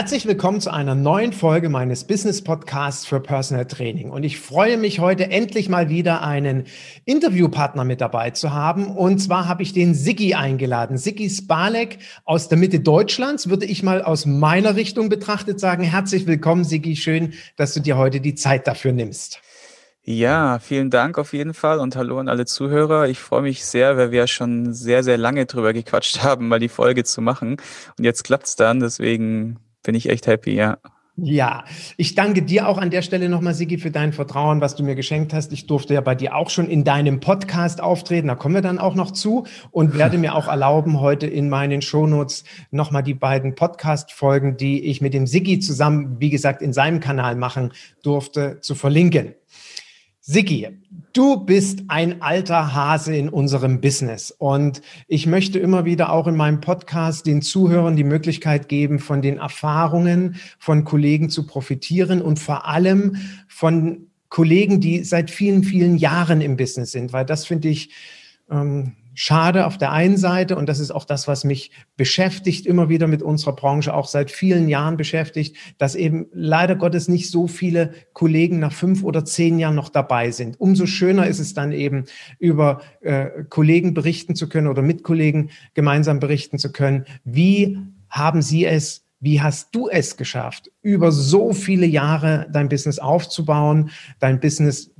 Herzlich 0.00 0.24
willkommen 0.24 0.62
zu 0.62 0.72
einer 0.72 0.94
neuen 0.94 1.34
Folge 1.34 1.68
meines 1.68 2.04
Business 2.04 2.42
Podcasts 2.42 3.04
für 3.04 3.20
Personal 3.20 3.66
Training. 3.66 4.08
Und 4.08 4.22
ich 4.22 4.40
freue 4.40 4.78
mich 4.78 4.98
heute 4.98 5.30
endlich 5.30 5.68
mal 5.68 5.90
wieder 5.90 6.22
einen 6.22 6.64
Interviewpartner 7.04 7.84
mit 7.84 8.00
dabei 8.00 8.30
zu 8.30 8.54
haben. 8.54 8.96
Und 8.96 9.18
zwar 9.18 9.46
habe 9.46 9.62
ich 9.62 9.74
den 9.74 9.92
Siggi 9.94 10.32
eingeladen. 10.32 10.96
Siggi 10.96 11.28
Spalek 11.28 11.98
aus 12.24 12.48
der 12.48 12.56
Mitte 12.56 12.80
Deutschlands, 12.80 13.50
würde 13.50 13.66
ich 13.66 13.82
mal 13.82 14.00
aus 14.00 14.24
meiner 14.24 14.74
Richtung 14.74 15.10
betrachtet 15.10 15.60
sagen. 15.60 15.82
Herzlich 15.82 16.26
willkommen, 16.26 16.64
Siggi. 16.64 16.96
Schön, 16.96 17.34
dass 17.56 17.74
du 17.74 17.80
dir 17.80 17.98
heute 17.98 18.22
die 18.22 18.34
Zeit 18.34 18.66
dafür 18.66 18.92
nimmst. 18.92 19.42
Ja, 20.02 20.60
vielen 20.60 20.88
Dank 20.88 21.18
auf 21.18 21.34
jeden 21.34 21.52
Fall 21.52 21.78
und 21.78 21.94
hallo 21.94 22.18
an 22.18 22.30
alle 22.30 22.46
Zuhörer. 22.46 23.06
Ich 23.08 23.18
freue 23.18 23.42
mich 23.42 23.66
sehr, 23.66 23.98
weil 23.98 24.12
wir 24.12 24.26
schon 24.28 24.72
sehr, 24.72 25.02
sehr 25.04 25.18
lange 25.18 25.44
drüber 25.44 25.74
gequatscht 25.74 26.22
haben, 26.22 26.48
mal 26.48 26.58
die 26.58 26.70
Folge 26.70 27.04
zu 27.04 27.20
machen. 27.20 27.58
Und 27.98 28.04
jetzt 28.04 28.24
klappt's 28.24 28.56
dann, 28.56 28.80
deswegen 28.80 29.58
bin 29.82 29.94
ich 29.94 30.08
echt 30.08 30.26
happy, 30.26 30.54
ja. 30.54 30.78
Ja, 31.22 31.64
ich 31.98 32.14
danke 32.14 32.40
dir 32.40 32.66
auch 32.66 32.78
an 32.78 32.88
der 32.88 33.02
Stelle 33.02 33.28
nochmal, 33.28 33.52
Sigi, 33.52 33.76
für 33.76 33.90
dein 33.90 34.14
Vertrauen, 34.14 34.62
was 34.62 34.74
du 34.74 34.82
mir 34.82 34.94
geschenkt 34.94 35.34
hast. 35.34 35.52
Ich 35.52 35.66
durfte 35.66 35.92
ja 35.92 36.00
bei 36.00 36.14
dir 36.14 36.34
auch 36.34 36.48
schon 36.48 36.66
in 36.66 36.82
deinem 36.82 37.20
Podcast 37.20 37.82
auftreten, 37.82 38.28
da 38.28 38.36
kommen 38.36 38.54
wir 38.54 38.62
dann 38.62 38.78
auch 38.78 38.94
noch 38.94 39.10
zu 39.10 39.44
und 39.70 39.98
werde 39.98 40.16
mir 40.16 40.34
auch 40.34 40.48
erlauben, 40.48 41.00
heute 41.00 41.26
in 41.26 41.50
meinen 41.50 41.82
Shownotes 41.82 42.44
nochmal 42.70 43.02
die 43.02 43.12
beiden 43.12 43.54
Podcast-Folgen, 43.54 44.56
die 44.56 44.86
ich 44.86 45.02
mit 45.02 45.12
dem 45.12 45.26
Sigi 45.26 45.58
zusammen, 45.58 46.16
wie 46.20 46.30
gesagt, 46.30 46.62
in 46.62 46.72
seinem 46.72 47.00
Kanal 47.00 47.36
machen 47.36 47.72
durfte, 48.02 48.60
zu 48.62 48.74
verlinken. 48.74 49.34
Sigi, 50.20 50.68
du 51.12 51.44
bist 51.44 51.84
ein 51.88 52.22
alter 52.22 52.74
Hase 52.74 53.14
in 53.14 53.28
unserem 53.28 53.80
Business. 53.80 54.30
Und 54.30 54.82
ich 55.08 55.26
möchte 55.26 55.58
immer 55.58 55.84
wieder 55.84 56.12
auch 56.12 56.26
in 56.26 56.36
meinem 56.36 56.60
Podcast 56.60 57.26
den 57.26 57.42
Zuhörern 57.42 57.96
die 57.96 58.04
Möglichkeit 58.04 58.68
geben, 58.68 58.98
von 58.98 59.22
den 59.22 59.38
Erfahrungen 59.38 60.36
von 60.58 60.84
Kollegen 60.84 61.30
zu 61.30 61.46
profitieren 61.46 62.22
und 62.22 62.38
vor 62.38 62.66
allem 62.66 63.16
von 63.48 64.06
Kollegen, 64.28 64.80
die 64.80 65.02
seit 65.02 65.30
vielen, 65.30 65.64
vielen 65.64 65.96
Jahren 65.96 66.40
im 66.40 66.56
Business 66.56 66.92
sind, 66.92 67.12
weil 67.12 67.26
das 67.26 67.46
finde 67.46 67.68
ich 67.68 67.90
ähm, 68.50 68.92
schade 69.20 69.66
auf 69.66 69.76
der 69.76 69.92
einen 69.92 70.16
Seite 70.16 70.56
und 70.56 70.66
das 70.66 70.78
ist 70.78 70.90
auch 70.90 71.04
das, 71.04 71.28
was 71.28 71.44
mich 71.44 71.72
beschäftigt, 71.98 72.64
immer 72.64 72.88
wieder 72.88 73.06
mit 73.06 73.22
unserer 73.22 73.54
Branche, 73.54 73.92
auch 73.92 74.08
seit 74.08 74.30
vielen 74.30 74.66
Jahren 74.66 74.96
beschäftigt, 74.96 75.58
dass 75.76 75.94
eben 75.94 76.28
leider 76.32 76.74
Gottes 76.74 77.06
nicht 77.06 77.30
so 77.30 77.46
viele 77.46 77.92
Kollegen 78.14 78.60
nach 78.60 78.72
fünf 78.72 79.04
oder 79.04 79.22
zehn 79.26 79.58
Jahren 79.58 79.74
noch 79.74 79.90
dabei 79.90 80.30
sind. 80.30 80.58
Umso 80.58 80.86
schöner 80.86 81.26
ist 81.26 81.38
es 81.38 81.52
dann 81.52 81.72
eben, 81.72 82.06
über 82.38 82.80
äh, 83.02 83.44
Kollegen 83.50 83.92
berichten 83.92 84.34
zu 84.34 84.48
können 84.48 84.68
oder 84.68 84.80
mit 84.80 85.02
Kollegen 85.02 85.50
gemeinsam 85.74 86.18
berichten 86.18 86.58
zu 86.58 86.72
können. 86.72 87.04
Wie 87.22 87.76
haben 88.08 88.40
Sie 88.40 88.64
es 88.64 89.04
wie 89.22 89.42
hast 89.42 89.74
du 89.74 89.90
es 89.90 90.16
geschafft, 90.16 90.70
über 90.80 91.12
so 91.12 91.52
viele 91.52 91.84
Jahre 91.84 92.46
dein 92.50 92.70
Business 92.70 92.98
aufzubauen, 92.98 93.90
dein 94.18 94.40
Business 94.40 94.94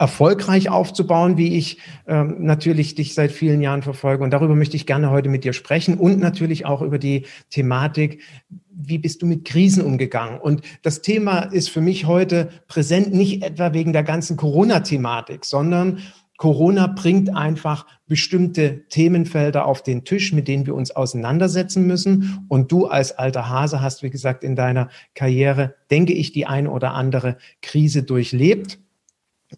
erfolgreich 0.00 0.70
aufzubauen, 0.70 1.36
wie 1.36 1.58
ich 1.58 1.76
ähm, 2.06 2.36
natürlich 2.38 2.94
dich 2.94 3.12
seit 3.12 3.30
vielen 3.30 3.60
Jahren 3.60 3.82
verfolge. 3.82 4.24
Und 4.24 4.30
darüber 4.30 4.54
möchte 4.54 4.74
ich 4.74 4.86
gerne 4.86 5.10
heute 5.10 5.28
mit 5.28 5.44
dir 5.44 5.52
sprechen 5.52 5.98
und 5.98 6.18
natürlich 6.18 6.64
auch 6.64 6.80
über 6.80 6.98
die 6.98 7.26
Thematik, 7.50 8.22
wie 8.70 8.96
bist 8.96 9.20
du 9.20 9.26
mit 9.26 9.44
Krisen 9.44 9.84
umgegangen? 9.84 10.40
Und 10.40 10.62
das 10.80 11.02
Thema 11.02 11.40
ist 11.40 11.68
für 11.68 11.82
mich 11.82 12.06
heute 12.06 12.48
präsent, 12.66 13.12
nicht 13.12 13.44
etwa 13.44 13.74
wegen 13.74 13.92
der 13.92 14.02
ganzen 14.02 14.38
Corona-Thematik, 14.38 15.44
sondern 15.44 15.98
Corona 16.38 16.86
bringt 16.86 17.36
einfach 17.36 17.84
bestimmte 18.06 18.88
Themenfelder 18.88 19.66
auf 19.66 19.82
den 19.82 20.06
Tisch, 20.06 20.32
mit 20.32 20.48
denen 20.48 20.64
wir 20.64 20.74
uns 20.74 20.92
auseinandersetzen 20.92 21.86
müssen. 21.86 22.46
Und 22.48 22.72
du 22.72 22.86
als 22.86 23.12
alter 23.12 23.50
Hase 23.50 23.82
hast, 23.82 24.02
wie 24.02 24.08
gesagt, 24.08 24.44
in 24.44 24.56
deiner 24.56 24.88
Karriere, 25.14 25.74
denke 25.90 26.14
ich, 26.14 26.32
die 26.32 26.46
eine 26.46 26.70
oder 26.70 26.94
andere 26.94 27.36
Krise 27.60 28.02
durchlebt. 28.02 28.78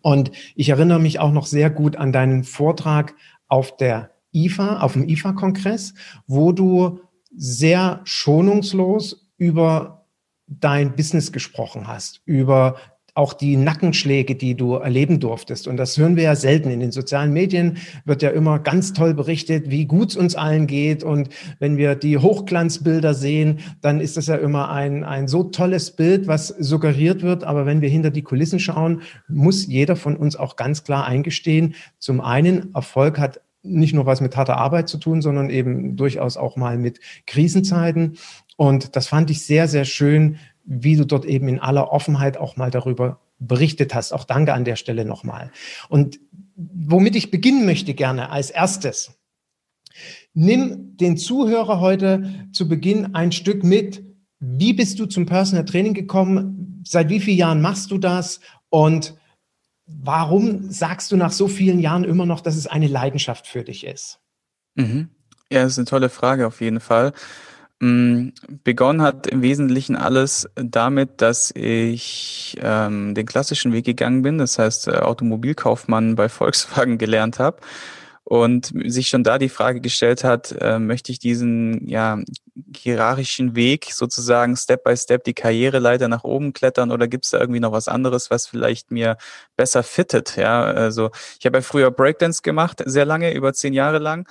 Und 0.01 0.33
ich 0.55 0.71
erinnere 0.71 1.01
mich 1.01 1.19
auch 1.19 1.33
noch 1.33 1.47
sehr 1.47 1.71
gut 1.71 1.97
an 1.97 2.13
deinen 2.13 2.45
Vortrag 2.45 3.15
auf 3.49 3.77
der 3.77 4.11
IFA, 4.33 4.81
auf 4.81 4.95
dem 4.95 5.09
IFA-Kongress, 5.09 5.95
wo 6.27 6.53
du 6.53 7.01
sehr 7.37 8.01
schonungslos 8.05 9.31
über 9.37 10.07
dein 10.47 10.97
Business 10.97 11.33
gesprochen 11.33 11.87
hast, 11.87 12.23
über 12.25 12.77
auch 13.15 13.35
die 13.35 13.57
Nackenschläge, 13.57 14.35
die 14.35 14.55
du 14.55 14.75
erleben 14.75 15.21
durftest. 15.21 15.69
Und 15.69 15.77
das 15.77 15.99
hören 15.99 16.17
wir 16.17 16.23
ja 16.23 16.35
selten. 16.35 16.71
In 16.71 16.81
den 16.81 16.93
sozialen 16.93 17.33
Medien 17.33 17.77
wird 18.07 18.23
ja 18.23 18.31
immer 18.31 18.59
ganz 18.59 18.95
toll 18.95 19.13
berichtet, 19.13 19.71
wie 19.71 19.85
gut 19.85 20.11
es 20.11 20.17
uns 20.17 20.35
allen 20.35 20.67
geht. 20.67 21.05
Und 21.05 21.29
wenn 21.59 21.77
wir 21.77 21.95
die 21.95 22.17
Hochglanzbilder 22.17 23.13
sehen, 23.13 23.59
dann 23.83 24.01
ist 24.01 24.17
das 24.17 24.29
ja 24.29 24.37
immer 24.37 24.71
ein, 24.71 25.05
ein 25.05 25.29
so 25.29 25.43
tolles 25.43 25.91
Bild, 25.91 26.27
was 26.27 26.49
suggeriert 26.49 27.23
wird. 27.23 27.45
Aber 27.45 27.67
wenn 27.67 27.83
wir 27.83 27.91
hinter 27.91 28.11
die 28.11 28.23
Kulissen 28.23 28.59
schauen, 28.59 29.03
muss 29.29 29.67
jeder 29.67 29.97
von 29.97 30.17
uns 30.17 30.35
auch 30.37 30.57
ganz 30.57 30.83
klar 30.83 31.07
eingestehen, 31.07 31.75
zum 31.99 32.23
einen, 32.23 32.75
Erfolg 32.75 33.19
hat 33.19 33.41
nicht 33.63 33.95
nur 33.95 34.07
was 34.07 34.21
mit 34.21 34.37
harter 34.37 34.57
Arbeit 34.57 34.89
zu 34.89 34.99
tun, 34.99 35.23
sondern 35.23 35.51
eben 35.51 35.97
durchaus 35.97 36.37
auch 36.37 36.57
mal 36.57 36.79
mit 36.79 36.99
Krisenzeiten. 37.27 38.17
Und 38.57 38.97
das 38.97 39.07
fand 39.07 39.31
ich 39.31 39.45
sehr, 39.45 39.69
sehr 39.69 39.85
schön, 39.85 40.39
wie 40.65 40.97
du 40.97 41.05
dort 41.05 41.25
eben 41.25 41.49
in 41.49 41.59
aller 41.59 41.93
Offenheit 41.93 42.37
auch 42.37 42.57
mal 42.57 42.71
darüber 42.71 43.21
berichtet 43.39 43.95
hast. 43.95 44.13
Auch 44.13 44.25
danke 44.25 44.55
an 44.55 44.65
der 44.65 44.77
Stelle 44.77 45.05
nochmal. 45.05 45.51
Und 45.89 46.21
womit 46.55 47.17
ich 47.17 47.31
beginnen 47.31 47.65
möchte 47.65 47.95
gerne 47.95 48.31
als 48.31 48.51
erstes, 48.51 49.13
nimm 50.35 50.97
den 50.97 51.17
Zuhörer 51.17 51.81
heute 51.81 52.47
zu 52.53 52.69
Beginn 52.69 53.15
ein 53.15 53.33
Stück 53.33 53.65
mit. 53.65 54.05
Wie 54.39 54.73
bist 54.73 54.99
du 54.99 55.07
zum 55.07 55.27
Personal 55.27 55.65
Training 55.65 55.95
gekommen? 55.95 56.83
Seit 56.87 57.09
wie 57.09 57.21
vielen 57.21 57.39
Jahren 57.39 57.61
machst 57.61 57.91
du 57.91 57.99
das? 57.99 58.41
Und 58.71 59.15
warum 59.87 60.71
sagst 60.71 61.13
du 61.13 61.17
nach 61.17 61.33
so 61.33 61.49
vielen 61.49 61.81
Jahren 61.81 62.05
immer 62.05 62.27
noch, 62.27 62.41
dass 62.41 62.57
es 62.57 62.67
eine 62.67 62.87
Leidenschaft 62.87 63.47
für 63.47 63.65
dich 63.65 63.85
ist? 63.87 64.21
Mhm. 64.75 65.11
Ja, 65.51 65.63
das 65.63 65.73
ist 65.73 65.79
eine 65.79 65.87
tolle 65.87 66.09
Frage 66.09 66.47
auf 66.47 66.61
jeden 66.61 66.81
Fall. 66.81 67.13
Mm, 67.83 68.29
begonnen 68.63 69.03
hat 69.03 69.27
im 69.27 69.43
Wesentlichen 69.43 69.97
alles 69.97 70.49
damit, 70.55 71.21
dass 71.21 71.51
ich 71.57 72.57
ähm, 72.63 73.13
den 73.17 73.27
klassischen 73.27 73.73
Weg 73.73 73.85
gegangen 73.85 74.23
bin, 74.23 74.39
das 74.39 74.57
heißt 74.57 74.87
äh, 74.87 74.99
Automobilkaufmann 74.99 76.15
bei 76.15 76.29
Volkswagen 76.29 76.97
gelernt 76.97 77.41
habe 77.41 77.59
und 78.23 78.73
sich 78.85 79.09
schon 79.09 79.25
da 79.25 79.37
die 79.37 79.49
Frage 79.49 79.81
gestellt 79.81 80.23
hat, 80.23 80.55
äh, 80.61 80.79
möchte 80.79 81.11
ich 81.11 81.19
diesen 81.19 81.89
ja, 81.89 82.21
hierarchischen 82.77 83.57
Weg 83.57 83.89
sozusagen 83.93 84.57
Step 84.57 84.85
by 84.85 84.97
Step 84.97 85.25
die 85.25 85.35
Karriereleiter 85.35 86.07
nach 86.07 86.23
oben 86.23 86.53
klettern 86.53 86.93
oder 86.93 87.09
gibt 87.09 87.25
es 87.25 87.33
da 87.33 87.41
irgendwie 87.41 87.59
noch 87.59 87.73
was 87.73 87.89
anderes, 87.89 88.31
was 88.31 88.47
vielleicht 88.47 88.93
mir 88.93 89.17
besser 89.57 89.83
fittet? 89.83 90.37
Ja, 90.37 90.63
also 90.63 91.11
ich 91.41 91.47
habe 91.47 91.59
ja 91.59 91.63
früher 91.63 91.91
Breakdance 91.91 92.43
gemacht, 92.43 92.81
sehr 92.87 93.07
lange, 93.07 93.35
über 93.35 93.53
zehn 93.55 93.73
Jahre 93.73 93.99
lang 93.99 94.29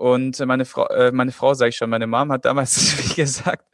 und 0.00 0.38
meine 0.46 0.64
Frau, 0.64 0.86
äh, 0.86 1.12
meine 1.12 1.30
Frau 1.30 1.52
sage 1.52 1.68
ich 1.68 1.76
schon, 1.76 1.90
meine 1.90 2.06
Mom 2.06 2.32
hat 2.32 2.46
damals 2.46 2.96
wie 3.10 3.14
gesagt, 3.20 3.66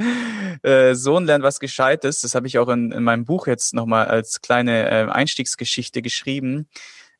äh, 0.64 0.94
Sohn 0.94 1.24
lernt 1.24 1.44
was 1.44 1.60
Gescheites. 1.60 2.20
Das 2.22 2.34
habe 2.34 2.48
ich 2.48 2.58
auch 2.58 2.68
in, 2.68 2.90
in 2.90 3.04
meinem 3.04 3.24
Buch 3.24 3.46
jetzt 3.46 3.74
nochmal 3.74 4.06
als 4.06 4.40
kleine 4.40 4.90
äh, 4.90 5.08
Einstiegsgeschichte 5.08 6.02
geschrieben. 6.02 6.68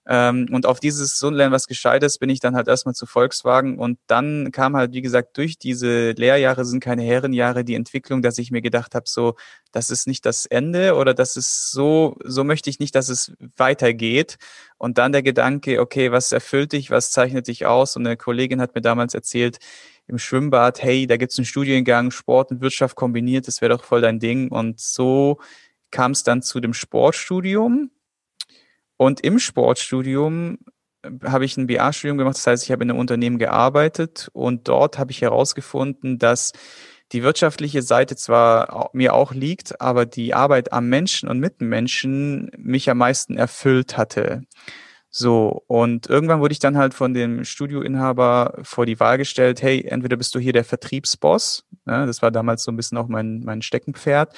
Ähm, 0.09 0.47
und 0.53 0.67
auf 0.67 0.79
dieses 0.79 1.19
so 1.19 1.31
lernen 1.31 1.53
was 1.53 1.67
Gescheites 1.67 2.19
bin 2.19 2.31
ich 2.31 2.39
dann 2.39 2.55
halt 2.55 2.69
erstmal 2.69 2.95
zu 2.95 3.07
Volkswagen 3.07 3.79
und 3.79 3.99
dann 4.07 4.53
kam 4.53 4.77
halt, 4.77 4.93
wie 4.93 5.03
gesagt, 5.03 5.37
durch 5.37 5.59
diese 5.59 6.13
Lehrjahre 6.13 6.65
sind 6.65 6.81
keine 6.81 7.03
Herrenjahre 7.03 7.65
die 7.65 7.75
Entwicklung, 7.75 8.23
dass 8.23 8.39
ich 8.39 8.53
mir 8.53 8.63
gedacht 8.63 8.95
habe, 8.95 9.07
so, 9.09 9.35
das 9.73 9.91
ist 9.91 10.07
nicht 10.07 10.25
das 10.25 10.47
Ende 10.47 10.95
oder 10.95 11.13
das 11.13 11.37
ist 11.37 11.73
so, 11.73 12.17
so 12.25 12.45
möchte 12.45 12.71
ich 12.71 12.79
nicht, 12.79 12.95
dass 12.95 13.09
es 13.09 13.33
weitergeht. 13.57 14.37
Und 14.79 14.99
dann 14.99 15.13
der 15.13 15.23
Gedanke, 15.23 15.81
okay, 15.81 16.13
was 16.13 16.31
erfüllt 16.33 16.73
dich, 16.73 16.91
was 16.91 17.11
zeichnet 17.11 17.49
dich 17.49 17.67
aus? 17.67 17.97
Und 17.97 18.07
eine 18.07 18.17
Kollegin 18.17 18.61
hat 18.61 18.75
mir 18.75 18.83
damals 18.83 19.15
erzählt, 19.15 19.59
im 20.07 20.19
Schwimmbad, 20.19 20.83
hey, 20.83 21.07
da 21.07 21.17
gibt's 21.17 21.39
einen 21.39 21.47
Studiengang, 21.47 22.13
Sport 22.13 22.53
und 22.53 22.61
Wirtschaft 22.61 22.95
kombiniert, 22.95 23.49
das 23.49 23.61
wäre 23.61 23.77
doch 23.77 23.85
voll 23.85 24.03
dein 24.03 24.21
Ding. 24.21 24.49
Und 24.53 24.79
so 24.79 25.41
kam 25.91 26.13
es 26.13 26.23
dann 26.23 26.43
zu 26.43 26.61
dem 26.61 26.75
Sportstudium 26.75 27.91
Und 28.97 29.21
im 29.21 29.39
Sportstudium 29.39 30.59
habe 31.25 31.45
ich 31.45 31.57
ein 31.57 31.67
BA-Studium 31.67 32.19
gemacht, 32.19 32.37
das 32.37 32.47
heißt, 32.47 32.65
ich 32.65 32.73
habe 32.73 32.85
in 32.85 32.91
einem 32.91 32.99
Unternehmen 32.99 33.39
gearbeitet 33.39 34.29
und 34.33 34.69
dort 34.69 34.99
habe 34.99 35.13
ich 35.13 35.23
herausgefunden, 35.23 36.19
dass 36.19 36.53
die 37.13 37.23
wirtschaftliche 37.23 37.83
Seite 37.83 38.17
zwar 38.17 38.91
mir 38.93 39.15
auch 39.15 39.33
liegt, 39.33 39.81
aber 39.81 40.07
die 40.07 40.35
Arbeit 40.35 40.73
am 40.73 40.89
Menschen 40.89 41.29
und 41.29 41.39
mit 41.39 41.61
Menschen 41.61 42.51
mich 42.59 42.91
am 42.91 42.99
meisten 42.99 43.37
erfüllt 43.37 43.97
hatte. 43.97 44.43
So, 45.09 45.63
und 45.67 46.09
irgendwann 46.09 46.41
wurde 46.41 46.53
ich 46.53 46.59
dann 46.59 46.77
halt 46.77 46.93
von 46.93 47.15
dem 47.15 47.45
Studioinhaber 47.45 48.59
vor 48.63 48.85
die 48.85 49.01
Wahl 49.01 49.17
gestellt, 49.19 49.63
hey, 49.63 49.83
entweder 49.87 50.17
bist 50.17 50.35
du 50.35 50.39
hier 50.39 50.53
der 50.53 50.65
Vertriebsboss, 50.65 51.65
ne, 51.87 52.05
das 52.07 52.21
war 52.21 52.31
damals 52.31 52.65
so 52.65 52.73
ein 52.73 52.77
bisschen 52.77 52.99
auch 52.99 53.09
mein, 53.09 53.41
mein 53.41 53.63
Steckenpferd, 53.63 54.35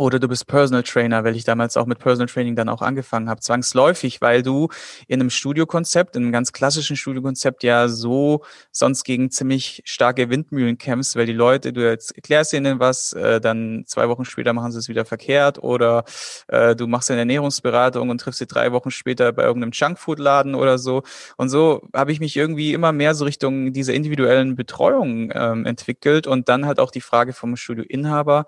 oder 0.00 0.18
du 0.18 0.28
bist 0.28 0.46
Personal 0.46 0.82
Trainer, 0.82 1.24
weil 1.24 1.36
ich 1.36 1.44
damals 1.44 1.76
auch 1.76 1.84
mit 1.84 1.98
Personal 1.98 2.26
Training 2.26 2.56
dann 2.56 2.70
auch 2.70 2.80
angefangen 2.80 3.28
habe, 3.28 3.42
zwangsläufig, 3.42 4.22
weil 4.22 4.42
du 4.42 4.68
in 5.08 5.20
einem 5.20 5.28
Studiokonzept, 5.28 6.16
in 6.16 6.22
einem 6.22 6.32
ganz 6.32 6.54
klassischen 6.54 6.96
Studiokonzept 6.96 7.62
ja 7.64 7.86
so 7.86 8.42
sonst 8.72 9.04
gegen 9.04 9.30
ziemlich 9.30 9.82
starke 9.84 10.30
Windmühlen 10.30 10.78
kämpfst, 10.78 11.16
weil 11.16 11.26
die 11.26 11.34
Leute, 11.34 11.74
du 11.74 11.86
jetzt 11.86 12.16
erklärst 12.16 12.54
ihnen 12.54 12.80
was, 12.80 13.12
äh, 13.12 13.42
dann 13.42 13.84
zwei 13.86 14.08
Wochen 14.08 14.24
später 14.24 14.54
machen 14.54 14.72
sie 14.72 14.78
es 14.78 14.88
wieder 14.88 15.04
verkehrt 15.04 15.62
oder 15.62 16.04
äh, 16.48 16.74
du 16.74 16.86
machst 16.86 17.10
eine 17.10 17.20
Ernährungsberatung 17.20 18.08
und 18.08 18.22
triffst 18.22 18.38
sie 18.38 18.46
drei 18.46 18.72
Wochen 18.72 18.90
später 18.90 19.30
bei 19.34 19.42
irgendeinem 19.42 19.72
Junkfood-Laden 19.72 20.54
oder 20.54 20.78
so. 20.78 21.02
Und 21.36 21.50
so 21.50 21.82
habe 21.94 22.10
ich 22.12 22.20
mich 22.20 22.38
irgendwie 22.38 22.72
immer 22.72 22.92
mehr 22.92 23.14
so 23.14 23.26
Richtung 23.26 23.74
dieser 23.74 23.92
individuellen 23.92 24.56
Betreuung 24.56 25.30
ähm, 25.34 25.66
entwickelt 25.66 26.26
und 26.26 26.48
dann 26.48 26.64
halt 26.64 26.80
auch 26.80 26.90
die 26.90 27.02
Frage 27.02 27.34
vom 27.34 27.54
Studioinhaber, 27.54 28.46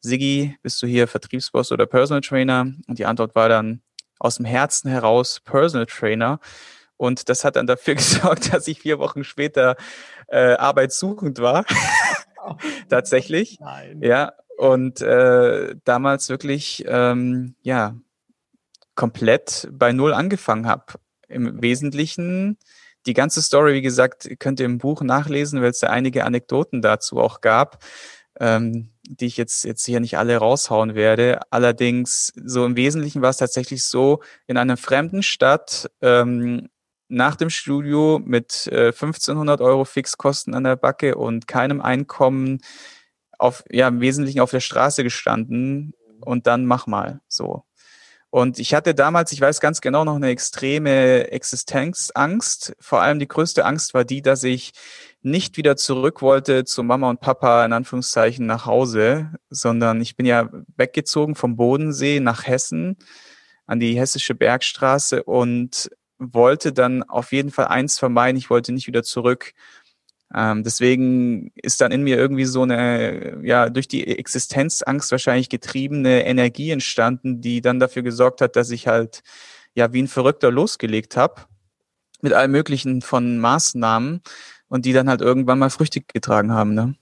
Siggi, 0.00 0.56
bist 0.62 0.80
du 0.82 0.86
hier 0.86 1.08
Vertriebsboss 1.08 1.72
oder 1.72 1.86
Personal 1.86 2.20
Trainer? 2.20 2.72
Und 2.86 2.98
die 2.98 3.06
Antwort 3.06 3.34
war 3.34 3.48
dann 3.48 3.82
aus 4.18 4.36
dem 4.36 4.44
Herzen 4.44 4.90
heraus 4.90 5.40
Personal 5.40 5.86
Trainer. 5.86 6.40
Und 6.96 7.28
das 7.28 7.44
hat 7.44 7.56
dann 7.56 7.66
dafür 7.66 7.94
gesorgt, 7.96 8.52
dass 8.52 8.68
ich 8.68 8.80
vier 8.80 8.98
Wochen 8.98 9.24
später 9.24 9.76
äh, 10.28 10.54
arbeitssuchend 10.54 11.40
war. 11.40 11.64
Tatsächlich. 12.88 13.58
Nein. 13.60 14.00
Ja. 14.02 14.32
Und 14.56 15.00
äh, 15.00 15.76
damals 15.84 16.28
wirklich 16.28 16.84
ähm, 16.88 17.54
ja 17.62 17.96
komplett 18.96 19.68
bei 19.70 19.92
null 19.92 20.12
angefangen 20.12 20.66
habe. 20.66 20.94
Im 21.28 21.62
Wesentlichen 21.62 22.58
die 23.06 23.14
ganze 23.14 23.40
Story, 23.40 23.74
wie 23.74 23.82
gesagt, 23.82 24.28
könnt 24.40 24.58
ihr 24.58 24.66
im 24.66 24.78
Buch 24.78 25.02
nachlesen, 25.02 25.62
weil 25.62 25.70
es 25.70 25.78
da 25.78 25.88
einige 25.88 26.24
Anekdoten 26.24 26.82
dazu 26.82 27.18
auch 27.18 27.40
gab 27.40 27.84
ähm, 28.40 28.90
die 29.08 29.26
ich 29.26 29.36
jetzt, 29.36 29.64
jetzt 29.64 29.84
hier 29.84 30.00
nicht 30.00 30.18
alle 30.18 30.36
raushauen 30.36 30.94
werde. 30.94 31.40
Allerdings, 31.50 32.32
so 32.44 32.64
im 32.64 32.76
Wesentlichen 32.76 33.22
war 33.22 33.30
es 33.30 33.38
tatsächlich 33.38 33.84
so, 33.84 34.20
in 34.46 34.56
einer 34.56 34.76
fremden 34.76 35.22
Stadt, 35.22 35.90
ähm, 36.02 36.68
nach 37.08 37.36
dem 37.36 37.48
Studio 37.48 38.20
mit 38.22 38.68
äh, 38.70 38.88
1500 38.88 39.60
Euro 39.62 39.84
Fixkosten 39.84 40.54
an 40.54 40.64
der 40.64 40.76
Backe 40.76 41.16
und 41.16 41.48
keinem 41.48 41.80
Einkommen 41.80 42.60
auf, 43.38 43.64
ja, 43.70 43.88
im 43.88 44.00
Wesentlichen 44.00 44.40
auf 44.40 44.50
der 44.50 44.60
Straße 44.60 45.02
gestanden 45.02 45.94
und 46.20 46.46
dann 46.46 46.66
mach 46.66 46.86
mal 46.86 47.20
so. 47.28 47.64
Und 48.30 48.58
ich 48.58 48.74
hatte 48.74 48.94
damals, 48.94 49.32
ich 49.32 49.40
weiß 49.40 49.60
ganz 49.60 49.80
genau, 49.80 50.04
noch 50.04 50.16
eine 50.16 50.28
extreme 50.28 51.30
Existenzangst. 51.30 52.76
Vor 52.78 53.00
allem 53.00 53.18
die 53.18 53.28
größte 53.28 53.64
Angst 53.64 53.94
war 53.94 54.04
die, 54.04 54.20
dass 54.20 54.44
ich 54.44 54.72
nicht 55.22 55.56
wieder 55.56 55.76
zurück 55.76 56.22
wollte 56.22 56.64
zu 56.64 56.82
Mama 56.82 57.10
und 57.10 57.20
Papa 57.20 57.64
in 57.64 57.72
Anführungszeichen 57.72 58.46
nach 58.46 58.66
Hause, 58.66 59.32
sondern 59.50 60.00
ich 60.00 60.16
bin 60.16 60.26
ja 60.26 60.48
weggezogen 60.76 61.34
vom 61.34 61.56
Bodensee 61.56 62.20
nach 62.20 62.46
Hessen 62.46 62.96
an 63.66 63.80
die 63.80 63.98
hessische 63.98 64.34
Bergstraße 64.34 65.24
und 65.24 65.90
wollte 66.18 66.72
dann 66.72 67.02
auf 67.02 67.32
jeden 67.32 67.50
Fall 67.50 67.66
eins 67.66 67.98
vermeiden, 67.98 68.38
ich 68.38 68.50
wollte 68.50 68.72
nicht 68.72 68.86
wieder 68.86 69.02
zurück. 69.02 69.52
Ähm, 70.34 70.62
deswegen 70.62 71.52
ist 71.54 71.80
dann 71.80 71.92
in 71.92 72.02
mir 72.02 72.16
irgendwie 72.16 72.44
so 72.44 72.62
eine, 72.62 73.40
ja, 73.42 73.70
durch 73.70 73.88
die 73.88 74.06
Existenzangst 74.06 75.10
wahrscheinlich 75.10 75.48
getriebene 75.48 76.26
Energie 76.26 76.70
entstanden, 76.70 77.40
die 77.40 77.60
dann 77.60 77.80
dafür 77.80 78.02
gesorgt 78.02 78.40
hat, 78.40 78.56
dass 78.56 78.70
ich 78.70 78.86
halt, 78.86 79.22
ja, 79.74 79.92
wie 79.92 80.02
ein 80.02 80.08
Verrückter 80.08 80.50
losgelegt 80.50 81.16
habe 81.16 81.42
mit 82.20 82.32
allem 82.32 82.50
möglichen 82.50 83.00
von 83.00 83.38
Maßnahmen, 83.38 84.22
und 84.68 84.84
die 84.84 84.92
dann 84.92 85.08
halt 85.08 85.20
irgendwann 85.20 85.58
mal 85.58 85.70
Früchte 85.70 86.00
getragen 86.00 86.52
haben. 86.52 86.74
Ne? 86.74 86.94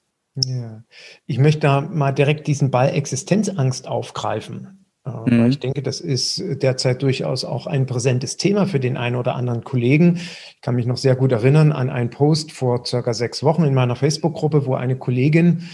Ja, 0.44 0.82
ich 1.26 1.38
möchte 1.38 1.60
da 1.60 1.80
mal 1.80 2.12
direkt 2.12 2.46
diesen 2.46 2.70
Ball 2.70 2.90
Existenzangst 2.90 3.88
aufgreifen. 3.88 4.86
Äh, 5.06 5.30
mhm. 5.30 5.46
Ich 5.46 5.60
denke, 5.60 5.82
das 5.82 6.00
ist 6.00 6.42
derzeit 6.62 7.02
durchaus 7.02 7.44
auch 7.44 7.66
ein 7.66 7.86
präsentes 7.86 8.36
Thema 8.36 8.66
für 8.66 8.80
den 8.80 8.96
einen 8.96 9.16
oder 9.16 9.34
anderen 9.34 9.64
Kollegen. 9.64 10.16
Ich 10.16 10.60
kann 10.60 10.74
mich 10.74 10.86
noch 10.86 10.98
sehr 10.98 11.16
gut 11.16 11.32
erinnern 11.32 11.72
an 11.72 11.88
einen 11.88 12.10
Post 12.10 12.52
vor 12.52 12.84
circa 12.84 13.14
sechs 13.14 13.42
Wochen 13.42 13.64
in 13.64 13.74
meiner 13.74 13.96
Facebook-Gruppe, 13.96 14.66
wo 14.66 14.74
eine 14.74 14.96
Kollegin 14.96 15.68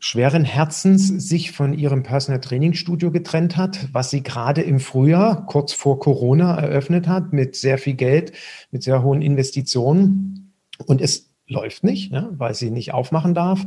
schweren 0.00 0.44
Herzens 0.44 1.06
sich 1.06 1.52
von 1.52 1.72
ihrem 1.72 2.02
Personal 2.02 2.40
Training 2.40 2.74
Studio 2.74 3.12
getrennt 3.12 3.56
hat, 3.56 3.88
was 3.92 4.10
sie 4.10 4.22
gerade 4.22 4.62
im 4.62 4.80
Frühjahr, 4.80 5.46
kurz 5.46 5.72
vor 5.72 6.00
Corona, 6.00 6.58
eröffnet 6.58 7.06
hat, 7.06 7.32
mit 7.32 7.54
sehr 7.54 7.78
viel 7.78 7.94
Geld, 7.94 8.32
mit 8.72 8.82
sehr 8.82 9.02
hohen 9.02 9.22
Investitionen 9.22 10.37
und 10.86 11.00
es 11.00 11.30
läuft 11.48 11.82
nicht, 11.82 12.12
ja, 12.12 12.28
weil 12.32 12.54
sie 12.54 12.70
nicht 12.70 12.92
aufmachen 12.92 13.34
darf 13.34 13.64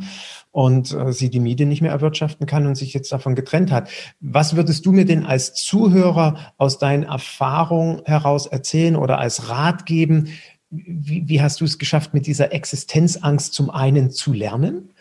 und 0.51 0.93
äh, 0.93 1.11
sie 1.11 1.29
die 1.29 1.39
Miete 1.39 1.65
nicht 1.65 1.81
mehr 1.81 1.91
erwirtschaften 1.91 2.45
kann 2.45 2.67
und 2.67 2.75
sich 2.75 2.93
jetzt 2.93 3.11
davon 3.11 3.35
getrennt 3.35 3.71
hat. 3.71 3.89
Was 4.19 4.55
würdest 4.55 4.85
du 4.85 4.91
mir 4.91 5.05
denn 5.05 5.25
als 5.25 5.55
Zuhörer 5.55 6.53
aus 6.57 6.77
deinen 6.77 7.03
Erfahrungen 7.03 8.01
heraus 8.05 8.45
erzählen 8.45 8.95
oder 8.95 9.17
als 9.17 9.49
Rat 9.49 9.85
geben? 9.85 10.29
Wie, 10.69 11.27
wie 11.27 11.41
hast 11.41 11.59
du 11.59 11.65
es 11.65 11.79
geschafft, 11.79 12.13
mit 12.13 12.27
dieser 12.27 12.53
Existenzangst 12.53 13.53
zum 13.53 13.69
einen 13.71 14.11
zu 14.11 14.31
lernen? 14.31 14.93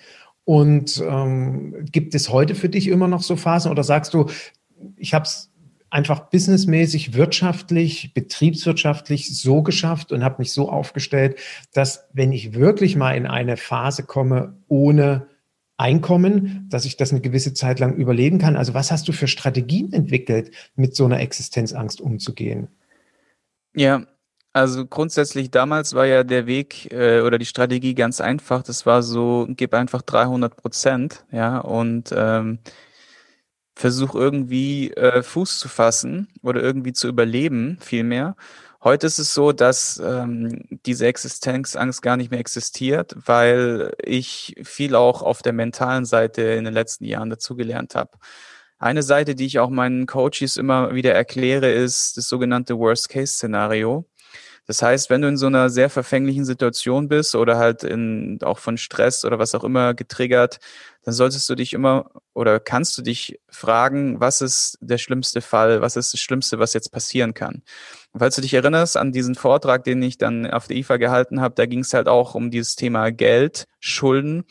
Und 0.44 1.02
ähm, 1.06 1.84
gibt 1.92 2.14
es 2.14 2.30
heute 2.30 2.54
für 2.54 2.70
dich 2.70 2.88
immer 2.88 3.08
noch 3.08 3.22
so 3.22 3.36
Phasen 3.36 3.70
oder 3.70 3.84
sagst 3.84 4.14
du, 4.14 4.26
ich 4.96 5.12
habe 5.14 5.24
es 5.24 5.49
einfach 5.90 6.30
businessmäßig, 6.30 7.14
wirtschaftlich, 7.14 8.14
betriebswirtschaftlich 8.14 9.36
so 9.36 9.62
geschafft 9.62 10.12
und 10.12 10.24
habe 10.24 10.36
mich 10.38 10.52
so 10.52 10.70
aufgestellt, 10.70 11.38
dass 11.72 12.08
wenn 12.12 12.32
ich 12.32 12.54
wirklich 12.54 12.96
mal 12.96 13.16
in 13.16 13.26
eine 13.26 13.56
Phase 13.56 14.04
komme 14.04 14.56
ohne 14.68 15.26
Einkommen, 15.76 16.66
dass 16.68 16.84
ich 16.84 16.96
das 16.96 17.10
eine 17.10 17.22
gewisse 17.22 17.54
Zeit 17.54 17.80
lang 17.80 17.94
überleben 17.94 18.38
kann. 18.38 18.56
Also 18.56 18.74
was 18.74 18.90
hast 18.90 19.08
du 19.08 19.12
für 19.12 19.26
Strategien 19.26 19.92
entwickelt, 19.92 20.50
mit 20.76 20.94
so 20.94 21.06
einer 21.06 21.20
Existenzangst 21.20 22.02
umzugehen? 22.02 22.68
Ja, 23.74 24.04
also 24.52 24.84
grundsätzlich 24.84 25.50
damals 25.50 25.94
war 25.94 26.06
ja 26.06 26.22
der 26.22 26.46
Weg 26.46 26.92
äh, 26.92 27.20
oder 27.20 27.38
die 27.38 27.46
Strategie 27.46 27.94
ganz 27.94 28.20
einfach. 28.20 28.62
Das 28.62 28.84
war 28.84 29.02
so, 29.02 29.46
gib 29.48 29.72
einfach 29.72 30.02
300 30.02 30.54
Prozent, 30.56 31.24
ja, 31.32 31.58
und 31.58 32.12
ähm, 32.14 32.58
versuche 33.80 34.18
irgendwie 34.18 34.92
äh, 34.92 35.22
Fuß 35.22 35.58
zu 35.58 35.68
fassen 35.68 36.28
oder 36.42 36.62
irgendwie 36.62 36.92
zu 36.92 37.08
überleben, 37.08 37.78
vielmehr. 37.80 38.36
Heute 38.82 39.06
ist 39.06 39.18
es 39.18 39.34
so, 39.34 39.52
dass 39.52 40.00
ähm, 40.04 40.64
diese 40.86 41.06
Existenzangst 41.06 42.02
gar 42.02 42.16
nicht 42.16 42.30
mehr 42.30 42.40
existiert, 42.40 43.14
weil 43.26 43.92
ich 44.02 44.54
viel 44.62 44.94
auch 44.94 45.22
auf 45.22 45.42
der 45.42 45.52
mentalen 45.52 46.04
Seite 46.04 46.42
in 46.42 46.64
den 46.64 46.74
letzten 46.74 47.04
Jahren 47.04 47.30
dazugelernt 47.30 47.94
habe. 47.94 48.12
Eine 48.78 49.02
Seite, 49.02 49.34
die 49.34 49.46
ich 49.46 49.58
auch 49.58 49.70
meinen 49.70 50.06
Coaches 50.06 50.56
immer 50.56 50.94
wieder 50.94 51.12
erkläre, 51.12 51.70
ist 51.70 52.16
das 52.16 52.28
sogenannte 52.28 52.78
Worst-Case-Szenario. 52.78 54.06
Das 54.70 54.82
heißt, 54.82 55.10
wenn 55.10 55.20
du 55.20 55.26
in 55.26 55.36
so 55.36 55.48
einer 55.48 55.68
sehr 55.68 55.90
verfänglichen 55.90 56.44
Situation 56.44 57.08
bist 57.08 57.34
oder 57.34 57.58
halt 57.58 57.82
in, 57.82 58.38
auch 58.42 58.60
von 58.60 58.78
Stress 58.78 59.24
oder 59.24 59.40
was 59.40 59.52
auch 59.56 59.64
immer 59.64 59.94
getriggert, 59.94 60.60
dann 61.02 61.12
solltest 61.12 61.48
du 61.48 61.56
dich 61.56 61.72
immer 61.72 62.12
oder 62.34 62.60
kannst 62.60 62.96
du 62.96 63.02
dich 63.02 63.40
fragen, 63.48 64.20
was 64.20 64.40
ist 64.40 64.78
der 64.80 64.98
schlimmste 64.98 65.40
Fall, 65.40 65.80
was 65.80 65.96
ist 65.96 66.12
das 66.12 66.20
Schlimmste, 66.20 66.60
was 66.60 66.72
jetzt 66.72 66.92
passieren 66.92 67.34
kann. 67.34 67.62
Und 68.12 68.20
falls 68.20 68.36
du 68.36 68.42
dich 68.42 68.54
erinnerst 68.54 68.96
an 68.96 69.10
diesen 69.10 69.34
Vortrag, 69.34 69.82
den 69.82 70.00
ich 70.04 70.18
dann 70.18 70.48
auf 70.48 70.68
der 70.68 70.76
IFA 70.76 70.98
gehalten 70.98 71.40
habe, 71.40 71.56
da 71.56 71.66
ging 71.66 71.80
es 71.80 71.92
halt 71.92 72.06
auch 72.06 72.36
um 72.36 72.52
dieses 72.52 72.76
Thema 72.76 73.10
Geld, 73.10 73.64
Schulden 73.80 74.44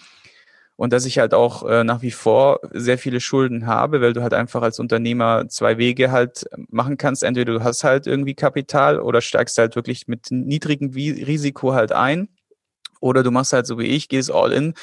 und 0.79 0.93
dass 0.93 1.03
ich 1.03 1.19
halt 1.19 1.33
auch 1.33 1.67
äh, 1.67 1.83
nach 1.83 2.01
wie 2.03 2.09
vor 2.09 2.61
sehr 2.71 2.97
viele 2.97 3.19
Schulden 3.19 3.67
habe, 3.67 3.99
weil 3.99 4.13
du 4.13 4.21
halt 4.21 4.33
einfach 4.33 4.61
als 4.61 4.79
Unternehmer 4.79 5.49
zwei 5.49 5.77
Wege 5.77 6.09
halt 6.09 6.45
machen 6.69 6.95
kannst. 6.95 7.21
Entweder 7.21 7.51
du 7.51 7.63
hast 7.65 7.83
halt 7.83 8.07
irgendwie 8.07 8.33
Kapital 8.33 9.01
oder 9.01 9.19
steigst 9.19 9.57
halt 9.57 9.75
wirklich 9.75 10.07
mit 10.07 10.31
niedrigem 10.31 10.91
Risiko 10.91 11.73
halt 11.73 11.91
ein. 11.91 12.29
Oder 13.01 13.23
du 13.23 13.31
machst 13.31 13.51
halt 13.51 13.67
so 13.67 13.77
wie 13.77 13.87
ich, 13.87 14.07
gehst 14.07 14.31
all 14.31 14.53
in 14.53 14.73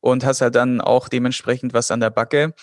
und 0.00 0.24
hast 0.24 0.40
halt 0.40 0.56
dann 0.56 0.80
auch 0.80 1.08
dementsprechend 1.08 1.72
was 1.72 1.92
an 1.92 2.00
der 2.00 2.10
Backe. 2.10 2.54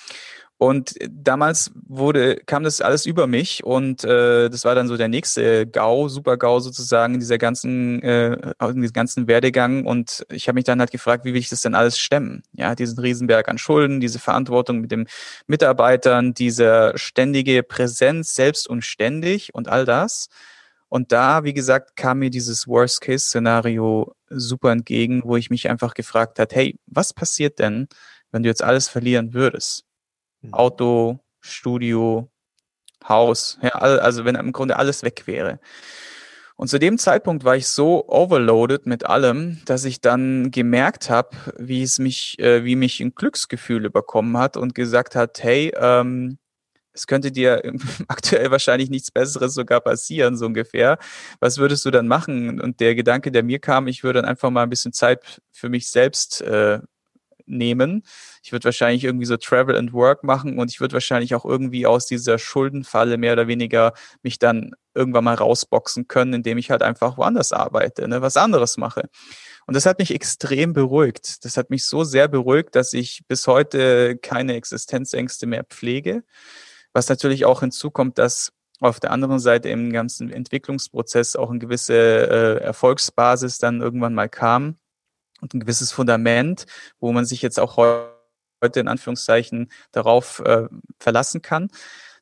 Und 0.62 0.94
damals 1.10 1.72
wurde, 1.88 2.36
kam 2.46 2.62
das 2.62 2.82
alles 2.82 3.08
über 3.08 3.25
mich 3.25 3.63
und 3.63 4.03
äh, 4.03 4.48
das 4.48 4.63
war 4.63 4.75
dann 4.75 4.88
so 4.88 4.96
der 4.96 5.08
nächste 5.08 5.65
GAU, 5.65 6.08
Super-GAU 6.08 6.60
sozusagen 6.60 7.15
in 7.15 7.20
dieser 7.20 7.39
ganzen, 7.39 8.00
äh, 8.03 8.53
in 8.70 8.82
diesem 8.84 8.94
ganzen 8.94 9.27
Werdegang. 9.27 9.88
Und 9.88 10.24
ich 10.30 10.48
habe 10.48 10.58
mich 10.58 10.65
dann 10.65 10.80
halt 10.80 10.91
gefragt, 10.91 11.25
wie 11.25 11.34
will 11.34 11.39
ich 11.39 11.50
das 11.50 11.63
denn 11.63 11.74
alles 11.74 11.98
stemmen? 11.98 12.44
Ja, 12.53 12.75
diesen 12.75 13.00
Riesenberg 13.00 13.50
an 13.50 13.58
Schulden, 13.58 14.01
diese 14.01 14.20
Verantwortung 14.20 14.82
mit 14.82 14.91
den 14.91 15.08
Mitarbeitern, 15.48 16.36
diese 16.36 16.91
ständige 16.94 17.63
Präsenz, 17.63 18.36
selbst 18.36 18.70
und 18.70 18.86
ständig 18.86 19.56
und 19.56 19.68
all 19.68 19.86
das. 19.86 20.27
Und 20.89 21.12
da, 21.12 21.44
wie 21.44 21.56
gesagt, 21.56 21.96
kam 21.96 22.20
mir 22.20 22.30
dieses 22.30 22.68
Worst-Case-Szenario 22.68 24.13
super 24.30 24.72
entgegen, 24.72 25.24
wo 25.25 25.38
ich 25.38 25.50
mich 25.50 25.72
einfach 25.72 25.96
gefragt 25.96 26.38
hat, 26.38 26.53
hey, 26.53 26.77
was 26.86 27.13
passiert 27.15 27.58
denn, 27.58 27.88
wenn 28.32 28.44
du 28.44 28.50
jetzt 28.50 28.62
alles 28.62 28.88
verlieren 28.88 29.34
würdest? 29.34 29.86
Mhm. 30.41 30.53
Auto, 30.53 31.19
Studio, 31.39 32.29
Haus, 33.07 33.57
ja, 33.62 33.69
also 33.71 34.25
wenn 34.25 34.36
im 34.36 34.51
Grunde 34.51 34.77
alles 34.77 35.03
weg 35.03 35.24
wäre. 35.25 35.60
Und 36.55 36.67
zu 36.67 36.77
dem 36.77 37.00
Zeitpunkt 37.00 37.43
war 37.43 37.55
ich 37.55 37.67
so 37.67 38.07
overloaded 38.07 38.86
mit 38.86 39.07
allem, 39.07 39.60
dass 39.65 39.83
ich 39.83 40.00
dann 40.00 40.51
gemerkt 40.51 41.10
habe, 41.10 41.36
wie 41.57 41.81
es 41.81 41.98
mich, 41.98 42.38
äh, 42.38 42.63
wie 42.63 42.75
mich 42.75 43.00
ein 43.00 43.15
Glücksgefühl 43.15 43.86
überkommen 43.86 44.38
hat 44.38 44.57
und 44.57 44.75
gesagt 44.75 45.15
hat, 45.15 45.41
hey, 45.41 45.74
ähm, 45.75 46.38
es 46.93 47.07
könnte 47.07 47.31
dir 47.31 47.63
aktuell 48.07 48.51
wahrscheinlich 48.51 48.91
nichts 48.91 49.10
Besseres 49.10 49.55
sogar 49.55 49.81
passieren, 49.81 50.38
so 50.38 50.45
ungefähr. 50.45 51.00
Was 51.39 51.57
würdest 51.57 51.83
du 51.86 51.89
dann 51.89 52.07
machen? 52.07 52.62
Und 52.62 52.79
der 52.79 52.93
Gedanke, 52.93 53.31
der 53.31 53.41
mir 53.41 53.57
kam, 53.57 53.88
ich 53.88 54.03
würde 54.03 54.21
dann 54.21 54.29
einfach 54.29 54.51
mal 54.51 54.62
ein 54.63 54.69
bisschen 54.69 54.93
Zeit 54.93 55.41
für 55.51 55.69
mich 55.69 55.89
selbst 55.89 56.41
äh, 56.41 56.79
nehmen. 57.45 58.03
Ich 58.43 58.51
würde 58.51 58.65
wahrscheinlich 58.65 59.03
irgendwie 59.03 59.25
so 59.25 59.38
Travel 59.38 59.75
and 59.77 59.93
Work 59.93 60.24
machen 60.24 60.60
und 60.60 60.71
ich 60.71 60.79
würde 60.79 60.93
wahrscheinlich 60.93 61.36
auch 61.36 61.45
irgendwie 61.45 61.86
aus 61.86 62.05
dieser 62.05 62.38
Schuldenfalle 62.38 63.17
mehr 63.17 63.33
oder 63.33 63.48
weniger 63.48 63.93
mich 64.24 64.39
dann 64.39 64.71
irgendwann 64.93 65.24
mal 65.24 65.36
rausboxen 65.36 66.07
können, 66.07 66.33
indem 66.33 66.57
ich 66.57 66.71
halt 66.71 66.83
einfach 66.83 67.17
woanders 67.17 67.53
arbeite, 67.53 68.07
ne, 68.07 68.21
was 68.21 68.38
anderes 68.38 68.77
mache. 68.77 69.10
Und 69.67 69.75
das 69.75 69.86
hat 69.86 70.00
mich 70.00 70.13
extrem 70.13 70.74
beruhigt. 70.74 71.45
Das 71.45 71.55
hat 71.57 71.69
mich 71.69 71.86
so 71.86 72.03
sehr 72.03 72.27
beruhigt, 72.27 72.75
dass 72.75 72.93
ich 72.93 73.24
bis 73.27 73.48
heute 73.48 74.17
keine 74.17 74.55
Existenzängste 74.55 75.45
mehr 75.48 75.63
pflege. 75.63 76.24
Was 76.93 77.07
natürlich 77.07 77.45
auch 77.45 77.62
hinzukommt, 77.62 78.17
dass 78.17 78.51
auf 78.81 79.00
der 79.00 79.12
anderen 79.12 79.39
Seite 79.39 79.69
im 79.69 79.93
ganzen 79.93 80.31
Entwicklungsprozess 80.31 81.36
auch 81.36 81.51
eine 81.51 81.60
gewisse 81.60 81.93
äh, 81.93 82.63
Erfolgsbasis 82.63 83.60
dann 83.60 83.79
irgendwann 83.79 84.15
mal 84.15 84.27
kam 84.27 84.77
und 85.41 85.53
ein 85.53 85.60
gewisses 85.60 85.91
Fundament, 85.91 86.65
wo 87.00 87.12
man 87.12 87.25
sich 87.25 87.41
jetzt 87.41 87.60
auch 87.60 87.77
heute 87.77 88.79
in 88.79 88.88
Anführungszeichen 88.88 89.71
darauf 89.91 90.39
äh, 90.45 90.67
verlassen 91.00 91.41
kann. 91.41 91.69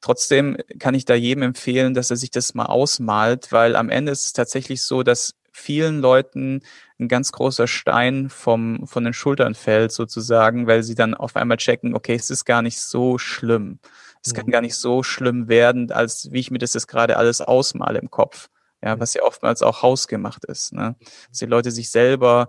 Trotzdem 0.01 0.57
kann 0.79 0.95
ich 0.95 1.05
da 1.05 1.13
jedem 1.13 1.43
empfehlen, 1.43 1.93
dass 1.93 2.09
er 2.09 2.15
sich 2.15 2.31
das 2.31 2.53
mal 2.53 2.67
ausmalt, 2.67 3.51
weil 3.51 3.75
am 3.75 3.89
Ende 3.89 4.13
ist 4.13 4.25
es 4.25 4.33
tatsächlich 4.33 4.83
so, 4.83 5.03
dass 5.03 5.35
vielen 5.51 5.99
Leuten 5.99 6.61
ein 6.99 7.07
ganz 7.07 7.31
großer 7.31 7.67
Stein 7.67 8.29
vom, 8.29 8.87
von 8.87 9.03
den 9.03 9.13
Schultern 9.13 9.55
fällt 9.55 9.91
sozusagen, 9.91 10.67
weil 10.67 10.83
sie 10.83 10.95
dann 10.95 11.13
auf 11.13 11.35
einmal 11.35 11.57
checken, 11.57 11.95
okay, 11.95 12.15
es 12.15 12.29
ist 12.29 12.45
gar 12.45 12.61
nicht 12.61 12.79
so 12.79 13.17
schlimm. 13.17 13.79
Es 14.25 14.33
kann 14.33 14.47
mhm. 14.47 14.51
gar 14.51 14.61
nicht 14.61 14.75
so 14.75 15.03
schlimm 15.03 15.47
werden, 15.47 15.91
als 15.91 16.31
wie 16.31 16.39
ich 16.39 16.51
mir 16.51 16.59
das 16.59 16.73
jetzt 16.73 16.87
gerade 16.87 17.17
alles 17.17 17.41
ausmale 17.41 17.99
im 17.99 18.09
Kopf. 18.09 18.49
Ja, 18.81 18.97
was 18.97 19.13
ja 19.13 19.23
oftmals 19.23 19.61
auch 19.61 19.81
hausgemacht 19.81 20.45
ist. 20.45 20.71
Ne? 20.71 20.95
Dass 21.29 21.39
die 21.39 21.45
Leute 21.45 21.71
sich 21.71 21.89
selber 21.89 22.47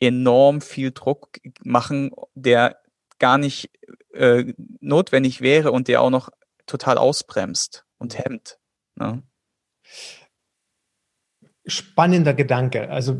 enorm 0.00 0.60
viel 0.60 0.92
Druck 0.92 1.30
machen, 1.64 2.12
der 2.34 2.78
gar 3.18 3.38
nicht 3.38 3.70
äh, 4.12 4.52
notwendig 4.80 5.40
wäre 5.40 5.72
und 5.72 5.88
der 5.88 6.02
auch 6.02 6.10
noch 6.10 6.30
total 6.66 6.98
ausbremst 6.98 7.84
und 7.98 8.18
hemmt. 8.18 8.58
Ne? 8.96 9.22
Spannender 11.66 12.32
Gedanke. 12.32 12.90
Also 12.90 13.16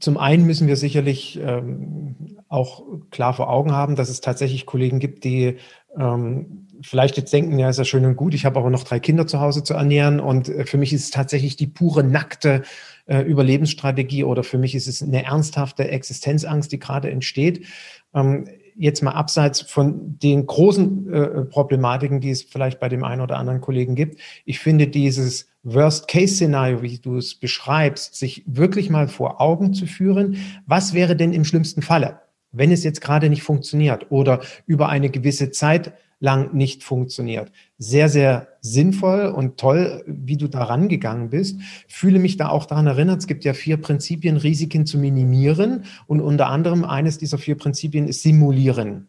zum 0.00 0.18
einen 0.18 0.44
müssen 0.44 0.68
wir 0.68 0.76
sicherlich 0.76 1.38
ähm, 1.38 2.38
auch 2.48 2.84
klar 3.10 3.32
vor 3.32 3.48
Augen 3.48 3.72
haben, 3.72 3.96
dass 3.96 4.10
es 4.10 4.20
tatsächlich 4.20 4.66
Kollegen 4.66 4.98
gibt, 4.98 5.24
die 5.24 5.56
ähm, 5.96 6.68
vielleicht 6.82 7.16
jetzt 7.16 7.32
denken, 7.32 7.58
ja, 7.58 7.70
ist 7.70 7.78
ja 7.78 7.84
schön 7.84 8.04
und 8.04 8.16
gut, 8.16 8.34
ich 8.34 8.44
habe 8.44 8.58
aber 8.58 8.70
noch 8.70 8.84
drei 8.84 9.00
Kinder 9.00 9.26
zu 9.26 9.40
Hause 9.40 9.62
zu 9.62 9.74
ernähren 9.74 10.20
und 10.20 10.48
äh, 10.48 10.66
für 10.66 10.78
mich 10.78 10.92
ist 10.92 11.04
es 11.04 11.10
tatsächlich 11.10 11.56
die 11.56 11.66
pure 11.66 12.04
nackte 12.04 12.62
äh, 13.10 13.22
Überlebensstrategie 13.22 14.22
oder 14.22 14.44
für 14.44 14.56
mich 14.56 14.76
ist 14.76 14.86
es 14.86 15.02
eine 15.02 15.24
ernsthafte 15.24 15.88
Existenzangst, 15.88 16.70
die 16.70 16.78
gerade 16.78 17.10
entsteht. 17.10 17.66
Ähm, 18.14 18.46
jetzt 18.76 19.02
mal 19.02 19.12
abseits 19.12 19.60
von 19.60 20.16
den 20.20 20.46
großen 20.46 21.12
äh, 21.12 21.44
Problematiken, 21.46 22.20
die 22.20 22.30
es 22.30 22.44
vielleicht 22.44 22.78
bei 22.78 22.88
dem 22.88 23.02
einen 23.02 23.20
oder 23.20 23.36
anderen 23.36 23.60
Kollegen 23.60 23.96
gibt. 23.96 24.20
Ich 24.44 24.60
finde 24.60 24.86
dieses 24.86 25.48
Worst-Case-Szenario, 25.64 26.82
wie 26.82 26.98
du 26.98 27.16
es 27.16 27.34
beschreibst, 27.34 28.14
sich 28.14 28.44
wirklich 28.46 28.90
mal 28.90 29.08
vor 29.08 29.40
Augen 29.40 29.74
zu 29.74 29.86
führen. 29.86 30.36
Was 30.66 30.94
wäre 30.94 31.16
denn 31.16 31.32
im 31.32 31.44
schlimmsten 31.44 31.82
Falle, 31.82 32.20
wenn 32.52 32.70
es 32.70 32.84
jetzt 32.84 33.00
gerade 33.00 33.28
nicht 33.28 33.42
funktioniert 33.42 34.06
oder 34.10 34.40
über 34.66 34.88
eine 34.88 35.10
gewisse 35.10 35.50
Zeit 35.50 35.92
lang 36.20 36.54
nicht 36.54 36.84
funktioniert. 36.84 37.50
Sehr, 37.78 38.08
sehr 38.08 38.48
sinnvoll 38.60 39.26
und 39.26 39.58
toll, 39.58 40.04
wie 40.06 40.36
du 40.36 40.48
da 40.48 40.64
rangegangen 40.64 41.30
bist. 41.30 41.58
Fühle 41.88 42.18
mich 42.18 42.36
da 42.36 42.50
auch 42.50 42.66
daran 42.66 42.86
erinnert, 42.86 43.20
es 43.20 43.26
gibt 43.26 43.44
ja 43.44 43.54
vier 43.54 43.78
Prinzipien, 43.78 44.36
Risiken 44.36 44.86
zu 44.86 44.98
minimieren. 44.98 45.84
Und 46.06 46.20
unter 46.20 46.48
anderem 46.48 46.84
eines 46.84 47.18
dieser 47.18 47.38
vier 47.38 47.56
Prinzipien 47.56 48.06
ist 48.06 48.22
simulieren. 48.22 49.08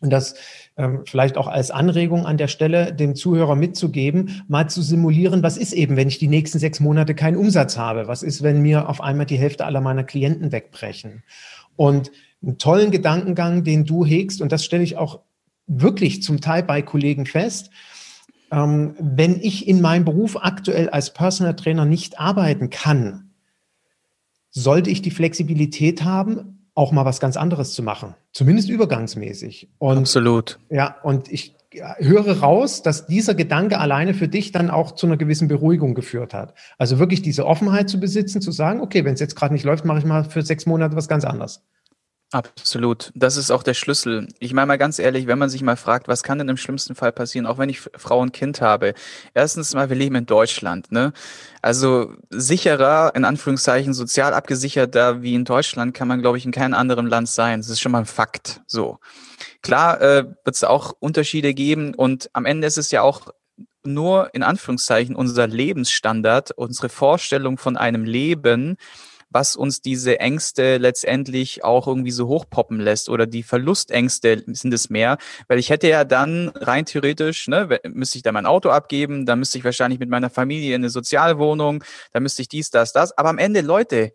Und 0.00 0.10
das 0.10 0.34
ähm, 0.76 1.02
vielleicht 1.06 1.36
auch 1.38 1.46
als 1.46 1.70
Anregung 1.70 2.26
an 2.26 2.36
der 2.36 2.48
Stelle 2.48 2.92
dem 2.92 3.14
Zuhörer 3.14 3.54
mitzugeben, 3.54 4.42
mal 4.48 4.68
zu 4.68 4.82
simulieren, 4.82 5.42
was 5.42 5.56
ist 5.56 5.72
eben, 5.72 5.96
wenn 5.96 6.08
ich 6.08 6.18
die 6.18 6.28
nächsten 6.28 6.58
sechs 6.58 6.80
Monate 6.80 7.14
keinen 7.14 7.36
Umsatz 7.36 7.78
habe? 7.78 8.06
Was 8.06 8.22
ist, 8.22 8.42
wenn 8.42 8.60
mir 8.60 8.88
auf 8.88 9.00
einmal 9.00 9.26
die 9.26 9.38
Hälfte 9.38 9.64
aller 9.64 9.80
meiner 9.80 10.04
Klienten 10.04 10.52
wegbrechen? 10.52 11.22
Und 11.76 12.10
einen 12.42 12.58
tollen 12.58 12.90
Gedankengang, 12.90 13.64
den 13.64 13.84
du 13.84 14.04
hegst, 14.04 14.42
und 14.42 14.52
das 14.52 14.64
stelle 14.64 14.82
ich 14.82 14.96
auch 14.96 15.20
wirklich 15.66 16.22
zum 16.22 16.40
Teil 16.40 16.62
bei 16.62 16.82
Kollegen 16.82 17.26
fest, 17.26 17.70
ähm, 18.50 18.94
wenn 18.98 19.40
ich 19.40 19.66
in 19.66 19.80
meinem 19.80 20.04
Beruf 20.04 20.36
aktuell 20.40 20.88
als 20.88 21.12
Personal 21.12 21.56
Trainer 21.56 21.84
nicht 21.84 22.20
arbeiten 22.20 22.70
kann, 22.70 23.30
sollte 24.50 24.90
ich 24.90 25.02
die 25.02 25.10
Flexibilität 25.10 26.04
haben, 26.04 26.70
auch 26.74 26.92
mal 26.92 27.04
was 27.04 27.20
ganz 27.20 27.36
anderes 27.36 27.72
zu 27.72 27.82
machen, 27.82 28.14
zumindest 28.32 28.68
übergangsmäßig. 28.68 29.70
Und, 29.78 29.98
Absolut. 29.98 30.58
Ja, 30.70 30.96
und 31.02 31.32
ich 31.32 31.56
höre 31.98 32.40
raus, 32.40 32.82
dass 32.82 33.06
dieser 33.06 33.34
Gedanke 33.34 33.78
alleine 33.78 34.14
für 34.14 34.28
dich 34.28 34.52
dann 34.52 34.70
auch 34.70 34.92
zu 34.92 35.06
einer 35.06 35.16
gewissen 35.16 35.48
Beruhigung 35.48 35.94
geführt 35.94 36.32
hat. 36.32 36.54
Also 36.78 36.98
wirklich 36.98 37.22
diese 37.22 37.46
Offenheit 37.46 37.90
zu 37.90 37.98
besitzen, 38.00 38.40
zu 38.40 38.52
sagen, 38.52 38.80
okay, 38.80 39.04
wenn 39.04 39.14
es 39.14 39.20
jetzt 39.20 39.36
gerade 39.36 39.52
nicht 39.52 39.64
läuft, 39.64 39.84
mache 39.84 39.98
ich 39.98 40.04
mal 40.04 40.24
für 40.24 40.42
sechs 40.42 40.66
Monate 40.66 40.96
was 40.96 41.08
ganz 41.08 41.24
anderes. 41.24 41.62
Absolut. 42.32 43.12
Das 43.14 43.36
ist 43.36 43.52
auch 43.52 43.62
der 43.62 43.74
Schlüssel. 43.74 44.26
Ich 44.40 44.52
meine 44.52 44.66
mal 44.66 44.78
ganz 44.78 44.98
ehrlich, 44.98 45.28
wenn 45.28 45.38
man 45.38 45.48
sich 45.48 45.62
mal 45.62 45.76
fragt, 45.76 46.08
was 46.08 46.24
kann 46.24 46.38
denn 46.38 46.48
im 46.48 46.56
schlimmsten 46.56 46.96
Fall 46.96 47.12
passieren, 47.12 47.46
auch 47.46 47.56
wenn 47.58 47.68
ich 47.68 47.80
Frau 47.96 48.18
und 48.20 48.32
Kind 48.32 48.60
habe. 48.60 48.94
Erstens 49.32 49.74
mal, 49.74 49.88
wir 49.90 49.96
leben 49.96 50.16
in 50.16 50.26
Deutschland, 50.26 50.90
ne? 50.90 51.12
Also 51.62 52.14
sicherer, 52.30 53.12
in 53.14 53.24
Anführungszeichen, 53.24 53.94
sozial 53.94 54.34
abgesicherter 54.34 55.22
wie 55.22 55.34
in 55.34 55.44
Deutschland 55.44 55.94
kann 55.94 56.08
man, 56.08 56.20
glaube 56.20 56.36
ich, 56.36 56.44
in 56.44 56.50
keinem 56.50 56.74
anderen 56.74 57.06
Land 57.06 57.28
sein. 57.28 57.60
Das 57.60 57.70
ist 57.70 57.80
schon 57.80 57.92
mal 57.92 58.00
ein 58.00 58.06
Fakt. 58.06 58.60
So. 58.66 58.98
Klar 59.62 60.00
äh, 60.00 60.24
wird 60.44 60.56
es 60.56 60.64
auch 60.64 60.94
Unterschiede 60.98 61.54
geben 61.54 61.94
und 61.94 62.28
am 62.32 62.44
Ende 62.44 62.66
ist 62.66 62.78
es 62.78 62.90
ja 62.90 63.02
auch 63.02 63.30
nur 63.84 64.34
in 64.34 64.42
Anführungszeichen 64.42 65.14
unser 65.14 65.46
Lebensstandard, 65.46 66.50
unsere 66.52 66.88
Vorstellung 66.88 67.56
von 67.56 67.76
einem 67.76 68.04
Leben, 68.04 68.76
was 69.30 69.56
uns 69.56 69.80
diese 69.80 70.20
Ängste 70.20 70.78
letztendlich 70.78 71.64
auch 71.64 71.86
irgendwie 71.86 72.10
so 72.10 72.28
hochpoppen 72.28 72.80
lässt 72.80 73.08
oder 73.08 73.26
die 73.26 73.42
Verlustängste 73.42 74.44
sind 74.46 74.72
es 74.72 74.90
mehr, 74.90 75.18
weil 75.48 75.58
ich 75.58 75.70
hätte 75.70 75.88
ja 75.88 76.04
dann 76.04 76.48
rein 76.48 76.86
theoretisch, 76.86 77.48
ne, 77.48 77.80
müsste 77.88 78.18
ich 78.18 78.22
da 78.22 78.32
mein 78.32 78.46
Auto 78.46 78.70
abgeben, 78.70 79.26
dann 79.26 79.38
müsste 79.38 79.58
ich 79.58 79.64
wahrscheinlich 79.64 79.98
mit 80.00 80.08
meiner 80.08 80.30
Familie 80.30 80.74
in 80.74 80.82
eine 80.82 80.90
Sozialwohnung, 80.90 81.82
dann 82.12 82.22
müsste 82.22 82.42
ich 82.42 82.48
dies, 82.48 82.70
das, 82.70 82.92
das, 82.92 83.16
aber 83.18 83.28
am 83.28 83.38
Ende, 83.38 83.60
Leute, 83.60 84.12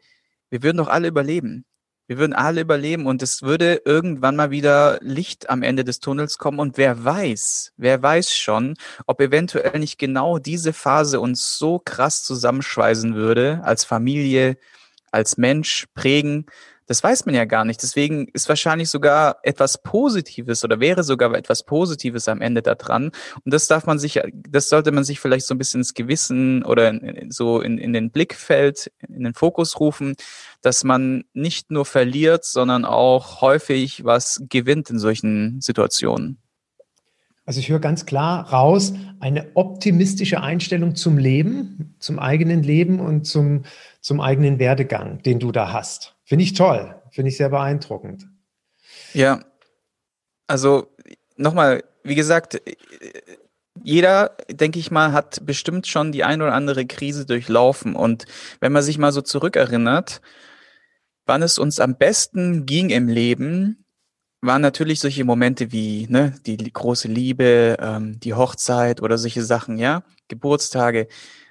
wir 0.49 0.63
würden 0.63 0.77
doch 0.77 0.87
alle 0.89 1.07
überleben. 1.07 1.65
Wir 2.07 2.17
würden 2.17 2.33
alle 2.33 2.59
überleben 2.59 3.05
und 3.05 3.21
es 3.21 3.41
würde 3.41 3.83
irgendwann 3.85 4.35
mal 4.35 4.51
wieder 4.51 4.99
Licht 5.01 5.49
am 5.49 5.63
Ende 5.63 5.85
des 5.85 6.01
Tunnels 6.01 6.37
kommen 6.37 6.59
und 6.59 6.77
wer 6.77 7.05
weiß, 7.05 7.71
wer 7.77 8.03
weiß 8.03 8.35
schon, 8.35 8.75
ob 9.07 9.21
eventuell 9.21 9.79
nicht 9.79 9.97
genau 9.97 10.37
diese 10.37 10.73
Phase 10.73 11.21
uns 11.21 11.57
so 11.57 11.79
krass 11.79 12.23
zusammenschweißen 12.23 13.15
würde 13.15 13.61
als 13.63 13.85
Familie, 13.85 14.57
als 15.11 15.37
Mensch 15.37 15.85
prägen, 15.93 16.45
das 16.91 17.03
weiß 17.03 17.25
man 17.25 17.35
ja 17.35 17.45
gar 17.45 17.63
nicht. 17.63 17.81
Deswegen 17.83 18.27
ist 18.33 18.49
wahrscheinlich 18.49 18.89
sogar 18.89 19.37
etwas 19.43 19.81
Positives 19.81 20.65
oder 20.65 20.81
wäre 20.81 21.05
sogar 21.05 21.33
etwas 21.35 21.63
Positives 21.63 22.27
am 22.27 22.41
Ende 22.41 22.61
da 22.61 22.75
dran. 22.75 23.11
Und 23.45 23.53
das 23.53 23.67
darf 23.67 23.85
man 23.85 23.97
sich, 23.97 24.19
das 24.33 24.67
sollte 24.67 24.91
man 24.91 25.05
sich 25.05 25.21
vielleicht 25.21 25.45
so 25.45 25.55
ein 25.55 25.57
bisschen 25.57 25.79
ins 25.79 25.93
Gewissen 25.93 26.63
oder 26.63 26.89
in, 26.89 27.31
so 27.31 27.61
in, 27.61 27.77
in 27.77 27.93
den 27.93 28.11
Blickfeld, 28.11 28.91
in 29.07 29.23
den 29.23 29.33
Fokus 29.33 29.79
rufen, 29.79 30.15
dass 30.61 30.83
man 30.83 31.23
nicht 31.31 31.71
nur 31.71 31.85
verliert, 31.85 32.43
sondern 32.43 32.83
auch 32.83 33.39
häufig 33.39 34.03
was 34.03 34.43
gewinnt 34.49 34.89
in 34.89 34.99
solchen 34.99 35.61
Situationen. 35.61 36.41
Also 37.51 37.59
ich 37.59 37.67
höre 37.67 37.79
ganz 37.79 38.05
klar 38.05 38.49
raus, 38.53 38.93
eine 39.19 39.51
optimistische 39.55 40.39
Einstellung 40.39 40.95
zum 40.95 41.17
Leben, 41.17 41.95
zum 41.99 42.17
eigenen 42.17 42.63
Leben 42.63 43.01
und 43.01 43.25
zum, 43.25 43.65
zum 43.99 44.21
eigenen 44.21 44.57
Werdegang, 44.57 45.21
den 45.23 45.37
du 45.41 45.51
da 45.51 45.73
hast. 45.73 46.15
Finde 46.23 46.45
ich 46.45 46.53
toll, 46.53 46.95
finde 47.09 47.27
ich 47.27 47.35
sehr 47.35 47.49
beeindruckend. 47.49 48.25
Ja, 49.13 49.43
also 50.47 50.87
nochmal, 51.35 51.83
wie 52.05 52.15
gesagt, 52.15 52.61
jeder, 53.83 54.37
denke 54.49 54.79
ich 54.79 54.89
mal, 54.89 55.11
hat 55.11 55.45
bestimmt 55.45 55.87
schon 55.87 56.13
die 56.13 56.23
ein 56.23 56.41
oder 56.41 56.53
andere 56.53 56.85
Krise 56.85 57.25
durchlaufen. 57.25 57.97
Und 57.97 58.27
wenn 58.61 58.71
man 58.71 58.81
sich 58.81 58.97
mal 58.97 59.11
so 59.11 59.21
zurückerinnert, 59.21 60.21
wann 61.25 61.41
es 61.41 61.59
uns 61.59 61.81
am 61.81 61.97
besten 61.97 62.65
ging 62.65 62.91
im 62.91 63.09
Leben, 63.09 63.83
waren 64.41 64.61
natürlich 64.61 64.99
solche 64.99 65.23
Momente 65.23 65.71
wie 65.71 66.07
ne, 66.09 66.35
die 66.45 66.57
große 66.57 67.07
Liebe, 67.07 67.77
ähm, 67.79 68.19
die 68.19 68.33
Hochzeit 68.33 69.01
oder 69.01 69.17
solche 69.17 69.43
Sachen, 69.43 69.77
ja, 69.77 70.03
Geburtstage. 70.27 71.07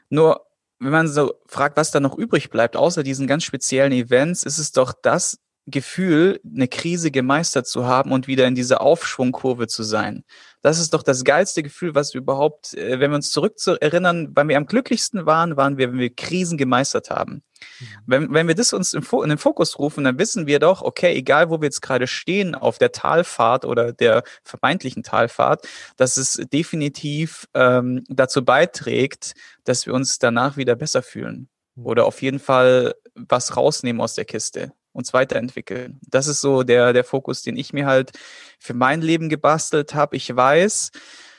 Nur 0.09 0.47
wenn 0.81 0.91
man 0.91 1.09
so 1.09 1.35
fragt, 1.47 1.77
was 1.77 1.91
da 1.91 2.01
noch 2.01 2.17
übrig 2.17 2.51
bleibt, 2.51 2.77
außer 2.77 3.03
diesen 3.03 3.27
ganz 3.27 3.45
speziellen 3.45 3.93
Events, 3.93 4.43
ist 4.45 4.59
es 4.59 4.73
doch 4.73 4.93
das 4.93 5.39
Gefühl, 5.67 6.41
eine 6.45 6.69
Krise 6.69 7.11
gemeistert 7.11 7.67
zu 7.67 7.87
haben 7.87 8.13
und 8.13 8.27
wieder 8.27 8.47
in 8.47 8.55
dieser 8.55 8.81
Aufschwungkurve 8.81 9.69
zu 9.69 9.83
sein. 9.83 10.25
Das 10.63 10.79
ist 10.79 10.93
doch 10.93 11.03
das 11.03 11.25
geilste 11.25 11.63
Gefühl, 11.63 11.95
was 11.95 12.13
wir 12.13 12.21
überhaupt, 12.21 12.75
äh, 12.75 13.01
wenn 13.01 13.11
wir 13.11 13.17
uns 13.17 13.31
zurückerinnern, 13.31 14.31
wann 14.35 14.49
wir 14.49 14.57
am 14.57 14.67
glücklichsten 14.67 15.27
waren, 15.27 15.57
waren 15.57 15.79
wir, 15.79 15.93
wenn 15.93 15.99
wir 15.99 16.15
Krisen 16.15 16.59
gemeistert 16.59 17.11
haben. 17.11 17.43
Mhm. 17.81 17.87
Wenn, 18.07 18.35
wenn 18.35 18.49
wir 18.49 18.55
das 18.55 18.73
uns 18.73 18.93
in 18.93 19.03
den 19.03 19.39
Fokus 19.39 19.79
rufen, 19.79 20.05
dann 20.05 20.19
wissen 20.19 20.47
wir 20.47 20.59
doch, 20.59 20.83
okay, 20.83 21.15
egal 21.15 21.51
wo 21.51 21.61
wir 21.61 21.67
jetzt 21.67 21.83
gerade 21.83 22.07
stehen 22.07 22.55
auf 22.55 22.79
der 22.79 22.93
Talfahrt 22.93 23.65
oder 23.65 23.93
der 23.93 24.23
vermeintlichen 24.45 25.03
Talfahrt, 25.03 25.67
dass 25.97 26.17
es 26.17 26.35
definitiv 26.53 27.47
ähm, 27.55 28.05
dazu 28.09 28.45
beiträgt, 28.45 29.35
dass 29.65 29.87
wir 29.87 29.95
uns 29.95 30.19
danach 30.19 30.57
wieder 30.57 30.75
besser 30.75 31.03
fühlen. 31.03 31.49
Mhm. 31.77 31.87
Oder 31.87 32.07
auf 32.07 32.23
jeden 32.23 32.39
Fall 32.39 32.95
was 33.15 33.57
rausnehmen 33.57 34.01
aus 34.01 34.15
der 34.15 34.25
Kiste 34.25 34.73
uns 34.93 35.13
weiterentwickeln. 35.13 36.01
Das 36.09 36.27
ist 36.27 36.41
so 36.41 36.63
der, 36.63 36.93
der 36.93 37.05
Fokus, 37.05 37.43
den 37.43 37.57
ich 37.57 37.73
mir 37.73 37.87
halt 37.87 38.13
für 38.59 38.75
mein 38.75 39.03
Leben 39.03 39.29
gebastelt 39.29 39.95
habe. 39.95 40.17
Ich 40.17 40.35
weiß, 40.35 40.91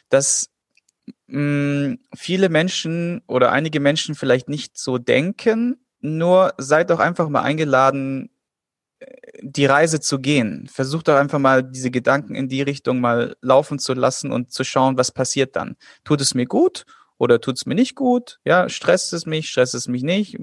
dass 0.09 0.49
mh, 1.27 1.89
mm, 1.89 1.99
viele 2.15 2.49
Menschen 2.49 3.21
oder 3.27 3.51
einige 3.51 3.79
Menschen 3.79 4.15
vielleicht 4.15 4.49
nicht 4.49 4.77
so 4.77 4.97
denken, 4.97 5.77
nur 5.99 6.53
seid 6.57 6.89
doch 6.89 6.99
einfach 6.99 7.29
mal 7.29 7.41
eingeladen, 7.43 8.29
äh, 8.99 9.05
die 9.41 9.65
Reise 9.65 9.99
zu 9.99 10.19
gehen. 10.19 10.67
Versucht 10.71 11.07
doch 11.07 11.15
einfach 11.15 11.39
mal 11.39 11.63
diese 11.63 11.91
Gedanken 11.91 12.35
in 12.35 12.49
die 12.49 12.61
Richtung 12.61 12.99
mal 13.01 13.35
laufen 13.41 13.79
zu 13.79 13.93
lassen 13.93 14.31
und 14.31 14.51
zu 14.51 14.63
schauen, 14.63 14.97
was 14.97 15.11
passiert 15.11 15.55
dann. 15.55 15.75
Tut 16.03 16.21
es 16.21 16.33
mir 16.33 16.45
gut 16.45 16.85
oder 17.21 17.39
tut 17.39 17.55
es 17.55 17.67
mir 17.67 17.75
nicht 17.75 17.95
gut? 17.95 18.39
Ja, 18.45 18.67
stresst 18.67 19.13
es 19.13 19.27
mich, 19.27 19.51
stresst 19.51 19.75
es 19.75 19.87
mich 19.87 20.01
nicht? 20.01 20.39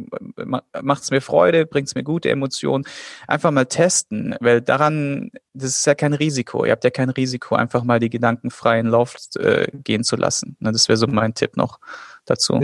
Macht 0.81 1.03
es 1.03 1.11
mir 1.11 1.21
Freude? 1.21 1.67
Bringt 1.67 1.89
es 1.89 1.97
mir 1.97 2.05
gute 2.05 2.31
Emotionen? 2.31 2.85
Einfach 3.27 3.51
mal 3.51 3.67
testen, 3.67 4.37
weil 4.39 4.63
daran, 4.63 5.33
das 5.55 5.71
ist 5.71 5.87
ja 5.87 5.97
kein 5.97 6.15
Risiko. 6.15 6.65
Ihr 6.65 6.71
habt 6.71 6.85
ja 6.85 6.91
kein 6.91 7.11
Risiko, 7.11 7.57
einfach 7.57 7.83
mal 7.83 7.99
die 7.99 8.11
Gedanken 8.11 8.53
freien 8.53 8.87
Lauf 8.87 9.17
äh, 9.41 9.67
gehen 9.83 10.05
zu 10.05 10.15
lassen. 10.15 10.57
Das 10.61 10.89
wäre 10.89 10.97
so 10.97 11.09
mein 11.09 11.35
Tipp 11.35 11.57
noch 11.57 11.81
dazu. 12.27 12.61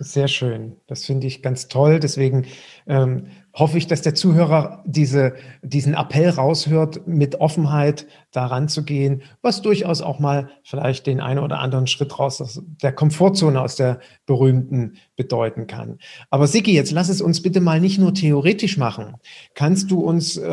Sehr 0.00 0.26
schön. 0.26 0.76
Das 0.88 1.04
finde 1.04 1.28
ich 1.28 1.40
ganz 1.40 1.68
toll. 1.68 2.00
Deswegen 2.00 2.46
ähm, 2.88 3.28
hoffe 3.52 3.78
ich, 3.78 3.86
dass 3.86 4.02
der 4.02 4.16
Zuhörer 4.16 4.82
diese, 4.84 5.34
diesen 5.62 5.94
Appell 5.94 6.30
raushört, 6.30 7.06
mit 7.06 7.36
Offenheit 7.40 8.06
daran 8.32 8.68
zu 8.68 8.84
gehen, 8.84 9.22
was 9.40 9.62
durchaus 9.62 10.02
auch 10.02 10.18
mal 10.18 10.50
vielleicht 10.64 11.06
den 11.06 11.20
einen 11.20 11.38
oder 11.38 11.60
anderen 11.60 11.86
Schritt 11.86 12.18
raus 12.18 12.40
aus 12.40 12.60
der 12.82 12.92
Komfortzone, 12.92 13.60
aus 13.60 13.76
der 13.76 14.00
berühmten 14.26 14.96
bedeuten 15.14 15.68
kann. 15.68 15.98
Aber 16.28 16.48
Siki, 16.48 16.72
jetzt 16.72 16.90
lass 16.90 17.08
es 17.08 17.20
uns 17.20 17.40
bitte 17.40 17.60
mal 17.60 17.80
nicht 17.80 18.00
nur 18.00 18.14
theoretisch 18.14 18.76
machen. 18.76 19.14
Kannst 19.54 19.92
du 19.92 20.00
uns 20.00 20.36
äh, 20.36 20.48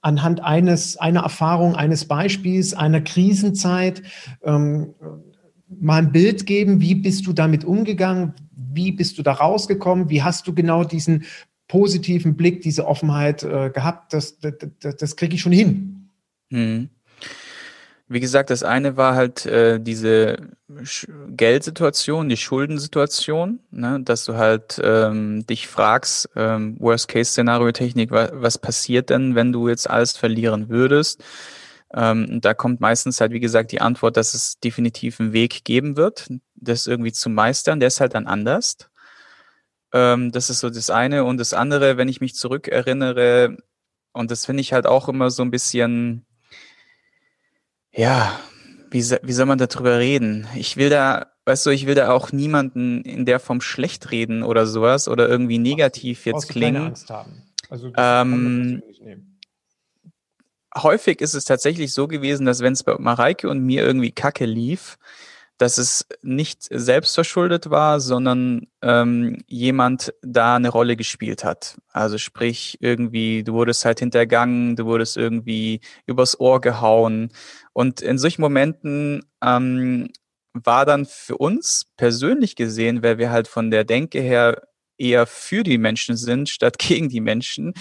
anhand 0.00 0.42
eines, 0.42 0.96
einer 0.96 1.20
Erfahrung, 1.20 1.76
eines 1.76 2.06
Beispiels, 2.06 2.74
einer 2.74 3.02
Krisenzeit 3.02 4.02
ähm, 4.42 4.94
mal 5.80 5.98
ein 5.98 6.12
Bild 6.12 6.46
geben, 6.46 6.80
wie 6.80 6.94
bist 6.94 7.26
du 7.26 7.32
damit 7.32 7.64
umgegangen? 7.64 8.34
Wie 8.74 8.92
bist 8.92 9.18
du 9.18 9.22
da 9.22 9.32
rausgekommen? 9.32 10.10
Wie 10.10 10.22
hast 10.22 10.46
du 10.46 10.54
genau 10.54 10.84
diesen 10.84 11.24
positiven 11.68 12.36
Blick, 12.36 12.60
diese 12.62 12.86
Offenheit 12.86 13.42
äh, 13.42 13.70
gehabt? 13.70 14.12
Das, 14.12 14.38
das, 14.38 14.96
das, 14.98 15.16
kriege 15.16 15.34
ich 15.34 15.40
schon 15.40 15.52
hin. 15.52 16.10
Hm. 16.50 16.88
Wie 18.06 18.20
gesagt, 18.20 18.50
das 18.50 18.62
eine 18.62 18.98
war 18.98 19.14
halt 19.14 19.46
äh, 19.46 19.80
diese 19.80 20.36
Geldsituation, 21.28 22.28
die 22.28 22.36
Schuldensituation, 22.36 23.60
ne? 23.70 24.00
dass 24.02 24.26
du 24.26 24.34
halt 24.34 24.80
ähm, 24.84 25.46
dich 25.46 25.68
fragst, 25.68 26.28
ähm, 26.36 26.76
Worst-Case-Szenario-Technik, 26.78 28.10
was, 28.10 28.30
was 28.34 28.58
passiert 28.58 29.08
denn, 29.08 29.34
wenn 29.34 29.52
du 29.52 29.68
jetzt 29.68 29.88
alles 29.88 30.16
verlieren 30.16 30.68
würdest? 30.68 31.24
Ähm, 31.96 32.40
da 32.40 32.54
kommt 32.54 32.80
meistens 32.80 33.20
halt, 33.20 33.32
wie 33.32 33.40
gesagt, 33.40 33.70
die 33.70 33.80
Antwort, 33.80 34.16
dass 34.16 34.34
es 34.34 34.58
definitiv 34.58 35.20
einen 35.20 35.32
Weg 35.32 35.64
geben 35.64 35.96
wird, 35.96 36.28
das 36.56 36.86
irgendwie 36.86 37.12
zu 37.12 37.30
meistern. 37.30 37.78
Der 37.78 37.86
ist 37.86 38.00
halt 38.00 38.14
dann 38.14 38.26
anders. 38.26 38.76
Ähm, 39.92 40.32
das 40.32 40.50
ist 40.50 40.60
so 40.60 40.70
das 40.70 40.90
eine. 40.90 41.24
Und 41.24 41.38
das 41.38 41.54
andere, 41.54 41.96
wenn 41.96 42.08
ich 42.08 42.20
mich 42.20 42.34
zurückerinnere, 42.34 43.56
und 44.12 44.30
das 44.30 44.44
finde 44.46 44.60
ich 44.60 44.72
halt 44.72 44.86
auch 44.86 45.08
immer 45.08 45.30
so 45.30 45.42
ein 45.42 45.52
bisschen, 45.52 46.26
ja, 47.92 48.40
wie, 48.90 49.02
wie 49.22 49.32
soll 49.32 49.46
man 49.46 49.58
darüber 49.58 49.98
reden? 49.98 50.48
Ich 50.56 50.76
will 50.76 50.90
da, 50.90 51.32
weißt 51.44 51.66
du, 51.66 51.70
ich 51.70 51.86
will 51.86 51.94
da 51.94 52.10
auch 52.10 52.32
niemanden 52.32 53.02
in 53.02 53.24
der 53.24 53.38
Form 53.38 53.60
schlecht 53.60 54.10
reden 54.10 54.42
oder 54.42 54.66
sowas 54.66 55.06
oder 55.08 55.28
irgendwie 55.28 55.58
negativ 55.58 56.26
jetzt 56.26 56.48
klingen. 56.48 56.74
Keine 56.74 56.86
Angst 56.86 57.10
haben. 57.10 57.42
Also, 57.70 57.92
ähm, 57.96 58.82
häufig 60.76 61.20
ist 61.20 61.34
es 61.34 61.44
tatsächlich 61.44 61.92
so 61.92 62.08
gewesen, 62.08 62.46
dass 62.46 62.60
wenn 62.60 62.72
es 62.72 62.82
bei 62.82 62.96
Mareike 62.98 63.48
und 63.48 63.64
mir 63.64 63.82
irgendwie 63.84 64.12
Kacke 64.12 64.44
lief, 64.44 64.98
dass 65.58 65.78
es 65.78 66.06
nicht 66.22 66.64
selbstverschuldet 66.68 67.70
war, 67.70 68.00
sondern 68.00 68.66
ähm, 68.82 69.38
jemand 69.46 70.12
da 70.22 70.56
eine 70.56 70.68
Rolle 70.68 70.96
gespielt 70.96 71.44
hat. 71.44 71.76
Also 71.92 72.18
sprich, 72.18 72.78
irgendwie, 72.80 73.44
du 73.44 73.52
wurdest 73.52 73.84
halt 73.84 74.00
hintergangen, 74.00 74.74
du 74.74 74.84
wurdest 74.86 75.16
irgendwie 75.16 75.80
übers 76.06 76.40
Ohr 76.40 76.60
gehauen. 76.60 77.30
Und 77.72 78.00
in 78.00 78.18
solchen 78.18 78.42
Momenten 78.42 79.24
ähm, 79.42 80.10
war 80.54 80.86
dann 80.86 81.06
für 81.06 81.36
uns 81.36 81.86
persönlich 81.96 82.56
gesehen, 82.56 83.02
weil 83.02 83.18
wir 83.18 83.30
halt 83.30 83.46
von 83.46 83.70
der 83.70 83.84
Denke 83.84 84.20
her 84.20 84.60
eher 84.98 85.26
für 85.26 85.62
die 85.62 85.78
Menschen 85.78 86.16
sind, 86.16 86.48
statt 86.48 86.78
gegen 86.78 87.08
die 87.08 87.20
Menschen, 87.20 87.74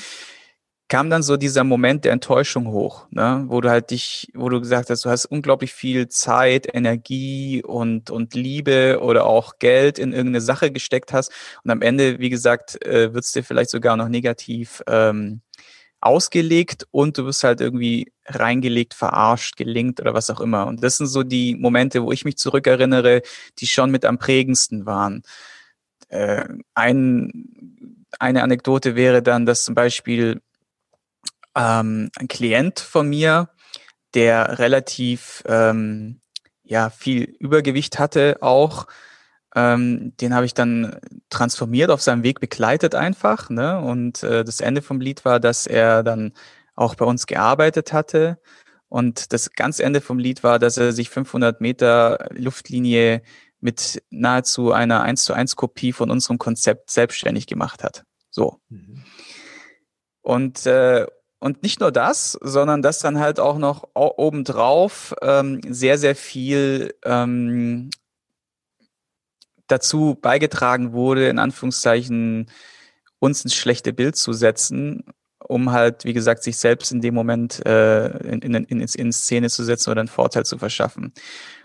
kam 0.94 1.10
dann 1.10 1.24
so 1.24 1.38
dieser 1.38 1.64
Moment 1.64 2.06
der 2.06 2.12
Enttäuschung 2.12 2.68
hoch, 2.68 3.08
ne? 3.10 3.46
wo 3.48 3.62
du 3.62 3.72
halt 3.72 3.90
dich, 3.90 4.32
wo 4.36 4.48
du 4.48 4.60
gesagt 4.60 4.92
hast, 4.92 5.04
du 5.04 5.10
hast 5.10 5.26
unglaublich 5.26 5.74
viel 5.74 6.08
Zeit, 6.08 6.68
Energie 6.72 7.64
und, 7.64 8.12
und 8.12 8.36
Liebe 8.36 9.00
oder 9.02 9.26
auch 9.26 9.58
Geld 9.58 9.98
in 9.98 10.12
irgendeine 10.12 10.42
Sache 10.42 10.70
gesteckt 10.70 11.12
hast 11.12 11.32
und 11.64 11.72
am 11.72 11.82
Ende, 11.82 12.20
wie 12.20 12.30
gesagt, 12.30 12.80
äh, 12.86 13.12
wird 13.12 13.24
es 13.24 13.32
dir 13.32 13.44
vielleicht 13.44 13.72
sogar 13.72 13.98
noch 13.98 14.08
negativ 14.08 14.84
ähm, 14.86 15.42
ausgelegt 16.00 16.86
und 16.92 17.18
du 17.18 17.26
wirst 17.26 17.44
halt 17.44 17.60
irgendwie 17.60 18.14
reingelegt, 18.28 18.94
verarscht, 18.94 19.58
gelingt 19.58 20.00
oder 20.00 20.14
was 20.14 20.30
auch 20.30 20.42
immer. 20.42 20.68
Und 20.68 20.84
das 20.84 20.98
sind 20.98 21.08
so 21.08 21.24
die 21.24 21.56
Momente, 21.56 22.04
wo 22.04 22.12
ich 22.12 22.24
mich 22.24 22.38
zurückerinnere, 22.38 23.24
die 23.58 23.66
schon 23.66 23.90
mit 23.90 24.06
am 24.06 24.20
prägendsten 24.20 24.86
waren. 24.86 25.24
Äh, 26.10 26.46
ein, 26.76 27.96
eine 28.20 28.44
Anekdote 28.44 28.96
wäre 28.96 29.24
dann, 29.24 29.48
dass 29.48 29.64
zum 29.64 29.74
Beispiel 29.74 30.40
ähm, 31.56 32.10
ein 32.18 32.28
Klient 32.28 32.80
von 32.80 33.10
mir, 33.10 33.50
der 34.14 34.60
relativ 34.60 35.44
ähm, 35.48 36.22
ja 36.64 36.90
viel 36.90 37.24
Übergewicht 37.40 38.00
hatte 38.00 38.38
auch. 38.42 38.88
Ähm, 39.56 40.16
den 40.18 40.34
habe 40.34 40.46
ich 40.46 40.54
dann 40.54 41.00
transformiert, 41.30 41.92
auf 41.92 42.02
seinem 42.02 42.24
Weg 42.24 42.40
begleitet 42.40 42.96
einfach. 42.96 43.50
Ne? 43.50 43.80
Und 43.80 44.24
äh, 44.24 44.44
das 44.44 44.62
Ende 44.62 44.82
vom 44.82 45.00
Lied 45.00 45.26
war, 45.26 45.40
dass 45.40 45.68
er 45.68 46.04
dann 46.04 46.34
auch 46.76 46.96
bei 46.96 47.06
uns 47.06 47.28
gearbeitet 47.28 47.94
hatte. 47.94 48.40
Und 48.90 49.34
das 49.34 49.52
ganz 49.52 49.80
Ende 49.80 50.02
vom 50.02 50.20
Lied 50.20 50.44
war, 50.44 50.60
dass 50.60 50.78
er 50.78 50.92
sich 50.92 51.10
500 51.10 51.62
Meter 51.62 52.30
Luftlinie 52.32 53.22
mit 53.60 54.04
nahezu 54.10 54.72
einer 54.72 55.02
1 55.04 55.24
zu 55.24 55.34
1 55.34 55.56
Kopie 55.56 55.94
von 55.94 56.12
unserem 56.12 56.38
Konzept 56.38 56.92
selbstständig 56.92 57.48
gemacht 57.48 57.84
hat. 57.84 58.04
So. 58.30 58.60
Mhm. 58.70 59.04
Und 60.22 60.66
äh, 60.66 61.08
und 61.44 61.62
nicht 61.62 61.82
nur 61.82 61.92
das, 61.92 62.38
sondern 62.42 62.82
dass 62.82 63.00
dann 63.00 63.20
halt 63.20 63.38
auch 63.38 63.58
noch 63.58 63.90
obendrauf 63.96 65.14
ähm, 65.22 65.60
sehr, 65.68 65.98
sehr 65.98 66.16
viel 66.16 66.96
ähm, 67.04 67.90
dazu 69.68 70.18
beigetragen 70.22 70.94
wurde, 70.94 71.28
in 71.28 71.40
Anführungszeichen 71.40 72.50
uns 73.20 73.44
ins 73.44 73.56
schlechte 73.56 73.92
Bild 73.92 74.16
zu 74.16 74.32
setzen, 74.32 75.04
um 75.46 75.74
halt, 75.74 76.06
wie 76.06 76.14
gesagt, 76.14 76.44
sich 76.44 76.56
selbst 76.56 76.94
in 76.94 77.02
dem 77.02 77.14
Moment 77.14 77.66
äh, 77.66 78.08
in, 78.20 78.42
in, 78.42 78.56
in, 78.64 78.80
in 78.80 79.12
Szene 79.12 79.50
zu 79.50 79.66
setzen 79.66 79.92
oder 79.92 80.00
einen 80.00 80.08
Vorteil 80.08 80.46
zu 80.46 80.58
verschaffen. 80.58 81.12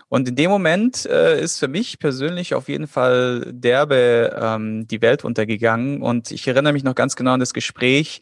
Und 0.09 0.27
in 0.27 0.35
dem 0.35 0.49
Moment 0.49 1.05
äh, 1.05 1.41
ist 1.41 1.57
für 1.57 1.69
mich 1.69 1.99
persönlich 1.99 2.53
auf 2.53 2.67
jeden 2.67 2.87
Fall 2.87 3.49
derbe 3.53 4.37
ähm, 4.41 4.87
die 4.89 5.01
Welt 5.01 5.23
untergegangen. 5.23 6.01
Und 6.01 6.31
ich 6.31 6.45
erinnere 6.49 6.73
mich 6.73 6.83
noch 6.83 6.95
ganz 6.95 7.15
genau 7.15 7.31
an 7.31 7.39
das 7.39 7.53
Gespräch 7.53 8.19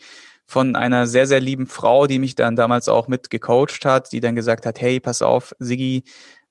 von 0.48 0.76
einer 0.76 1.08
sehr, 1.08 1.28
sehr 1.28 1.42
lieben 1.42 1.68
Frau, 1.68 2.08
die 2.08 2.20
mich 2.20 2.36
dann 2.36 2.56
damals 2.56 2.88
auch 2.88 3.08
mit 3.08 3.30
gecoacht 3.30 3.84
hat, 3.86 4.12
die 4.14 4.22
dann 4.22 4.36
gesagt 4.36 4.66
hat, 4.66 4.80
hey, 4.80 5.00
pass 5.00 5.22
auf, 5.22 5.54
Sigi, 5.60 6.04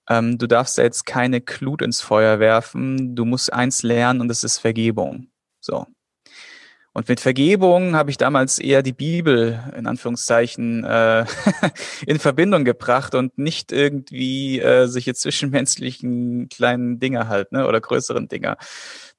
ähm, 0.08 0.38
du 0.38 0.46
darfst 0.46 0.78
da 0.78 0.82
jetzt 0.82 1.06
keine 1.06 1.40
Glut 1.40 1.82
ins 1.82 2.02
Feuer 2.02 2.38
werfen, 2.38 3.16
du 3.16 3.24
musst 3.24 3.52
eins 3.52 3.82
lernen 3.82 4.20
und 4.20 4.28
das 4.28 4.44
ist 4.44 4.58
Vergebung. 4.58 5.28
So. 5.60 5.86
Und 6.96 7.10
mit 7.10 7.20
Vergebung 7.20 7.94
habe 7.94 8.08
ich 8.08 8.16
damals 8.16 8.58
eher 8.58 8.82
die 8.82 8.94
Bibel 8.94 9.62
in 9.76 9.86
Anführungszeichen 9.86 10.82
äh, 10.82 11.26
in 12.06 12.18
Verbindung 12.18 12.64
gebracht 12.64 13.14
und 13.14 13.36
nicht 13.36 13.70
irgendwie 13.70 14.60
äh, 14.60 14.86
solche 14.86 15.12
zwischenmenschlichen 15.12 16.48
kleinen 16.48 16.98
Dinge 16.98 17.28
halt, 17.28 17.52
ne, 17.52 17.68
oder 17.68 17.82
größeren 17.82 18.28
Dinger. 18.28 18.56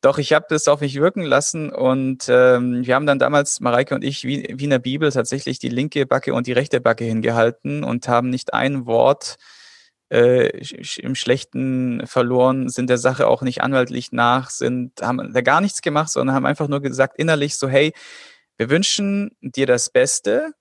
Doch 0.01 0.17
ich 0.17 0.33
habe 0.33 0.47
das 0.49 0.67
auf 0.67 0.81
mich 0.81 0.95
wirken 0.95 1.21
lassen 1.21 1.69
und 1.69 2.25
ähm, 2.29 2.83
wir 2.83 2.95
haben 2.95 3.05
dann 3.05 3.19
damals, 3.19 3.59
Mareike 3.59 3.93
und 3.93 4.03
ich, 4.03 4.23
wie, 4.23 4.55
wie 4.55 4.63
in 4.63 4.71
der 4.71 4.79
Bibel 4.79 5.11
tatsächlich 5.11 5.59
die 5.59 5.69
linke 5.69 6.07
Backe 6.07 6.33
und 6.33 6.47
die 6.47 6.53
rechte 6.53 6.81
Backe 6.81 7.03
hingehalten 7.03 7.83
und 7.83 8.07
haben 8.07 8.31
nicht 8.31 8.55
ein 8.55 8.87
Wort 8.87 9.37
äh, 10.09 10.61
im 10.97 11.15
Schlechten 11.15 12.05
verloren, 12.05 12.69
sind 12.69 12.89
der 12.89 12.97
Sache 12.97 13.27
auch 13.27 13.41
nicht 13.41 13.61
anwaltlich 13.61 14.11
nach, 14.11 14.49
sind, 14.49 15.01
haben 15.01 15.33
da 15.33 15.41
gar 15.41 15.61
nichts 15.61 15.81
gemacht, 15.81 16.09
sondern 16.09 16.35
haben 16.35 16.45
einfach 16.45 16.67
nur 16.67 16.81
gesagt 16.81 17.17
innerlich 17.17 17.57
so, 17.57 17.67
hey, 17.67 17.93
wir 18.57 18.69
wünschen 18.69 19.35
dir 19.41 19.65
das 19.65 19.89
Beste. 19.89 20.53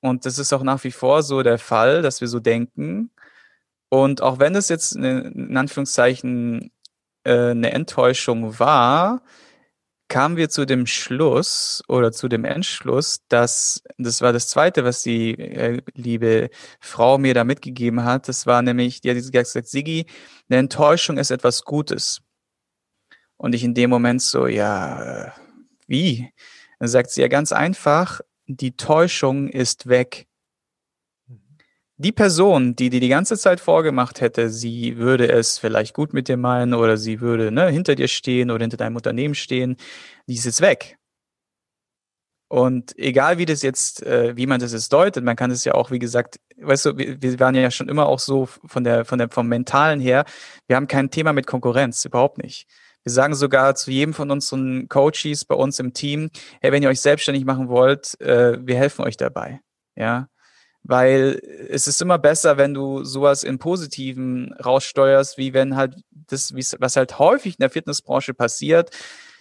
Und 0.00 0.26
das 0.26 0.38
ist 0.38 0.52
auch 0.52 0.62
nach 0.62 0.82
wie 0.84 0.90
vor 0.90 1.22
so 1.22 1.42
der 1.42 1.58
Fall, 1.58 2.02
dass 2.02 2.20
wir 2.20 2.28
so 2.28 2.40
denken. 2.40 3.10
Und 3.88 4.20
auch 4.20 4.38
wenn 4.38 4.54
es 4.56 4.68
jetzt 4.68 4.96
in 4.96 5.56
Anführungszeichen 5.56 6.72
äh, 7.24 7.50
eine 7.50 7.72
Enttäuschung 7.72 8.58
war, 8.58 9.22
kamen 10.12 10.36
wir 10.36 10.50
zu 10.50 10.66
dem 10.66 10.86
Schluss 10.86 11.82
oder 11.88 12.12
zu 12.12 12.28
dem 12.28 12.44
Entschluss, 12.44 13.20
dass 13.28 13.82
das 13.96 14.20
war 14.20 14.34
das 14.34 14.46
Zweite, 14.46 14.84
was 14.84 15.00
die 15.00 15.38
äh, 15.38 15.80
liebe 15.94 16.50
Frau 16.80 17.16
mir 17.16 17.32
da 17.32 17.44
mitgegeben 17.44 18.04
hat. 18.04 18.28
Das 18.28 18.46
war 18.46 18.60
nämlich, 18.60 19.00
die 19.00 19.08
hat 19.08 19.16
gesagt, 19.16 19.68
Sigi, 19.68 20.04
eine 20.50 20.58
Enttäuschung 20.58 21.16
ist 21.16 21.30
etwas 21.30 21.64
Gutes. 21.64 22.20
Und 23.38 23.54
ich 23.54 23.64
in 23.64 23.72
dem 23.72 23.88
Moment 23.88 24.20
so, 24.20 24.46
ja, 24.46 25.28
äh, 25.28 25.30
wie? 25.86 26.30
Dann 26.78 26.88
sagt 26.88 27.10
sie 27.10 27.22
ja 27.22 27.28
ganz 27.28 27.50
einfach, 27.50 28.20
die 28.46 28.76
Täuschung 28.76 29.48
ist 29.48 29.88
weg 29.88 30.26
die 32.02 32.12
Person, 32.12 32.76
die 32.76 32.90
dir 32.90 33.00
die 33.00 33.08
ganze 33.08 33.38
Zeit 33.38 33.60
vorgemacht 33.60 34.20
hätte, 34.20 34.50
sie 34.50 34.98
würde 34.98 35.28
es 35.30 35.58
vielleicht 35.58 35.94
gut 35.94 36.12
mit 36.12 36.28
dir 36.28 36.36
meinen 36.36 36.74
oder 36.74 36.96
sie 36.96 37.20
würde 37.20 37.50
ne, 37.52 37.68
hinter 37.68 37.94
dir 37.94 38.08
stehen 38.08 38.50
oder 38.50 38.62
hinter 38.62 38.76
deinem 38.76 38.96
Unternehmen 38.96 39.34
stehen, 39.34 39.76
die 40.26 40.34
ist 40.34 40.44
jetzt 40.44 40.60
weg. 40.60 40.98
Und 42.48 42.98
egal 42.98 43.38
wie 43.38 43.46
das 43.46 43.62
jetzt, 43.62 44.02
äh, 44.02 44.36
wie 44.36 44.46
man 44.46 44.60
das 44.60 44.74
jetzt 44.74 44.92
deutet, 44.92 45.24
man 45.24 45.36
kann 45.36 45.50
es 45.50 45.64
ja 45.64 45.72
auch, 45.72 45.90
wie 45.90 45.98
gesagt, 45.98 46.38
weißt 46.58 46.84
du, 46.84 46.98
wir, 46.98 47.22
wir 47.22 47.40
waren 47.40 47.54
ja 47.54 47.70
schon 47.70 47.88
immer 47.88 48.06
auch 48.06 48.18
so 48.18 48.44
von 48.44 48.84
der, 48.84 49.06
von 49.06 49.18
der, 49.18 49.30
vom 49.30 49.48
Mentalen 49.48 50.00
her, 50.00 50.26
wir 50.66 50.76
haben 50.76 50.86
kein 50.86 51.10
Thema 51.10 51.32
mit 51.32 51.46
Konkurrenz, 51.46 52.04
überhaupt 52.04 52.36
nicht. 52.36 52.68
Wir 53.04 53.12
sagen 53.12 53.34
sogar 53.34 53.74
zu 53.74 53.90
jedem 53.90 54.12
von 54.12 54.30
unseren 54.30 54.86
Coaches 54.88 55.46
bei 55.46 55.54
uns 55.54 55.78
im 55.78 55.94
Team, 55.94 56.30
hey, 56.60 56.72
wenn 56.72 56.82
ihr 56.82 56.90
euch 56.90 57.00
selbstständig 57.00 57.46
machen 57.46 57.68
wollt, 57.68 58.20
äh, 58.20 58.58
wir 58.60 58.76
helfen 58.76 59.02
euch 59.02 59.16
dabei. 59.16 59.60
Ja, 59.96 60.28
weil 60.84 61.40
es 61.68 61.86
ist 61.86 62.02
immer 62.02 62.18
besser, 62.18 62.56
wenn 62.56 62.74
du 62.74 63.04
sowas 63.04 63.44
im 63.44 63.58
Positiven 63.58 64.52
raussteuerst, 64.54 65.38
wie 65.38 65.54
wenn 65.54 65.76
halt 65.76 65.96
das, 66.10 66.52
was 66.78 66.96
halt 66.96 67.18
häufig 67.18 67.54
in 67.54 67.60
der 67.60 67.70
Fitnessbranche 67.70 68.34
passiert, 68.34 68.90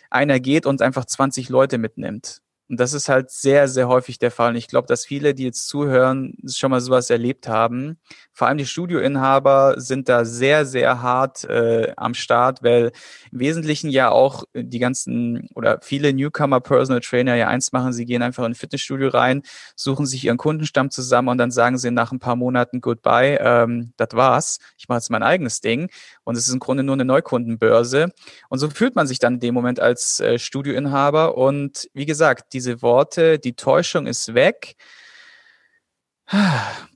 einer 0.09 0.39
geht 0.39 0.65
und 0.65 0.81
einfach 0.81 1.05
20 1.05 1.49
Leute 1.49 1.77
mitnimmt. 1.77 2.41
Und 2.71 2.79
das 2.79 2.93
ist 2.93 3.09
halt 3.09 3.29
sehr, 3.31 3.67
sehr 3.67 3.89
häufig 3.89 4.17
der 4.17 4.31
Fall. 4.31 4.51
Und 4.51 4.55
ich 4.55 4.69
glaube, 4.69 4.87
dass 4.87 5.05
viele, 5.05 5.33
die 5.33 5.43
jetzt 5.43 5.67
zuhören, 5.67 6.37
schon 6.47 6.71
mal 6.71 6.79
sowas 6.79 7.09
erlebt 7.09 7.49
haben. 7.49 7.97
Vor 8.31 8.47
allem 8.47 8.57
die 8.57 8.65
Studioinhaber 8.65 9.73
sind 9.75 10.07
da 10.07 10.23
sehr, 10.23 10.65
sehr 10.65 11.01
hart 11.01 11.43
äh, 11.43 11.91
am 11.97 12.13
Start, 12.13 12.63
weil 12.63 12.93
im 13.33 13.39
Wesentlichen 13.39 13.89
ja 13.89 14.09
auch 14.09 14.45
die 14.55 14.79
ganzen 14.79 15.49
oder 15.53 15.79
viele 15.81 16.13
Newcomer 16.13 16.61
Personal 16.61 17.01
Trainer 17.01 17.35
ja 17.35 17.49
eins 17.49 17.73
machen, 17.73 17.91
sie 17.91 18.05
gehen 18.05 18.21
einfach 18.21 18.45
in 18.45 18.53
ein 18.53 18.55
Fitnessstudio 18.55 19.09
rein, 19.09 19.41
suchen 19.75 20.05
sich 20.05 20.23
ihren 20.23 20.37
Kundenstamm 20.37 20.91
zusammen 20.91 21.27
und 21.27 21.39
dann 21.39 21.51
sagen 21.51 21.77
sie 21.77 21.91
nach 21.91 22.13
ein 22.13 22.19
paar 22.19 22.37
Monaten 22.37 22.79
Goodbye, 22.79 23.37
ähm, 23.41 23.91
das 23.97 24.13
war's, 24.13 24.59
ich 24.77 24.87
mache 24.87 24.99
jetzt 24.99 25.11
mein 25.11 25.23
eigenes 25.23 25.59
Ding. 25.59 25.89
Und 26.23 26.37
es 26.37 26.47
ist 26.47 26.53
im 26.53 26.59
Grunde 26.59 26.83
nur 26.83 26.93
eine 26.93 27.03
Neukundenbörse. 27.03 28.13
Und 28.47 28.59
so 28.59 28.69
fühlt 28.69 28.95
man 28.95 29.07
sich 29.07 29.19
dann 29.19 29.35
in 29.35 29.39
dem 29.41 29.53
Moment 29.53 29.79
als 29.79 30.19
äh, 30.19 30.39
Studioinhaber. 30.39 31.37
Und 31.37 31.89
wie 31.93 32.05
gesagt, 32.05 32.53
diese 32.61 32.83
Worte, 32.83 33.39
die 33.39 33.53
Täuschung 33.53 34.05
ist 34.05 34.35
weg, 34.35 34.75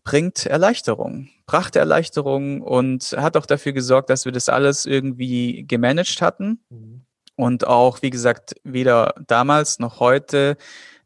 bringt 0.04 0.46
Erleichterung, 0.46 1.30
brachte 1.48 1.80
Erleichterung 1.80 2.62
und 2.62 3.16
hat 3.18 3.36
auch 3.36 3.48
dafür 3.48 3.74
gesorgt, 3.74 4.12
dass 4.12 4.26
wir 4.26 4.32
das 4.32 4.48
alles 4.48 4.86
irgendwie 4.86 5.66
gemanagt 5.68 6.22
hatten. 6.22 6.64
Mhm. 6.70 7.06
Und 7.36 7.66
auch, 7.66 8.04
wie 8.04 8.12
gesagt, 8.12 8.54
weder 8.64 9.16
damals 9.26 9.80
noch 9.80 10.00
heute 10.00 10.56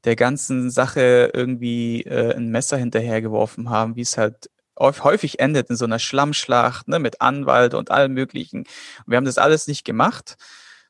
der 0.03 0.17
ganzen 0.17 0.69
Sache 0.69 1.31
irgendwie 1.33 2.01
äh, 2.01 2.35
ein 2.35 2.49
Messer 2.49 2.77
hinterhergeworfen 2.77 3.69
haben, 3.69 3.95
wie 3.95 4.01
es 4.01 4.17
halt 4.17 4.49
häufig 4.77 5.39
endet 5.39 5.69
in 5.69 5.77
so 5.77 5.85
einer 5.85 5.99
Schlammschlacht 5.99 6.87
ne, 6.89 6.99
mit 6.99 7.21
Anwalt 7.21 7.73
und 7.73 7.91
allem 7.91 8.13
Möglichen. 8.13 8.59
Und 8.59 9.07
wir 9.07 9.17
haben 9.17 9.25
das 9.25 9.37
alles 9.37 9.67
nicht 9.67 9.85
gemacht. 9.85 10.35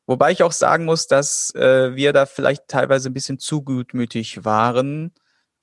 Wobei 0.09 0.31
ich 0.31 0.41
auch 0.41 0.51
sagen 0.51 0.85
muss, 0.85 1.05
dass 1.05 1.53
äh, 1.53 1.95
wir 1.95 2.13
da 2.13 2.25
vielleicht 2.25 2.67
teilweise 2.67 3.09
ein 3.09 3.13
bisschen 3.13 3.37
zu 3.37 3.61
gutmütig 3.61 4.43
waren, 4.43 5.13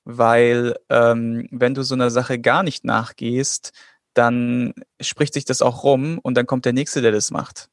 weil 0.05 0.75
ähm, 0.89 1.47
wenn 1.51 1.73
du 1.73 1.83
so 1.83 1.95
einer 1.95 2.09
Sache 2.09 2.39
gar 2.39 2.63
nicht 2.63 2.85
nachgehst, 2.85 3.73
dann 4.13 4.73
spricht 5.01 5.33
sich 5.33 5.43
das 5.43 5.61
auch 5.61 5.83
rum 5.83 6.17
und 6.19 6.35
dann 6.35 6.45
kommt 6.45 6.63
der 6.63 6.71
Nächste, 6.73 7.01
der 7.01 7.11
das 7.11 7.29
macht. 7.29 7.69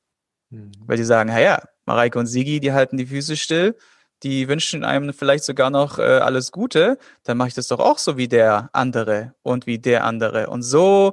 Mhm. 0.51 0.73
Weil 0.81 0.97
die 0.97 1.05
sagen, 1.05 1.31
ja, 1.31 1.63
Mareike 1.87 2.19
und 2.19 2.27
Sigi, 2.27 2.59
die 2.59 2.73
halten 2.73 2.97
die 2.97 3.07
Füße 3.07 3.37
still 3.37 3.77
die 4.25 4.49
wünschen 4.49 4.85
einem 4.85 5.13
vielleicht 5.13 5.45
sogar 5.45 5.71
noch 5.71 5.99
äh, 5.99 6.03
alles 6.03 6.51
Gute, 6.51 6.99
dann 7.25 7.37
mache 7.37 7.49
ich 7.49 7.55
das 7.55 7.69
doch 7.69 7.79
auch 7.79 7.99
so 7.99 8.17
wie 8.17 8.27
der 8.27 8.71
andere 8.73 9.35
und 9.43 9.67
wie 9.67 9.79
der 9.79 10.05
andere. 10.05 10.49
Und 10.49 10.63
so 10.63 11.13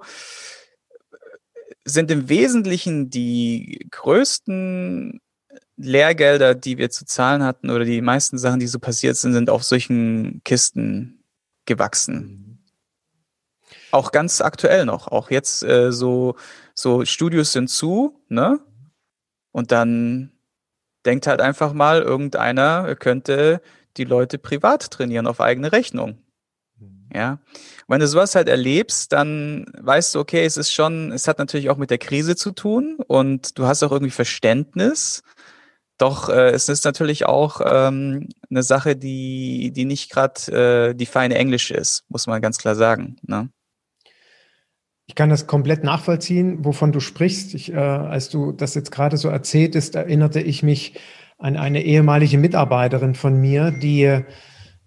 äh, 1.11 1.17
sind 1.83 2.09
im 2.09 2.29
Wesentlichen 2.29 3.09
die 3.09 3.85
größten 3.91 5.19
Lehrgelder, 5.81 6.55
die 6.55 6.77
wir 6.77 6.89
zu 6.89 7.05
zahlen 7.05 7.43
hatten, 7.43 7.69
oder 7.69 7.85
die 7.85 8.01
meisten 8.01 8.37
Sachen, 8.37 8.59
die 8.59 8.67
so 8.67 8.79
passiert 8.79 9.17
sind, 9.17 9.33
sind 9.33 9.49
auf 9.49 9.63
solchen 9.63 10.41
Kisten 10.43 11.23
gewachsen. 11.65 12.15
Mhm. 12.15 12.57
Auch 13.91 14.11
ganz 14.11 14.41
aktuell 14.41 14.85
noch. 14.85 15.07
Auch 15.07 15.31
jetzt 15.31 15.63
äh, 15.63 15.91
so, 15.91 16.35
so 16.73 17.05
Studios 17.05 17.51
sind 17.51 17.69
zu, 17.69 18.21
ne? 18.29 18.59
Und 19.51 19.71
dann 19.71 20.31
denkt 21.05 21.27
halt 21.27 21.41
einfach 21.41 21.73
mal, 21.73 22.01
irgendeiner 22.01 22.95
könnte 22.95 23.61
die 23.97 24.05
Leute 24.05 24.37
privat 24.37 24.91
trainieren 24.91 25.27
auf 25.27 25.41
eigene 25.41 25.71
Rechnung. 25.71 26.19
Mhm. 26.79 27.09
Ja. 27.13 27.39
Wenn 27.87 27.99
du 27.99 28.07
sowas 28.07 28.35
halt 28.35 28.47
erlebst, 28.47 29.11
dann 29.11 29.65
weißt 29.77 30.15
du, 30.15 30.19
okay, 30.19 30.45
es 30.45 30.55
ist 30.55 30.71
schon, 30.71 31.11
es 31.11 31.27
hat 31.27 31.39
natürlich 31.39 31.69
auch 31.69 31.77
mit 31.77 31.89
der 31.89 31.97
Krise 31.97 32.35
zu 32.35 32.51
tun 32.51 32.97
und 33.07 33.57
du 33.57 33.65
hast 33.65 33.83
auch 33.83 33.91
irgendwie 33.91 34.11
Verständnis. 34.11 35.23
Doch 36.01 36.29
äh, 36.29 36.49
es 36.49 36.67
ist 36.67 36.83
natürlich 36.83 37.27
auch 37.27 37.61
ähm, 37.63 38.27
eine 38.49 38.63
Sache, 38.63 38.95
die, 38.95 39.71
die 39.71 39.85
nicht 39.85 40.09
gerade 40.09 40.89
äh, 40.89 40.95
die 40.95 41.05
feine 41.05 41.35
Englisch 41.35 41.69
ist, 41.69 42.05
muss 42.09 42.25
man 42.25 42.41
ganz 42.41 42.57
klar 42.57 42.73
sagen. 42.73 43.17
Ne? 43.21 43.49
Ich 45.05 45.13
kann 45.13 45.29
das 45.29 45.45
komplett 45.45 45.83
nachvollziehen, 45.83 46.65
wovon 46.65 46.91
du 46.91 47.01
sprichst. 47.01 47.53
Ich, 47.53 47.71
äh, 47.71 47.75
als 47.75 48.29
du 48.29 48.51
das 48.51 48.73
jetzt 48.73 48.91
gerade 48.91 49.15
so 49.15 49.29
erzähltest, 49.29 49.93
erinnerte 49.93 50.39
ich 50.39 50.63
mich 50.63 50.99
an 51.37 51.55
eine 51.55 51.83
ehemalige 51.83 52.39
Mitarbeiterin 52.39 53.13
von 53.13 53.37
mir, 53.37 53.69
die 53.69 54.23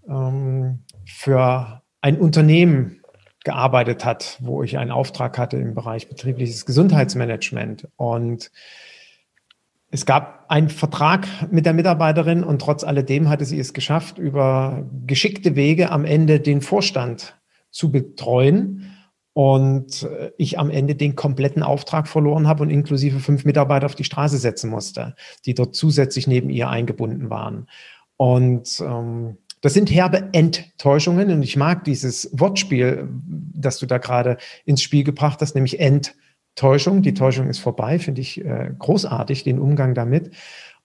ähm, 0.09 0.81
für 1.07 1.83
ein 2.01 2.19
Unternehmen 2.19 3.03
gearbeitet 3.45 4.05
hat, 4.05 4.39
wo 4.41 4.65
ich 4.65 4.79
einen 4.79 4.91
Auftrag 4.91 5.39
hatte 5.39 5.59
im 5.59 5.77
Bereich 5.77 6.09
betriebliches 6.09 6.67
Gesundheitsmanagement. 6.67 7.87
Und 7.95 8.51
es 9.95 10.07
gab 10.07 10.47
einen 10.49 10.71
Vertrag 10.71 11.29
mit 11.53 11.67
der 11.67 11.73
Mitarbeiterin 11.73 12.43
und 12.43 12.61
trotz 12.61 12.83
alledem 12.83 13.29
hatte 13.29 13.45
sie 13.45 13.61
es 13.61 13.73
geschafft, 13.73 14.19
über 14.19 14.85
geschickte 15.07 15.55
Wege 15.55 15.93
am 15.93 16.05
Ende 16.05 16.41
den 16.41 16.63
Vorstand 16.63 17.39
zu 17.71 17.93
betreuen 17.93 18.91
und 19.35 20.03
äh, 20.03 20.33
ich 20.37 20.59
am 20.59 20.69
Ende 20.69 20.97
den 20.97 21.15
kompletten 21.15 21.63
Auftrag 21.63 22.09
verloren 22.09 22.49
habe 22.49 22.65
und 22.65 22.71
inklusive 22.71 23.21
fünf 23.21 23.45
Mitarbeiter 23.45 23.87
auf 23.87 23.95
die 23.95 24.03
Straße 24.03 24.37
setzen 24.37 24.69
musste, 24.69 25.15
die 25.47 25.55
dort 25.55 25.77
zusätzlich 25.77 26.27
neben 26.27 26.51
ihr 26.51 26.69
eingebunden 26.69 27.31
waren. 27.31 27.69
Und 28.17 28.83
ähm, 28.85 29.39
das 29.61 29.75
sind 29.75 29.93
herbe 29.93 30.29
Enttäuschungen 30.33 31.31
und 31.31 31.45
ich 31.45 31.57
mag 31.57 31.85
dieses 31.85 32.29
Wortspiel, 32.33 33.09
das 33.55 33.79
du 33.79 33.87
da 33.87 33.99
gerade 33.99 34.39
ins 34.65 34.83
Spiel 34.83 35.05
gebracht 35.05 35.41
hast, 35.41 35.55
nämlich 35.55 35.79
Enttäuschung. 35.79 36.24
Täuschung. 36.55 37.03
Die 37.03 37.15
Täuschung 37.15 37.49
ist 37.49 37.59
vorbei, 37.59 37.99
finde 37.99 38.21
ich 38.21 38.45
äh, 38.45 38.71
großartig, 38.79 39.45
den 39.45 39.59
Umgang 39.59 39.95
damit. 39.95 40.31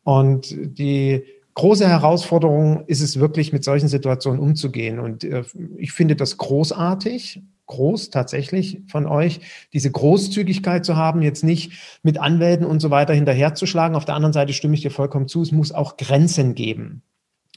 Und 0.04 0.56
die 0.58 1.24
große 1.54 1.88
Herausforderung 1.88 2.86
ist 2.88 3.02
es 3.02 3.20
wirklich, 3.20 3.54
mit 3.54 3.64
solchen 3.64 3.88
Situationen 3.88 4.40
umzugehen. 4.40 5.00
Und 5.00 5.24
äh, 5.24 5.44
ich 5.78 5.92
finde 5.92 6.16
das 6.16 6.38
großartig, 6.38 7.42
groß 7.68 8.10
tatsächlich 8.10 8.82
von 8.88 9.06
euch, 9.06 9.42
diese 9.74 9.92
Großzügigkeit 9.92 10.86
zu 10.86 10.96
haben, 10.96 11.22
jetzt 11.22 11.44
nicht 11.44 12.00
mit 12.02 12.18
Anwälten 12.18 12.66
und 12.66 12.80
so 12.80 12.90
weiter 12.90 13.14
hinterherzuschlagen. 13.14 13.96
Auf 13.96 14.06
der 14.06 14.16
anderen 14.16 14.34
Seite 14.34 14.54
stimme 14.54 14.74
ich 14.74 14.82
dir 14.82 14.92
vollkommen 14.92 15.28
zu, 15.28 15.42
es 15.42 15.52
muss 15.52 15.72
auch 15.72 15.98
Grenzen 15.98 16.56
geben. 16.56 17.04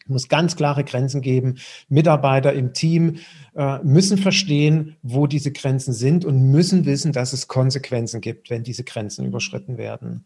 Es 0.04 0.08
muss 0.08 0.28
ganz 0.28 0.56
klare 0.56 0.84
Grenzen 0.84 1.20
geben. 1.20 1.56
Mitarbeiter 1.88 2.52
im 2.52 2.72
Team 2.72 3.18
äh, 3.54 3.78
müssen 3.82 4.18
verstehen, 4.18 4.96
wo 5.02 5.26
diese 5.26 5.52
Grenzen 5.52 5.92
sind 5.92 6.24
und 6.24 6.50
müssen 6.50 6.84
wissen, 6.84 7.12
dass 7.12 7.32
es 7.32 7.48
Konsequenzen 7.48 8.20
gibt, 8.20 8.50
wenn 8.50 8.62
diese 8.62 8.84
Grenzen 8.84 9.24
überschritten 9.24 9.78
werden. 9.78 10.24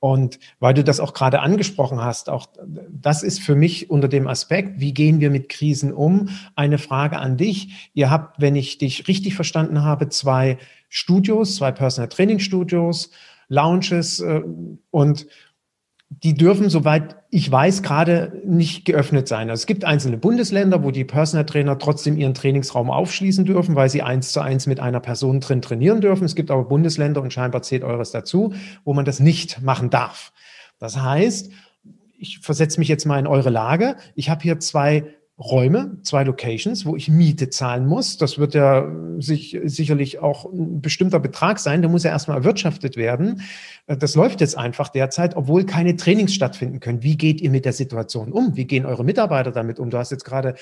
Und 0.00 0.38
weil 0.60 0.74
du 0.74 0.84
das 0.84 1.00
auch 1.00 1.12
gerade 1.12 1.40
angesprochen 1.40 2.00
hast, 2.00 2.30
auch 2.30 2.46
das 2.88 3.24
ist 3.24 3.40
für 3.40 3.56
mich 3.56 3.90
unter 3.90 4.06
dem 4.06 4.28
Aspekt, 4.28 4.78
wie 4.78 4.94
gehen 4.94 5.18
wir 5.20 5.30
mit 5.30 5.48
Krisen 5.48 5.92
um, 5.92 6.28
eine 6.54 6.78
Frage 6.78 7.18
an 7.18 7.36
dich. 7.36 7.90
Ihr 7.94 8.08
habt, 8.08 8.40
wenn 8.40 8.54
ich 8.54 8.78
dich 8.78 9.08
richtig 9.08 9.34
verstanden 9.34 9.82
habe, 9.82 10.08
zwei 10.08 10.58
Studios, 10.88 11.56
zwei 11.56 11.72
Personal 11.72 12.08
Training 12.08 12.38
Studios, 12.38 13.10
Lounges 13.48 14.20
äh, 14.20 14.42
und 14.90 15.26
die 16.10 16.34
dürfen, 16.34 16.70
soweit 16.70 17.16
ich 17.30 17.50
weiß, 17.50 17.82
gerade 17.82 18.40
nicht 18.44 18.84
geöffnet 18.86 19.28
sein. 19.28 19.50
Also 19.50 19.60
es 19.60 19.66
gibt 19.66 19.84
einzelne 19.84 20.16
Bundesländer, 20.16 20.82
wo 20.82 20.90
die 20.90 21.04
Personal 21.04 21.44
Trainer 21.44 21.78
trotzdem 21.78 22.16
ihren 22.16 22.32
Trainingsraum 22.34 22.90
aufschließen 22.90 23.44
dürfen, 23.44 23.74
weil 23.76 23.90
sie 23.90 24.02
eins 24.02 24.32
zu 24.32 24.40
eins 24.40 24.66
mit 24.66 24.80
einer 24.80 25.00
Person 25.00 25.40
drin 25.40 25.60
trainieren 25.60 26.00
dürfen. 26.00 26.24
Es 26.24 26.34
gibt 26.34 26.50
aber 26.50 26.64
Bundesländer 26.64 27.20
und 27.20 27.32
scheinbar 27.32 27.62
zählt 27.62 27.84
eures 27.84 28.10
dazu, 28.10 28.54
wo 28.84 28.94
man 28.94 29.04
das 29.04 29.20
nicht 29.20 29.60
machen 29.60 29.90
darf. 29.90 30.32
Das 30.78 31.00
heißt, 31.00 31.52
ich 32.18 32.38
versetze 32.40 32.80
mich 32.80 32.88
jetzt 32.88 33.04
mal 33.04 33.18
in 33.18 33.26
eure 33.26 33.50
Lage. 33.50 33.96
Ich 34.14 34.30
habe 34.30 34.42
hier 34.42 34.58
zwei 34.58 35.14
Räume, 35.38 35.98
zwei 36.02 36.24
Locations, 36.24 36.84
wo 36.84 36.96
ich 36.96 37.08
Miete 37.08 37.48
zahlen 37.48 37.86
muss. 37.86 38.16
Das 38.16 38.38
wird 38.38 38.54
ja 38.54 38.90
sich, 39.18 39.58
sicherlich 39.64 40.18
auch 40.18 40.44
ein 40.46 40.80
bestimmter 40.80 41.20
Betrag 41.20 41.60
sein. 41.60 41.80
Der 41.80 41.90
muss 41.90 42.02
ja 42.02 42.10
erstmal 42.10 42.38
erwirtschaftet 42.38 42.96
werden. 42.96 43.42
Das 43.86 44.16
läuft 44.16 44.40
jetzt 44.40 44.58
einfach 44.58 44.88
derzeit, 44.88 45.36
obwohl 45.36 45.64
keine 45.64 45.94
Trainings 45.94 46.34
stattfinden 46.34 46.80
können. 46.80 47.04
Wie 47.04 47.16
geht 47.16 47.40
ihr 47.40 47.50
mit 47.50 47.64
der 47.64 47.72
Situation 47.72 48.32
um? 48.32 48.56
Wie 48.56 48.64
gehen 48.64 48.84
eure 48.84 49.04
Mitarbeiter 49.04 49.52
damit 49.52 49.78
um? 49.78 49.90
Du 49.90 49.98
hast 49.98 50.10
jetzt 50.10 50.24
gerade 50.24 50.56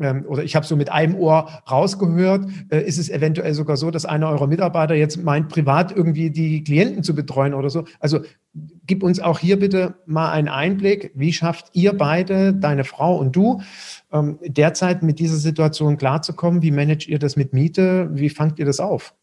ähm, 0.00 0.24
oder 0.28 0.44
ich 0.44 0.54
habe 0.56 0.66
so 0.66 0.76
mit 0.76 0.90
einem 0.90 1.14
Ohr 1.16 1.48
rausgehört, 1.70 2.46
äh, 2.70 2.80
ist 2.82 2.98
es 2.98 3.08
eventuell 3.08 3.54
sogar 3.54 3.76
so, 3.76 3.90
dass 3.90 4.04
einer 4.04 4.28
eurer 4.30 4.46
Mitarbeiter 4.46 4.94
jetzt 4.94 5.22
meint, 5.22 5.48
privat 5.48 5.94
irgendwie 5.94 6.30
die 6.30 6.62
Klienten 6.62 7.02
zu 7.02 7.14
betreuen 7.14 7.54
oder 7.54 7.70
so. 7.70 7.84
Also 8.00 8.20
gib 8.86 9.02
uns 9.02 9.20
auch 9.20 9.38
hier 9.38 9.58
bitte 9.58 9.96
mal 10.06 10.30
einen 10.30 10.48
Einblick. 10.48 11.12
Wie 11.14 11.32
schafft 11.32 11.70
ihr 11.72 11.96
beide, 11.96 12.54
deine 12.54 12.84
Frau 12.84 13.16
und 13.16 13.34
du, 13.34 13.60
ähm, 14.12 14.38
derzeit 14.42 15.02
mit 15.02 15.18
dieser 15.18 15.36
Situation 15.36 15.96
klarzukommen? 15.96 16.62
Wie 16.62 16.70
managt 16.70 17.08
ihr 17.08 17.18
das 17.18 17.36
mit 17.36 17.52
Miete? 17.52 18.08
Wie 18.12 18.30
fangt 18.30 18.58
ihr 18.58 18.66
das 18.66 18.80
auf? 18.80 19.14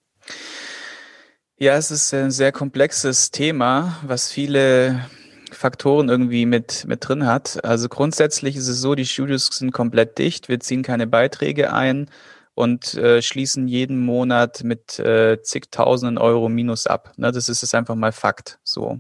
Ja, 1.58 1.78
es 1.78 1.90
ist 1.90 2.14
ein 2.14 2.32
sehr 2.32 2.52
komplexes 2.52 3.32
Thema, 3.32 3.98
was 4.06 4.32
viele 4.32 5.06
Faktoren 5.52 6.10
irgendwie 6.10 6.46
mit, 6.46 6.86
mit 6.86 7.08
drin 7.08 7.26
hat. 7.26 7.64
Also 7.64 7.88
grundsätzlich 7.88 8.58
ist 8.58 8.68
es 8.68 8.82
so, 8.82 8.94
die 8.94 9.06
Studios 9.06 9.48
sind 9.48 9.72
komplett 9.72 10.18
dicht, 10.18 10.50
wir 10.50 10.60
ziehen 10.60 10.84
keine 10.84 11.08
Beiträge 11.08 11.72
ein 11.72 12.10
und 12.56 12.96
äh, 12.96 13.22
schließen 13.22 13.68
jeden 13.68 14.00
Monat 14.00 14.64
mit 14.64 15.00
äh, 15.00 15.42
zigtausenden 15.42 16.18
Euro 16.18 16.50
Minus 16.50 16.88
ab. 16.88 17.14
Ne, 17.18 17.32
das 17.32 17.50
ist 17.50 17.64
es 17.64 17.74
einfach 17.74 17.96
mal 17.96 18.12
Fakt. 18.12 18.60
So. 18.64 19.00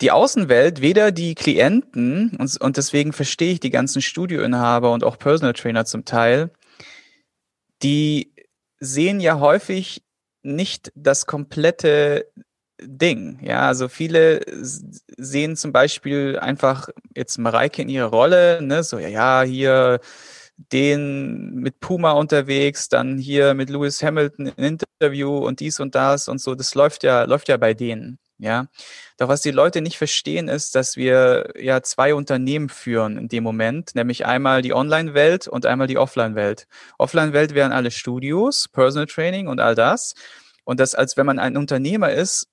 Die 0.00 0.10
Außenwelt, 0.10 0.80
weder 0.80 1.10
die 1.10 1.34
Klienten, 1.34 2.36
und, 2.38 2.60
und 2.60 2.76
deswegen 2.76 3.12
verstehe 3.12 3.52
ich 3.52 3.60
die 3.60 3.70
ganzen 3.70 4.00
Studioinhaber 4.00 4.92
und 4.92 5.02
auch 5.02 5.18
Personal 5.18 5.54
Trainer 5.54 5.84
zum 5.84 6.04
Teil, 6.04 6.50
die 7.82 8.32
sehen 8.78 9.20
ja 9.20 9.40
häufig 9.40 10.02
nicht 10.42 10.92
das 10.94 11.26
komplette 11.26 12.30
Ding. 12.80 13.40
Ja, 13.42 13.66
also 13.66 13.88
viele 13.88 14.40
sehen 15.16 15.56
zum 15.56 15.72
Beispiel 15.72 16.38
einfach 16.38 16.88
jetzt 17.16 17.38
Mareike 17.38 17.82
in 17.82 17.88
ihrer 17.88 18.08
Rolle, 18.08 18.62
ne, 18.62 18.84
so, 18.84 18.98
ja, 18.98 19.08
ja, 19.08 19.42
hier 19.42 20.00
den 20.72 21.54
mit 21.54 21.80
Puma 21.80 22.12
unterwegs, 22.12 22.88
dann 22.88 23.18
hier 23.18 23.54
mit 23.54 23.70
Lewis 23.70 24.02
Hamilton 24.02 24.52
ein 24.56 24.78
Interview 25.00 25.38
und 25.38 25.60
dies 25.60 25.80
und 25.80 25.94
das 25.94 26.28
und 26.28 26.40
so. 26.40 26.54
Das 26.54 26.74
läuft 26.74 27.04
ja, 27.04 27.24
läuft 27.24 27.48
ja 27.48 27.56
bei 27.56 27.74
denen. 27.74 28.18
Ja, 28.40 28.68
doch 29.16 29.26
was 29.26 29.40
die 29.40 29.50
Leute 29.50 29.80
nicht 29.80 29.98
verstehen 29.98 30.46
ist, 30.46 30.76
dass 30.76 30.96
wir 30.96 31.52
ja 31.58 31.82
zwei 31.82 32.14
Unternehmen 32.14 32.68
führen 32.68 33.18
in 33.18 33.28
dem 33.28 33.42
Moment, 33.42 33.96
nämlich 33.96 34.26
einmal 34.26 34.62
die 34.62 34.72
Online-Welt 34.72 35.48
und 35.48 35.66
einmal 35.66 35.88
die 35.88 35.98
Offline-Welt. 35.98 36.68
Offline-Welt 36.98 37.54
wären 37.54 37.72
alle 37.72 37.90
Studios, 37.90 38.68
Personal 38.68 39.06
Training 39.06 39.48
und 39.48 39.58
all 39.58 39.74
das. 39.74 40.14
Und 40.62 40.78
das, 40.78 40.94
als 40.94 41.16
wenn 41.16 41.26
man 41.26 41.40
ein 41.40 41.56
Unternehmer 41.56 42.12
ist, 42.12 42.48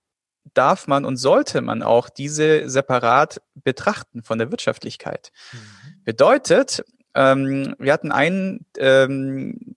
darf 0.55 0.87
man 0.87 1.05
und 1.05 1.17
sollte 1.17 1.61
man 1.61 1.83
auch 1.83 2.09
diese 2.09 2.67
separat 2.69 3.41
betrachten 3.53 4.23
von 4.23 4.39
der 4.39 4.51
Wirtschaftlichkeit. 4.51 5.31
Mhm. 5.51 6.03
Bedeutet, 6.03 6.83
ähm, 7.13 7.75
wir 7.77 7.93
hatten 7.93 8.11
einen 8.11 8.65
ähm, 8.77 9.75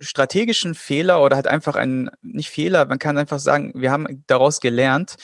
strategischen 0.00 0.74
Fehler 0.74 1.22
oder 1.22 1.36
hat 1.36 1.46
einfach 1.46 1.76
einen, 1.76 2.10
nicht 2.22 2.50
Fehler, 2.50 2.86
man 2.86 2.98
kann 2.98 3.18
einfach 3.18 3.38
sagen, 3.38 3.72
wir 3.74 3.90
haben 3.90 4.24
daraus 4.26 4.60
gelernt. 4.60 5.16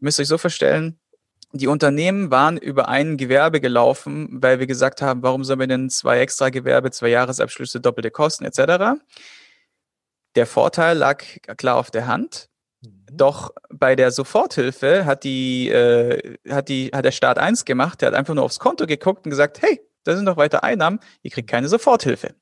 Ihr 0.00 0.04
müsst 0.04 0.20
euch 0.20 0.28
so 0.28 0.38
vorstellen, 0.38 0.98
die 1.52 1.66
Unternehmen 1.66 2.30
waren 2.30 2.56
über 2.56 2.88
ein 2.88 3.16
Gewerbe 3.16 3.60
gelaufen, 3.60 4.28
weil 4.30 4.60
wir 4.60 4.66
gesagt 4.66 5.02
haben, 5.02 5.22
warum 5.22 5.42
sollen 5.42 5.58
wir 5.58 5.66
denn 5.66 5.90
zwei 5.90 6.20
extra 6.20 6.48
Gewerbe, 6.50 6.90
zwei 6.92 7.08
Jahresabschlüsse, 7.08 7.80
doppelte 7.80 8.10
Kosten 8.10 8.44
etc. 8.44 9.00
Der 10.36 10.46
Vorteil 10.46 10.96
lag 10.96 11.24
klar 11.56 11.76
auf 11.76 11.90
der 11.90 12.06
Hand. 12.06 12.48
Mhm. 12.82 13.04
Doch 13.12 13.50
bei 13.68 13.96
der 13.96 14.12
Soforthilfe 14.12 15.04
hat 15.04 15.24
die, 15.24 15.68
äh, 15.68 16.36
hat 16.48 16.68
die, 16.68 16.90
hat 16.94 17.04
der 17.04 17.10
Staat 17.10 17.38
eins 17.38 17.64
gemacht, 17.64 18.00
der 18.00 18.08
hat 18.08 18.14
einfach 18.14 18.34
nur 18.34 18.44
aufs 18.44 18.60
Konto 18.60 18.86
geguckt 18.86 19.24
und 19.26 19.30
gesagt, 19.30 19.60
hey, 19.60 19.80
da 20.04 20.14
sind 20.14 20.24
noch 20.24 20.36
weiter 20.36 20.62
Einnahmen, 20.62 21.00
ihr 21.22 21.30
kriegt 21.30 21.50
keine 21.50 21.68
Soforthilfe. 21.68 22.34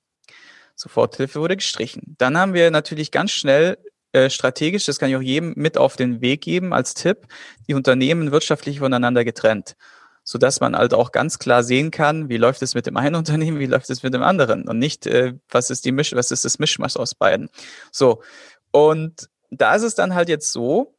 Soforthilfe 0.78 1.40
wurde 1.40 1.56
gestrichen. 1.56 2.14
Dann 2.18 2.38
haben 2.38 2.54
wir 2.54 2.70
natürlich 2.70 3.10
ganz 3.10 3.32
schnell 3.32 3.78
äh, 4.12 4.30
strategisch, 4.30 4.86
das 4.86 4.98
kann 4.98 5.10
ich 5.10 5.16
auch 5.16 5.22
jedem 5.22 5.52
mit 5.56 5.76
auf 5.76 5.96
den 5.96 6.20
Weg 6.20 6.40
geben 6.40 6.72
als 6.72 6.94
Tipp, 6.94 7.26
die 7.66 7.74
Unternehmen 7.74 8.32
wirtschaftlich 8.32 8.78
voneinander 8.78 9.24
getrennt 9.24 9.76
so 10.28 10.36
dass 10.36 10.60
man 10.60 10.76
halt 10.76 10.92
auch 10.92 11.10
ganz 11.10 11.38
klar 11.38 11.62
sehen 11.62 11.90
kann, 11.90 12.28
wie 12.28 12.36
läuft 12.36 12.60
es 12.60 12.74
mit 12.74 12.84
dem 12.84 12.98
einen 12.98 13.14
Unternehmen, 13.22 13.58
wie 13.58 13.66
läuft 13.66 13.88
es 13.88 14.02
mit 14.02 14.12
dem 14.12 14.22
anderen 14.22 14.68
und 14.68 14.78
nicht, 14.78 15.06
äh, 15.06 15.32
was 15.48 15.70
ist 15.70 15.86
die 15.86 15.92
Misch, 15.92 16.14
was 16.14 16.30
ist 16.30 16.44
das 16.44 16.58
Mischmasch 16.58 16.96
aus 16.96 17.14
beiden. 17.14 17.48
So 17.90 18.22
und 18.70 19.30
da 19.50 19.74
ist 19.74 19.84
es 19.84 19.94
dann 19.94 20.14
halt 20.14 20.28
jetzt 20.28 20.52
so, 20.52 20.94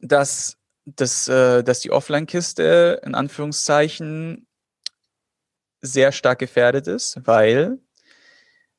dass, 0.00 0.58
dass, 0.84 1.28
äh, 1.28 1.62
dass 1.64 1.80
die 1.80 1.92
Offline-Kiste 1.92 3.00
in 3.04 3.14
Anführungszeichen 3.14 4.46
sehr 5.80 6.12
stark 6.12 6.40
gefährdet 6.40 6.88
ist, 6.88 7.20
weil 7.24 7.78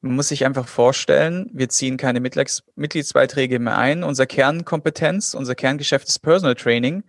man 0.01 0.15
muss 0.15 0.29
sich 0.29 0.45
einfach 0.45 0.67
vorstellen, 0.67 1.49
wir 1.53 1.69
ziehen 1.69 1.97
keine 1.97 2.19
Mitgliedsbeiträge 2.19 3.59
mehr 3.59 3.77
ein. 3.77 4.03
Unser 4.03 4.25
Kernkompetenz, 4.25 5.35
unser 5.35 5.55
Kerngeschäft 5.55 6.07
ist 6.07 6.19
Personal 6.19 6.55
Training. 6.55 7.03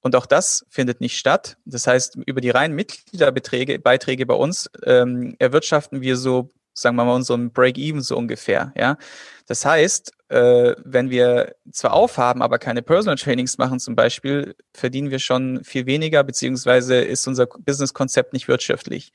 Und 0.00 0.16
auch 0.16 0.26
das 0.26 0.66
findet 0.68 1.00
nicht 1.00 1.16
statt. 1.16 1.56
Das 1.64 1.86
heißt, 1.86 2.18
über 2.26 2.40
die 2.40 2.50
reinen 2.50 2.74
Mitgliederbeträge, 2.74 3.78
Beiträge 3.78 4.26
bei 4.26 4.34
uns 4.34 4.68
ähm, 4.84 5.36
erwirtschaften 5.38 6.02
wir 6.02 6.16
so, 6.16 6.50
sagen 6.74 6.96
wir 6.96 7.04
mal, 7.04 7.14
unseren 7.14 7.52
Break-Even 7.52 8.02
so 8.02 8.16
ungefähr. 8.16 8.74
Ja, 8.76 8.98
das 9.46 9.64
heißt, 9.64 10.12
äh, 10.28 10.74
wenn 10.84 11.10
wir 11.10 11.54
zwar 11.70 11.92
aufhaben, 11.92 12.42
aber 12.42 12.58
keine 12.58 12.82
Personal 12.82 13.16
Trainings 13.16 13.56
machen 13.58 13.78
zum 13.78 13.94
Beispiel, 13.94 14.56
verdienen 14.74 15.10
wir 15.10 15.20
schon 15.20 15.62
viel 15.64 15.86
weniger, 15.86 16.24
beziehungsweise 16.24 16.96
ist 16.96 17.26
unser 17.28 17.46
Businesskonzept 17.46 18.32
nicht 18.32 18.48
wirtschaftlich. 18.48 19.12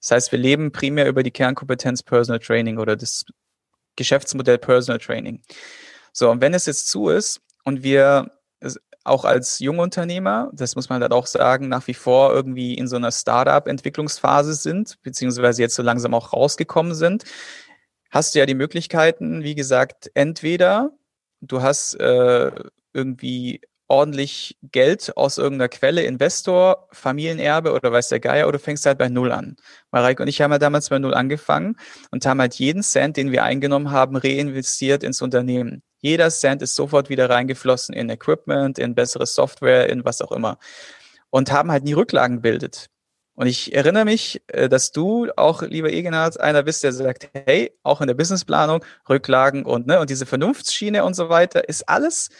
Das 0.00 0.10
heißt, 0.10 0.32
wir 0.32 0.38
leben 0.38 0.72
primär 0.72 1.08
über 1.08 1.22
die 1.22 1.30
Kernkompetenz 1.30 2.02
Personal 2.02 2.40
Training 2.40 2.78
oder 2.78 2.96
das 2.96 3.24
Geschäftsmodell 3.96 4.58
Personal 4.58 4.98
Training. 4.98 5.42
So, 6.12 6.30
und 6.30 6.40
wenn 6.40 6.54
es 6.54 6.66
jetzt 6.66 6.88
zu 6.88 7.08
ist 7.08 7.40
und 7.64 7.82
wir 7.82 8.30
auch 9.04 9.24
als 9.24 9.60
Jungunternehmer, 9.60 10.50
das 10.52 10.74
muss 10.74 10.88
man 10.88 11.00
dann 11.00 11.12
auch 11.12 11.26
sagen, 11.26 11.68
nach 11.68 11.86
wie 11.86 11.94
vor 11.94 12.32
irgendwie 12.32 12.74
in 12.74 12.88
so 12.88 12.96
einer 12.96 13.12
Startup-Entwicklungsphase 13.12 14.54
sind, 14.54 15.00
beziehungsweise 15.02 15.62
jetzt 15.62 15.76
so 15.76 15.82
langsam 15.82 16.12
auch 16.14 16.32
rausgekommen 16.32 16.94
sind, 16.94 17.24
hast 18.10 18.34
du 18.34 18.40
ja 18.40 18.46
die 18.46 18.54
Möglichkeiten, 18.54 19.42
wie 19.42 19.54
gesagt, 19.54 20.10
entweder 20.14 20.90
du 21.40 21.62
hast 21.62 21.94
äh, 21.94 22.50
irgendwie 22.92 23.60
ordentlich 23.88 24.58
Geld 24.62 25.16
aus 25.16 25.38
irgendeiner 25.38 25.68
Quelle, 25.68 26.02
Investor, 26.02 26.88
Familienerbe 26.92 27.72
oder 27.72 27.92
weiß 27.92 28.08
der 28.08 28.20
Geier, 28.20 28.48
oder 28.48 28.58
du 28.58 28.64
fängst 28.64 28.86
halt 28.86 28.98
bei 28.98 29.08
Null 29.08 29.32
an. 29.32 29.56
Mareike 29.90 30.22
und 30.22 30.28
ich 30.28 30.40
haben 30.40 30.50
ja 30.50 30.58
damals 30.58 30.88
bei 30.88 30.98
Null 30.98 31.14
angefangen 31.14 31.76
und 32.10 32.26
haben 32.26 32.40
halt 32.40 32.54
jeden 32.54 32.82
Cent, 32.82 33.16
den 33.16 33.32
wir 33.32 33.44
eingenommen 33.44 33.90
haben, 33.90 34.16
reinvestiert 34.16 35.02
ins 35.02 35.22
Unternehmen. 35.22 35.82
Jeder 36.00 36.30
Cent 36.30 36.62
ist 36.62 36.74
sofort 36.74 37.08
wieder 37.08 37.30
reingeflossen 37.30 37.94
in 37.94 38.10
Equipment, 38.10 38.78
in 38.78 38.94
bessere 38.94 39.26
Software, 39.26 39.88
in 39.88 40.04
was 40.04 40.20
auch 40.20 40.32
immer. 40.32 40.58
Und 41.30 41.52
haben 41.52 41.70
halt 41.70 41.84
nie 41.84 41.94
Rücklagen 41.94 42.36
gebildet. 42.36 42.88
Und 43.34 43.46
ich 43.46 43.74
erinnere 43.74 44.06
mich, 44.06 44.42
äh, 44.48 44.68
dass 44.68 44.92
du 44.92 45.28
auch, 45.36 45.62
lieber 45.62 45.90
Egenhard, 45.90 46.40
einer 46.40 46.62
bist, 46.62 46.82
der 46.82 46.92
sagt, 46.92 47.28
hey, 47.34 47.70
auch 47.82 48.00
in 48.00 48.06
der 48.06 48.14
Businessplanung, 48.14 48.82
Rücklagen 49.08 49.64
und, 49.64 49.86
ne, 49.86 50.00
und 50.00 50.08
diese 50.08 50.24
Vernunftsschiene 50.26 51.04
und 51.04 51.14
so 51.14 51.28
weiter, 51.28 51.68
ist 51.68 51.86
alles 51.88 52.30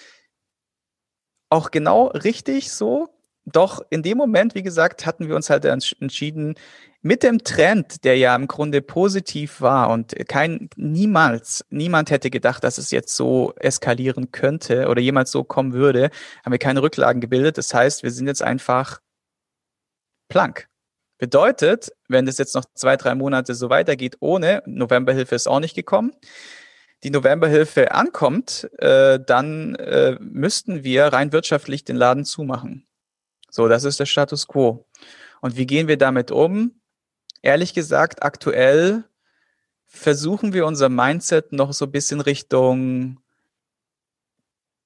auch 1.48 1.70
genau 1.70 2.08
richtig 2.08 2.72
so. 2.72 3.08
Doch 3.44 3.80
in 3.90 4.02
dem 4.02 4.18
Moment, 4.18 4.54
wie 4.56 4.62
gesagt, 4.62 5.06
hatten 5.06 5.28
wir 5.28 5.36
uns 5.36 5.50
halt 5.50 5.64
entschieden, 5.64 6.56
mit 7.02 7.22
dem 7.22 7.44
Trend, 7.44 8.04
der 8.04 8.18
ja 8.18 8.34
im 8.34 8.48
Grunde 8.48 8.82
positiv 8.82 9.60
war 9.60 9.90
und 9.90 10.12
kein, 10.28 10.68
niemals, 10.74 11.64
niemand 11.70 12.10
hätte 12.10 12.30
gedacht, 12.30 12.64
dass 12.64 12.78
es 12.78 12.90
jetzt 12.90 13.14
so 13.14 13.54
eskalieren 13.56 14.32
könnte 14.32 14.88
oder 14.88 15.00
jemals 15.00 15.30
so 15.30 15.44
kommen 15.44 15.72
würde, 15.72 16.10
haben 16.44 16.50
wir 16.50 16.58
keine 16.58 16.82
Rücklagen 16.82 17.20
gebildet. 17.20 17.58
Das 17.58 17.72
heißt, 17.72 18.02
wir 18.02 18.10
sind 18.10 18.26
jetzt 18.26 18.42
einfach 18.42 19.00
plank. 20.28 20.68
Bedeutet, 21.18 21.92
wenn 22.08 22.26
das 22.26 22.38
jetzt 22.38 22.56
noch 22.56 22.64
zwei, 22.74 22.96
drei 22.96 23.14
Monate 23.14 23.54
so 23.54 23.70
weitergeht 23.70 24.16
ohne, 24.18 24.62
Novemberhilfe 24.66 25.36
ist 25.36 25.46
auch 25.46 25.60
nicht 25.60 25.76
gekommen, 25.76 26.12
die 27.04 27.10
Novemberhilfe 27.10 27.92
ankommt, 27.92 28.68
äh, 28.78 29.20
dann 29.24 29.74
äh, 29.76 30.16
müssten 30.20 30.82
wir 30.84 31.06
rein 31.06 31.32
wirtschaftlich 31.32 31.84
den 31.84 31.96
Laden 31.96 32.24
zumachen. 32.24 32.86
So, 33.50 33.68
das 33.68 33.84
ist 33.84 34.00
der 34.00 34.06
Status 34.06 34.48
quo. 34.48 34.86
Und 35.40 35.56
wie 35.56 35.66
gehen 35.66 35.88
wir 35.88 35.98
damit 35.98 36.30
um? 36.30 36.72
ehrlich 37.46 37.74
gesagt, 37.74 38.22
aktuell 38.22 39.04
versuchen 39.86 40.52
wir 40.52 40.66
unser 40.66 40.88
Mindset 40.88 41.52
noch 41.52 41.72
so 41.72 41.86
ein 41.86 41.92
bisschen 41.92 42.20
Richtung 42.20 43.20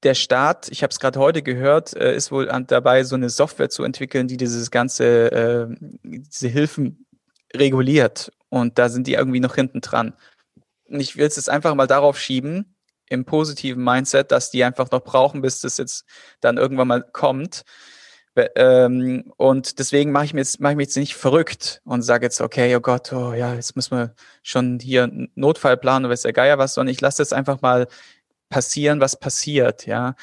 der 0.03 0.14
Staat, 0.14 0.68
ich 0.70 0.83
habe 0.83 0.90
es 0.90 1.01
gerade 1.01 1.18
heute 1.18 1.42
gehört, 1.42 1.94
äh, 1.94 2.14
ist 2.14 2.33
wohl 2.33 2.46
dabei, 2.66 3.05
so 3.05 3.16
eine 3.16 3.29
Software 3.29 3.68
zu 3.68 3.83
entwickeln, 3.83 4.29
die 4.29 4.38
dieses 4.38 4.70
ganze, 4.70 5.31
äh, 5.31 5.66
diese 6.03 6.49
Hilfen 6.49 7.07
reguliert. 7.55 8.33
Und 8.49 8.79
da 8.79 8.88
sind 8.88 9.07
die 9.07 9.14
irgendwie 9.14 9.40
noch 9.40 9.57
hinten 9.57 9.83
dran. 9.83 10.14
Und 10.90 11.00
ich 11.00 11.16
will 11.16 11.26
es 11.26 11.37
jetzt 11.37 11.48
einfach 11.48 11.74
mal 11.74 11.87
darauf 11.87 12.18
schieben, 12.18 12.76
im 13.09 13.24
positiven 13.24 13.83
Mindset, 13.83 14.31
dass 14.31 14.50
die 14.50 14.64
einfach 14.64 14.90
noch 14.90 15.03
brauchen, 15.03 15.42
bis 15.42 15.61
das 15.61 15.76
jetzt 15.79 16.05
dann 16.40 16.57
irgendwann 16.57 16.88
mal 16.88 17.03
kommt. 17.03 17.62
Ähm, 18.57 19.33
und 19.37 19.79
deswegen 19.79 20.12
mache 20.12 20.24
ich, 20.26 20.35
mir 20.35 20.40
jetzt, 20.40 20.61
mach 20.61 20.70
ich 20.70 20.76
mich 20.76 20.87
jetzt 20.87 20.96
nicht 20.96 21.14
verrückt 21.16 21.83
und 21.85 22.03
sage 22.03 22.26
jetzt, 22.26 22.40
okay, 22.40 22.74
oh 22.76 22.81
Gott, 22.81 23.12
oh 23.12 23.35
ja, 23.35 23.55
jetzt 23.55 23.76
müssen 23.76 23.96
wir 23.98 24.14
schon 24.42 24.79
hier 24.79 25.05
einen 25.05 25.31
Notfall 25.35 25.76
planen 25.76 26.05
oder 26.05 26.12
weiß 26.12 26.22
der 26.22 26.33
Geier 26.33 26.57
was, 26.59 26.74
sondern 26.74 26.92
ich 26.92 27.00
lasse 27.00 27.22
jetzt 27.22 27.35
einfach 27.35 27.61
mal 27.61 27.88
passieren, 28.48 29.00
was 29.00 29.18
passiert, 29.18 29.87
ja. 29.87 30.14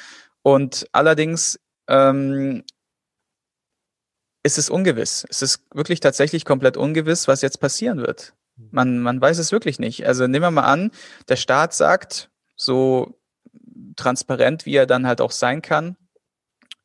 Und 0.42 0.88
allerdings 0.92 1.60
ähm, 1.88 2.64
ist 4.42 4.58
es 4.58 4.70
ungewiss. 4.70 5.26
Es 5.28 5.42
ist 5.42 5.62
wirklich 5.74 6.00
tatsächlich 6.00 6.44
komplett 6.44 6.76
ungewiss, 6.76 7.28
was 7.28 7.42
jetzt 7.42 7.58
passieren 7.60 7.98
wird. 7.98 8.34
Man, 8.70 9.00
man 9.00 9.20
weiß 9.20 9.38
es 9.38 9.52
wirklich 9.52 9.78
nicht. 9.78 10.06
Also 10.06 10.26
nehmen 10.26 10.44
wir 10.44 10.50
mal 10.50 10.62
an, 10.62 10.90
der 11.28 11.36
Staat 11.36 11.74
sagt, 11.74 12.30
so 12.56 13.18
transparent, 13.96 14.66
wie 14.66 14.76
er 14.76 14.86
dann 14.86 15.06
halt 15.06 15.20
auch 15.20 15.30
sein 15.30 15.62
kann, 15.62 15.96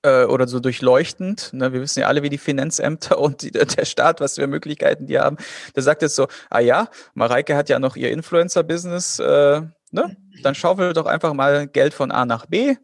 äh, 0.04 0.26
oder 0.26 0.48
so 0.48 0.60
durchleuchtend. 0.60 1.52
Ne? 1.54 1.74
Wir 1.74 1.82
wissen 1.82 2.02
ja 2.02 2.08
alle, 2.08 2.24
wie 2.24 2.30
die 2.30 2.38
Finanzämter 2.38 3.18
und 3.20 3.42
die, 3.42 3.52
der 3.52 3.86
Staat, 3.86 4.22
was 4.22 4.36
für 4.36 4.48
Möglichkeiten 4.48 5.08
die 5.08 5.20
haben. 5.20 5.38
Der 5.76 5.84
sagt 5.84 6.02
jetzt 6.02 6.16
so, 6.16 6.28
ah 6.50 6.60
ja, 6.60 6.90
Mareike 7.16 7.56
hat 7.56 7.70
ja 7.70 7.80
noch 7.80 7.96
ihr 7.96 8.12
Influencer-Business, 8.12 9.20
äh, 9.20 9.62
ne? 9.92 10.18
dann 10.44 10.56
schaufelt 10.56 10.98
doch 10.98 11.06
einfach 11.06 11.34
mal 11.34 11.68
Geld 11.68 11.94
von 11.94 12.12
A 12.12 12.26
nach 12.26 12.46
B 12.46 12.76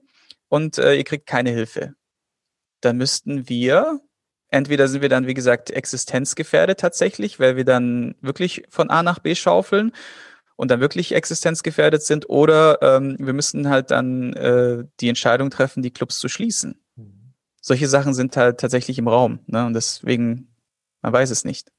und 0.48 0.78
äh, 0.78 0.96
ihr 0.96 1.04
kriegt 1.04 1.28
keine 1.28 1.52
Hilfe. 1.52 1.94
Dann 2.82 2.98
müssten 2.98 3.50
wir, 3.50 4.00
entweder 4.50 4.88
sind 4.88 5.02
wir 5.02 5.10
dann, 5.10 5.28
wie 5.28 5.34
gesagt, 5.34 5.72
existenzgefährdet 5.72 6.80
tatsächlich, 6.80 7.40
weil 7.40 7.56
wir 7.56 7.66
dann 7.66 8.16
wirklich 8.22 8.64
von 8.70 8.90
A 8.90 9.04
nach 9.04 9.20
B 9.20 9.36
schaufeln 9.36 9.92
und 10.56 10.72
dann 10.72 10.80
wirklich 10.80 11.14
existenzgefährdet 11.14 12.04
sind, 12.04 12.30
oder 12.30 12.82
ähm, 12.82 13.16
wir 13.20 13.34
müssen 13.34 13.70
halt 13.70 13.92
dann 13.92 14.34
äh, 14.34 14.84
die 15.00 15.10
Entscheidung 15.10 15.50
treffen, 15.50 15.84
die 15.84 15.92
Clubs 15.92 16.20
zu 16.20 16.28
schließen 16.28 16.80
solche 17.62 17.88
Sachen 17.88 18.14
sind 18.14 18.36
halt 18.38 18.60
tatsächlich 18.60 18.98
im 18.98 19.08
Raum. 19.08 19.40
Ne? 19.48 19.66
Und 19.66 19.74
deswegen, 19.74 20.48
man 21.02 21.14
weiß 21.14 21.30
es 21.30 21.46
nicht. 21.46 21.72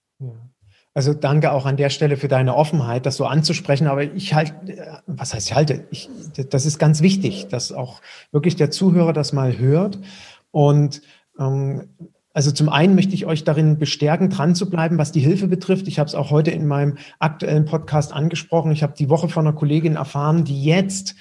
Also 0.95 1.15
danke 1.15 1.53
auch 1.53 1.67
an 1.67 1.77
der 1.77 1.91
Stelle 1.91 2.17
für 2.17 2.29
deine 2.29 2.55
Offenheit, 2.55 3.07
das 3.07 3.17
so 3.17 3.27
anzusprechen. 3.27 3.87
Aber 3.87 4.03
ich 4.03 4.35
halte, 4.35 5.03
was 5.07 5.35
heißt 5.35 5.49
ich 5.49 5.55
halte? 5.55 5.87
Ich, 5.91 6.09
das 6.49 6.67
ist 6.67 6.79
ganz 6.79 7.01
wichtig, 7.01 7.49
dass 7.49 7.73
auch 7.73 8.01
wirklich 8.33 8.57
der 8.57 8.71
Zuhörer 8.71 9.13
das 9.13 9.33
mal 9.33 9.59
hört. 9.59 9.99
Und 10.51 11.03
ähm, 11.39 11.89
also 12.33 12.53
zum 12.53 12.69
einen 12.69 12.95
möchte 12.95 13.15
ich 13.15 13.27
euch 13.27 13.43
darin 13.43 13.79
bestärken, 13.79 14.31
dran 14.31 14.55
zu 14.55 14.71
bleiben, 14.71 14.99
was 14.99 15.11
die 15.11 15.21
Hilfe 15.21 15.49
betrifft. 15.49 15.89
Ich 15.89 15.99
habe 15.99 16.07
es 16.07 16.15
auch 16.15 16.31
heute 16.31 16.53
in 16.53 16.67
meinem 16.67 16.97
aktuellen 17.19 17.65
Podcast 17.65 18.13
angesprochen. 18.13 18.71
Ich 18.71 18.83
habe 18.83 18.95
die 18.97 19.11
Woche 19.11 19.29
von 19.29 19.47
einer 19.47 19.57
Kollegin 19.57 19.97
erfahren, 19.97 20.45
die 20.45 20.63
jetzt 20.63 21.17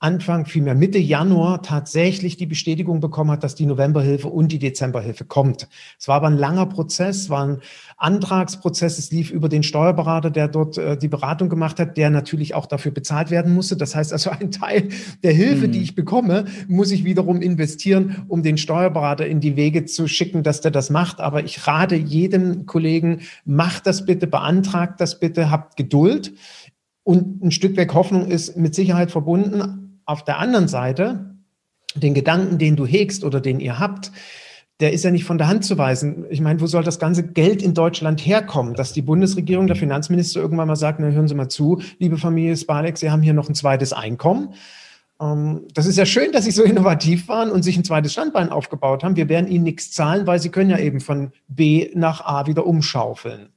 Anfang, 0.00 0.44
vielmehr 0.44 0.74
Mitte 0.74 0.98
Januar 0.98 1.62
tatsächlich 1.62 2.36
die 2.36 2.44
Bestätigung 2.44 3.00
bekommen 3.00 3.30
hat, 3.30 3.42
dass 3.42 3.54
die 3.54 3.64
Novemberhilfe 3.64 4.28
und 4.28 4.52
die 4.52 4.58
Dezemberhilfe 4.58 5.24
kommt. 5.24 5.66
Es 5.98 6.08
war 6.08 6.16
aber 6.16 6.26
ein 6.26 6.36
langer 6.36 6.66
Prozess, 6.66 7.30
war 7.30 7.46
ein 7.46 7.60
Antragsprozess. 7.96 8.98
Es 8.98 9.12
lief 9.12 9.30
über 9.30 9.48
den 9.48 9.62
Steuerberater, 9.62 10.30
der 10.30 10.48
dort 10.48 10.76
äh, 10.76 10.98
die 10.98 11.08
Beratung 11.08 11.48
gemacht 11.48 11.80
hat, 11.80 11.96
der 11.96 12.10
natürlich 12.10 12.54
auch 12.54 12.66
dafür 12.66 12.92
bezahlt 12.92 13.30
werden 13.30 13.54
musste. 13.54 13.78
Das 13.78 13.94
heißt 13.94 14.12
also, 14.12 14.28
ein 14.28 14.50
Teil 14.50 14.90
der 15.22 15.32
Hilfe, 15.32 15.68
mhm. 15.68 15.72
die 15.72 15.80
ich 15.80 15.94
bekomme, 15.94 16.44
muss 16.68 16.90
ich 16.90 17.04
wiederum 17.04 17.40
investieren, 17.40 18.26
um 18.28 18.42
den 18.42 18.58
Steuerberater 18.58 19.26
in 19.26 19.40
die 19.40 19.56
Wege 19.56 19.86
zu 19.86 20.06
schicken, 20.06 20.42
dass 20.42 20.60
der 20.60 20.70
das 20.70 20.90
macht. 20.90 21.20
Aber 21.20 21.44
ich 21.44 21.66
rate 21.66 21.94
jedem 21.94 22.66
Kollegen, 22.66 23.20
macht 23.46 23.86
das 23.86 24.04
bitte, 24.04 24.26
beantragt 24.26 25.00
das 25.00 25.18
bitte, 25.18 25.50
habt 25.50 25.76
Geduld. 25.76 26.34
Und 27.04 27.42
ein 27.42 27.50
Stück 27.52 27.76
weg 27.76 27.94
Hoffnung 27.94 28.26
ist 28.26 28.56
mit 28.56 28.74
Sicherheit 28.74 29.10
verbunden 29.10 29.83
auf 30.06 30.24
der 30.24 30.38
anderen 30.38 30.68
Seite, 30.68 31.34
den 31.94 32.14
Gedanken, 32.14 32.58
den 32.58 32.76
du 32.76 32.86
hegst 32.86 33.24
oder 33.24 33.40
den 33.40 33.60
ihr 33.60 33.78
habt, 33.78 34.10
der 34.80 34.92
ist 34.92 35.04
ja 35.04 35.10
nicht 35.10 35.24
von 35.24 35.38
der 35.38 35.46
Hand 35.46 35.64
zu 35.64 35.78
weisen. 35.78 36.26
Ich 36.30 36.40
meine, 36.40 36.60
wo 36.60 36.66
soll 36.66 36.82
das 36.82 36.98
ganze 36.98 37.24
Geld 37.24 37.62
in 37.62 37.74
Deutschland 37.74 38.20
herkommen, 38.20 38.74
dass 38.74 38.92
die 38.92 39.02
Bundesregierung, 39.02 39.68
der 39.68 39.76
Finanzminister 39.76 40.40
irgendwann 40.40 40.66
mal 40.66 40.76
sagt, 40.76 40.98
na 40.98 41.08
hören 41.08 41.28
Sie 41.28 41.34
mal 41.34 41.48
zu, 41.48 41.80
liebe 41.98 42.18
Familie 42.18 42.56
Spalek, 42.56 42.98
Sie 42.98 43.10
haben 43.10 43.22
hier 43.22 43.34
noch 43.34 43.48
ein 43.48 43.54
zweites 43.54 43.92
Einkommen. 43.92 44.54
Ähm, 45.20 45.62
das 45.72 45.86
ist 45.86 45.96
ja 45.96 46.04
schön, 46.04 46.32
dass 46.32 46.44
Sie 46.44 46.50
so 46.50 46.64
innovativ 46.64 47.28
waren 47.28 47.52
und 47.52 47.62
sich 47.62 47.76
ein 47.76 47.84
zweites 47.84 48.12
Standbein 48.12 48.48
aufgebaut 48.48 49.04
haben. 49.04 49.14
Wir 49.14 49.28
werden 49.28 49.46
Ihnen 49.46 49.64
nichts 49.64 49.92
zahlen, 49.92 50.26
weil 50.26 50.40
Sie 50.40 50.50
können 50.50 50.70
ja 50.70 50.78
eben 50.78 51.00
von 51.00 51.30
B 51.46 51.90
nach 51.94 52.24
A 52.24 52.48
wieder 52.48 52.66
umschaufeln 52.66 53.50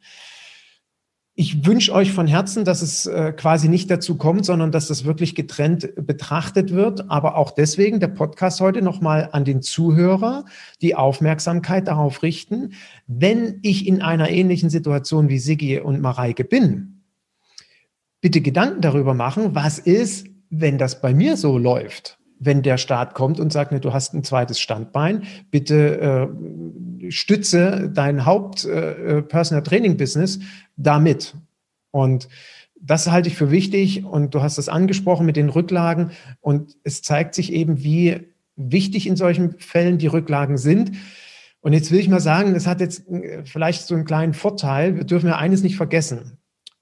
ich 1.40 1.68
wünsche 1.68 1.94
euch 1.94 2.12
von 2.12 2.26
Herzen, 2.26 2.66
dass 2.66 2.82
es 2.82 3.06
äh, 3.06 3.32
quasi 3.32 3.70
nicht 3.70 3.92
dazu 3.92 4.18
kommt, 4.18 4.44
sondern 4.44 4.72
dass 4.72 4.88
das 4.88 5.06
wirklich 5.06 5.36
getrennt 5.36 5.94
betrachtet 5.96 6.74
wird. 6.74 7.12
Aber 7.12 7.38
auch 7.38 7.52
deswegen 7.52 8.00
der 8.00 8.08
Podcast 8.08 8.60
heute 8.60 8.82
nochmal 8.82 9.30
an 9.34 9.46
den 9.46 9.62
Zuhörer 9.62 10.46
die 10.82 10.96
Aufmerksamkeit 10.96 11.88
darauf 11.88 12.24
richten, 12.24 12.72
wenn 13.06 13.60
ich 13.62 13.86
in 13.86 14.02
einer 14.02 14.32
ähnlichen 14.32 14.72
Situation 14.72 15.30
wie 15.30 15.38
Sigi 15.38 15.80
und 15.80 16.02
Mareike 16.02 16.44
bin, 16.44 17.04
bitte 18.20 18.42
Gedanken 18.42 18.82
darüber 18.82 19.14
machen, 19.14 19.54
was 19.54 19.78
ist, 19.78 20.26
wenn 20.50 20.80
das 20.80 21.02
bei 21.02 21.14
mir 21.14 21.38
so 21.38 21.60
läuft 21.60 22.18
wenn 22.40 22.62
der 22.62 22.78
Staat 22.78 23.16
kommt 23.16 23.40
und 23.40 23.52
sagt, 23.52 23.72
ne, 23.72 23.80
du 23.80 23.94
hast 23.94 24.14
ein 24.14 24.24
zweites 24.24 24.60
Standbein, 24.60 25.24
bitte 25.50 26.30
äh, 27.02 27.12
stütze 27.12 27.90
dein 27.92 28.26
Haupt-Personal 28.26 29.64
damit. 30.78 31.36
Und 31.92 32.30
das 32.80 33.10
halte 33.12 33.28
ich 33.30 33.36
für 33.36 33.52
wichtig 33.52 34.06
und 34.06 34.34
du 34.34 34.42
hast 34.42 34.58
es 34.58 34.70
angesprochen 34.70 35.26
mit 35.26 35.36
den 35.36 35.50
Rücklagen 35.50 36.12
und 36.42 36.78
es 36.84 37.02
zeigt 37.02 37.36
sich 37.36 37.52
eben, 37.52 37.84
wie 37.84 38.28
wichtig 38.56 39.08
in 39.08 39.16
solchen 39.16 39.58
Fällen 39.60 39.98
die 39.98 40.08
Rücklagen 40.08 40.58
sind. 40.58 40.92
Und 41.62 41.74
jetzt 41.74 41.92
will 41.92 42.00
ich 42.00 42.10
mal 42.10 42.20
sagen, 42.20 42.56
es 42.56 42.68
hat 42.68 42.80
jetzt 42.80 43.08
äh, 43.10 43.44
vielleicht 43.44 43.86
so 43.86 43.96
einen 43.96 44.06
kleinen 44.06 44.34
Vorteil. 44.34 44.96
Wir 44.96 45.04
dürfen 45.04 45.28
ja 45.28 45.38
eines 45.38 45.64
nicht 45.64 45.76
vergessen. 45.76 46.38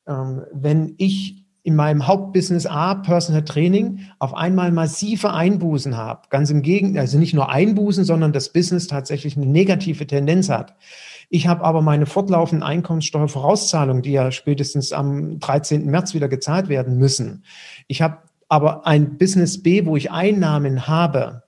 Ähm, 0.08 0.44
wenn 0.54 0.96
ich 0.98 1.46
in 1.64 1.76
meinem 1.76 2.06
Hauptbusiness 2.06 2.68
A, 2.68 2.94
Personal 2.94 3.44
Training, 3.44 4.02
auf 4.20 4.36
einmal 4.36 4.72
massive 4.72 5.34
Einbußen 5.34 5.98
habe. 5.98 6.22
Ganz 6.30 6.52
im 6.52 6.62
Gegenteil, 6.62 7.02
also 7.02 7.18
nicht 7.18 7.34
nur 7.34 7.50
Einbußen, 7.50 8.04
sondern 8.04 8.34
das 8.34 8.54
Business 8.54 8.86
tatsächlich 8.86 9.36
eine 9.36 9.48
negative 9.48 10.06
Tendenz 10.06 10.50
hat. 10.50 10.76
Ich 11.30 11.48
habe 11.48 11.64
aber 11.64 11.82
meine 11.82 12.06
fortlaufenden 12.06 12.64
Einkommenssteuervorauszahlungen, 12.64 14.04
die 14.04 14.12
ja 14.12 14.32
spätestens 14.32 14.94
am 14.94 15.40
13. 15.40 15.86
März 15.86 16.14
wieder 16.14 16.28
gezahlt 16.28 16.70
werden 16.70 16.98
müssen. 16.98 17.44
Ich 17.88 18.02
habe 18.02 18.18
aber 18.48 18.86
ein 18.86 19.18
Business 19.18 19.62
B, 19.62 19.86
wo 19.86 19.98
ich 19.98 20.12
Einnahmen 20.12 20.88
habe, 20.88 21.44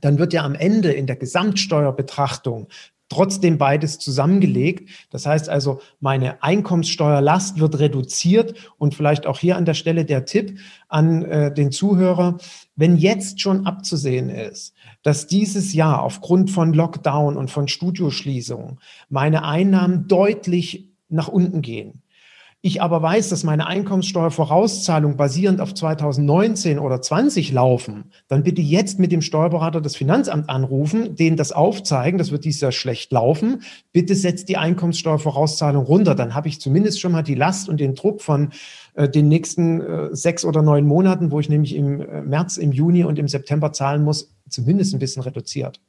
dann 0.00 0.18
wird 0.18 0.32
ja 0.32 0.44
am 0.44 0.54
Ende 0.54 0.92
in 0.92 1.06
der 1.06 1.16
Gesamtsteuerbetrachtung 1.16 2.68
trotzdem 3.08 3.58
beides 3.58 3.98
zusammengelegt. 3.98 4.90
Das 5.10 5.26
heißt 5.26 5.48
also, 5.48 5.80
meine 6.00 6.42
Einkommenssteuerlast 6.42 7.58
wird 7.58 7.78
reduziert 7.78 8.54
und 8.78 8.94
vielleicht 8.94 9.26
auch 9.26 9.38
hier 9.38 9.56
an 9.56 9.64
der 9.64 9.74
Stelle 9.74 10.04
der 10.04 10.24
Tipp 10.24 10.58
an 10.88 11.24
äh, 11.24 11.52
den 11.52 11.72
Zuhörer, 11.72 12.38
wenn 12.76 12.96
jetzt 12.96 13.40
schon 13.40 13.66
abzusehen 13.66 14.28
ist, 14.28 14.74
dass 15.02 15.26
dieses 15.26 15.72
Jahr 15.72 16.02
aufgrund 16.02 16.50
von 16.50 16.72
Lockdown 16.72 17.36
und 17.36 17.50
von 17.50 17.68
Studioschließungen 17.68 18.78
meine 19.08 19.44
Einnahmen 19.44 20.06
deutlich 20.06 20.88
nach 21.08 21.28
unten 21.28 21.62
gehen, 21.62 22.02
ich 22.60 22.82
aber 22.82 23.00
weiß, 23.00 23.28
dass 23.28 23.44
meine 23.44 23.68
Einkommenssteuervorauszahlung 23.68 25.16
basierend 25.16 25.60
auf 25.60 25.74
2019 25.74 26.80
oder 26.80 27.00
20 27.00 27.52
laufen, 27.52 28.10
dann 28.26 28.42
bitte 28.42 28.60
jetzt 28.62 28.98
mit 28.98 29.12
dem 29.12 29.22
Steuerberater 29.22 29.80
das 29.80 29.94
Finanzamt 29.94 30.48
anrufen, 30.48 31.14
denen 31.14 31.36
das 31.36 31.52
aufzeigen, 31.52 32.18
das 32.18 32.32
wird 32.32 32.44
dies 32.44 32.60
Jahr 32.60 32.72
schlecht 32.72 33.12
laufen. 33.12 33.62
Bitte 33.92 34.16
setzt 34.16 34.48
die 34.48 34.56
Einkommenssteuervorauszahlung 34.56 35.84
runter, 35.84 36.16
dann 36.16 36.34
habe 36.34 36.48
ich 36.48 36.60
zumindest 36.60 37.00
schon 37.00 37.12
mal 37.12 37.22
die 37.22 37.36
Last 37.36 37.68
und 37.68 37.78
den 37.78 37.94
Druck 37.94 38.22
von 38.22 38.50
äh, 38.94 39.08
den 39.08 39.28
nächsten 39.28 39.80
äh, 39.80 40.08
sechs 40.16 40.44
oder 40.44 40.60
neun 40.62 40.84
Monaten, 40.84 41.30
wo 41.30 41.38
ich 41.38 41.48
nämlich 41.48 41.76
im 41.76 42.00
äh, 42.00 42.22
März, 42.22 42.56
im 42.56 42.72
Juni 42.72 43.04
und 43.04 43.20
im 43.20 43.28
September 43.28 43.72
zahlen 43.72 44.02
muss, 44.02 44.34
zumindest 44.48 44.94
ein 44.94 44.98
bisschen 44.98 45.22
reduziert. 45.22 45.80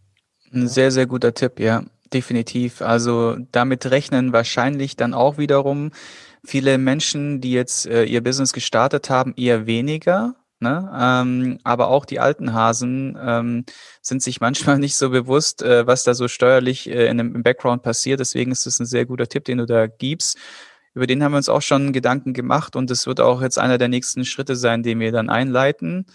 Ein 0.53 0.67
sehr, 0.67 0.91
sehr 0.91 1.07
guter 1.07 1.33
Tipp, 1.33 1.59
ja, 1.59 1.83
definitiv. 2.13 2.83
Also 2.83 3.37
damit 3.51 3.89
rechnen 3.89 4.33
wahrscheinlich 4.33 4.95
dann 4.95 5.15
auch 5.15 5.39
wiederum 5.39 5.91
viele 6.45 6.77
Menschen, 6.77 7.41
die 7.41 7.51
jetzt 7.51 7.85
äh, 7.85 8.03
ihr 8.03 8.23
Business 8.23 8.53
gestartet 8.53 9.09
haben, 9.09 9.33
eher 9.35 9.65
weniger. 9.65 10.35
Ne? 10.61 10.91
Ähm, 10.93 11.59
aber 11.63 11.87
auch 11.87 12.05
die 12.05 12.19
alten 12.19 12.53
Hasen 12.53 13.17
ähm, 13.21 13.65
sind 14.01 14.21
sich 14.21 14.41
manchmal 14.41 14.77
nicht 14.77 14.97
so 14.97 15.09
bewusst, 15.09 15.61
äh, 15.61 15.87
was 15.87 16.03
da 16.03 16.13
so 16.13 16.27
steuerlich 16.27 16.89
äh, 16.89 17.07
in 17.07 17.17
dem, 17.17 17.35
im 17.35 17.43
Background 17.43 17.81
passiert. 17.83 18.19
Deswegen 18.19 18.51
ist 18.51 18.65
es 18.65 18.79
ein 18.79 18.85
sehr 18.85 19.05
guter 19.05 19.27
Tipp, 19.27 19.45
den 19.45 19.59
du 19.59 19.65
da 19.65 19.87
gibst. 19.87 20.37
Über 20.93 21.07
den 21.07 21.23
haben 21.23 21.31
wir 21.31 21.37
uns 21.37 21.49
auch 21.49 21.61
schon 21.61 21.93
Gedanken 21.93 22.33
gemacht 22.33 22.75
und 22.75 22.91
es 22.91 23.07
wird 23.07 23.21
auch 23.21 23.41
jetzt 23.41 23.59
einer 23.59 23.77
der 23.77 23.87
nächsten 23.87 24.25
Schritte 24.25 24.55
sein, 24.55 24.83
den 24.83 24.99
wir 24.99 25.11
dann 25.11 25.29
einleiten, 25.29 26.07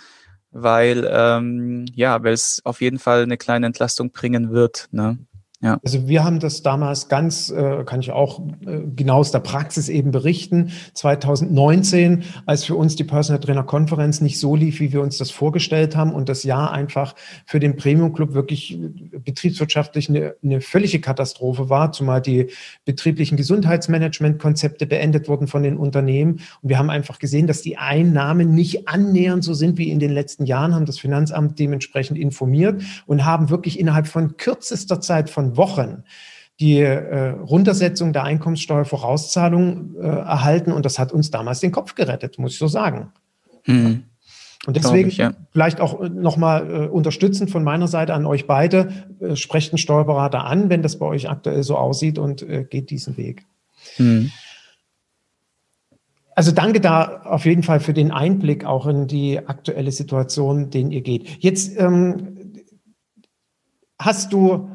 weil 0.50 1.08
ähm, 1.10 1.86
ja, 1.94 2.22
weil 2.22 2.32
es 2.32 2.60
auf 2.64 2.80
jeden 2.80 2.98
Fall 2.98 3.22
eine 3.22 3.38
kleine 3.38 3.66
Entlastung 3.66 4.10
bringen 4.10 4.52
wird. 4.52 4.88
Ne? 4.90 5.18
Ja. 5.64 5.80
Also 5.82 6.06
wir 6.06 6.24
haben 6.24 6.40
das 6.40 6.60
damals 6.60 7.08
ganz, 7.08 7.48
äh, 7.48 7.84
kann 7.86 8.00
ich 8.00 8.12
auch 8.12 8.40
äh, 8.66 8.80
genau 8.94 9.20
aus 9.20 9.30
der 9.30 9.38
Praxis 9.38 9.88
eben 9.88 10.10
berichten, 10.10 10.72
2019, 10.92 12.24
als 12.44 12.64
für 12.64 12.74
uns 12.74 12.96
die 12.96 13.04
Personal 13.04 13.40
Trainer 13.40 13.62
Konferenz 13.62 14.20
nicht 14.20 14.38
so 14.38 14.54
lief, 14.56 14.78
wie 14.80 14.92
wir 14.92 15.00
uns 15.00 15.16
das 15.16 15.30
vorgestellt 15.30 15.96
haben 15.96 16.12
und 16.12 16.28
das 16.28 16.42
Jahr 16.42 16.70
einfach 16.72 17.14
für 17.46 17.60
den 17.60 17.76
Premium 17.76 18.12
Club 18.12 18.34
wirklich 18.34 18.78
betriebswirtschaftlich 19.24 20.10
eine, 20.10 20.34
eine 20.44 20.60
völlige 20.60 21.00
Katastrophe 21.00 21.70
war, 21.70 21.92
zumal 21.92 22.20
die 22.20 22.48
betrieblichen 22.84 23.38
Gesundheitsmanagement-Konzepte 23.38 24.84
beendet 24.84 25.30
wurden 25.30 25.46
von 25.46 25.62
den 25.62 25.78
Unternehmen. 25.78 26.40
Und 26.60 26.68
wir 26.68 26.78
haben 26.78 26.90
einfach 26.90 27.18
gesehen, 27.18 27.46
dass 27.46 27.62
die 27.62 27.78
Einnahmen 27.78 28.54
nicht 28.54 28.86
annähernd 28.86 29.42
so 29.42 29.54
sind 29.54 29.78
wie 29.78 29.88
in 29.88 29.98
den 29.98 30.10
letzten 30.10 30.44
Jahren, 30.44 30.74
haben 30.74 30.84
das 30.84 30.98
Finanzamt 30.98 31.58
dementsprechend 31.58 32.18
informiert 32.18 32.82
und 33.06 33.24
haben 33.24 33.48
wirklich 33.48 33.80
innerhalb 33.80 34.06
von 34.06 34.36
kürzester 34.36 35.00
Zeit 35.00 35.30
von 35.30 35.53
Wochen 35.56 36.04
die 36.60 36.78
äh, 36.78 37.30
Runtersetzung 37.30 38.12
der 38.12 38.24
Einkommenssteuervorauszahlung 38.24 39.96
äh, 39.96 40.06
erhalten 40.06 40.72
und 40.72 40.86
das 40.86 40.98
hat 40.98 41.12
uns 41.12 41.30
damals 41.30 41.60
den 41.60 41.72
Kopf 41.72 41.94
gerettet, 41.94 42.38
muss 42.38 42.52
ich 42.52 42.58
so 42.58 42.68
sagen. 42.68 43.12
Hm. 43.64 44.04
Und 44.66 44.76
deswegen 44.76 45.08
ich, 45.08 45.18
ja. 45.18 45.34
vielleicht 45.52 45.80
auch 45.80 46.08
nochmal 46.08 46.70
äh, 46.70 46.86
unterstützend 46.86 47.50
von 47.50 47.64
meiner 47.64 47.88
Seite 47.88 48.14
an 48.14 48.24
euch 48.24 48.46
beide, 48.46 48.88
äh, 49.20 49.36
sprecht 49.36 49.72
einen 49.72 49.78
Steuerberater 49.78 50.44
an, 50.44 50.70
wenn 50.70 50.82
das 50.82 50.98
bei 50.98 51.06
euch 51.06 51.28
aktuell 51.28 51.62
so 51.62 51.76
aussieht 51.76 52.18
und 52.18 52.42
äh, 52.42 52.64
geht 52.64 52.90
diesen 52.90 53.16
Weg. 53.16 53.44
Hm. 53.96 54.30
Also 56.36 56.50
danke 56.50 56.80
da 56.80 57.22
auf 57.24 57.44
jeden 57.44 57.62
Fall 57.62 57.80
für 57.80 57.94
den 57.94 58.10
Einblick 58.10 58.64
auch 58.64 58.86
in 58.86 59.06
die 59.06 59.38
aktuelle 59.46 59.92
Situation, 59.92 60.70
den 60.70 60.90
ihr 60.90 61.02
geht. 61.02 61.42
Jetzt 61.42 61.78
ähm, 61.78 62.54
hast 63.98 64.32
du 64.32 64.68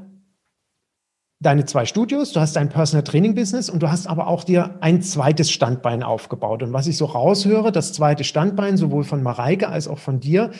deine 1.41 1.63
zwei 1.63 1.85
Studios, 1.85 2.33
du 2.33 2.41
hast 2.41 2.57
dein 2.57 2.67
Personal 2.67 3.03
Training 3.03 3.33
Business 3.33 3.69
und 3.69 3.81
du 3.81 3.89
hast 3.89 4.07
aber 4.07 4.27
auch 4.27 4.43
dir 4.43 4.75
ein 4.81 5.01
zweites 5.01 5.49
Standbein 5.49 6.03
aufgebaut. 6.03 6.63
Und 6.63 6.73
was 6.73 6.85
ich 6.85 6.97
so 6.97 7.05
raushöre, 7.05 7.71
das 7.71 7.93
zweite 7.93 8.25
Standbein, 8.25 8.75
sowohl 8.75 9.05
von 9.05 9.23
Mareike 9.23 9.69
als 9.69 9.87
auch 9.87 9.99
von 9.99 10.19
dir, 10.19 10.51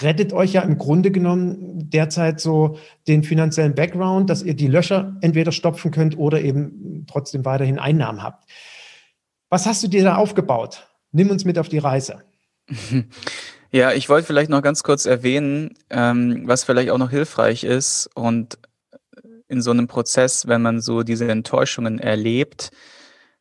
rettet 0.00 0.32
euch 0.32 0.52
ja 0.52 0.60
im 0.62 0.78
Grunde 0.78 1.10
genommen 1.10 1.90
derzeit 1.90 2.38
so 2.38 2.78
den 3.08 3.24
finanziellen 3.24 3.74
Background, 3.74 4.30
dass 4.30 4.44
ihr 4.44 4.54
die 4.54 4.68
Löcher 4.68 5.16
entweder 5.22 5.50
stopfen 5.50 5.90
könnt 5.90 6.16
oder 6.16 6.40
eben 6.40 7.04
trotzdem 7.08 7.44
weiterhin 7.44 7.80
Einnahmen 7.80 8.22
habt. 8.22 8.48
Was 9.50 9.66
hast 9.66 9.82
du 9.82 9.88
dir 9.88 10.04
da 10.04 10.16
aufgebaut? 10.16 10.86
Nimm 11.10 11.30
uns 11.30 11.44
mit 11.44 11.58
auf 11.58 11.68
die 11.68 11.78
Reise. 11.78 12.22
Ja, 13.70 13.92
ich 13.92 14.08
wollte 14.08 14.26
vielleicht 14.26 14.48
noch 14.48 14.62
ganz 14.62 14.82
kurz 14.82 15.04
erwähnen, 15.04 15.74
ähm, 15.90 16.44
was 16.46 16.64
vielleicht 16.64 16.88
auch 16.88 16.96
noch 16.96 17.10
hilfreich 17.10 17.64
ist 17.64 18.08
und 18.14 18.58
in 19.48 19.62
so 19.62 19.70
einem 19.70 19.88
Prozess, 19.88 20.46
wenn 20.46 20.62
man 20.62 20.80
so 20.80 21.02
diese 21.02 21.28
Enttäuschungen 21.28 21.98
erlebt, 21.98 22.70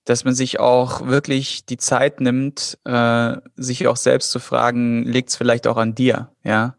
dass 0.05 0.23
man 0.23 0.33
sich 0.33 0.59
auch 0.59 1.05
wirklich 1.07 1.65
die 1.65 1.77
Zeit 1.77 2.21
nimmt, 2.21 2.77
äh, 2.85 3.35
sich 3.57 3.87
auch 3.87 3.97
selbst 3.97 4.31
zu 4.31 4.39
fragen, 4.39 5.03
liegt 5.03 5.29
es 5.29 5.35
vielleicht 5.35 5.67
auch 5.67 5.77
an 5.77 5.95
dir, 5.95 6.31
ja? 6.43 6.75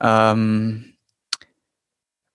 Ähm, 0.00 0.94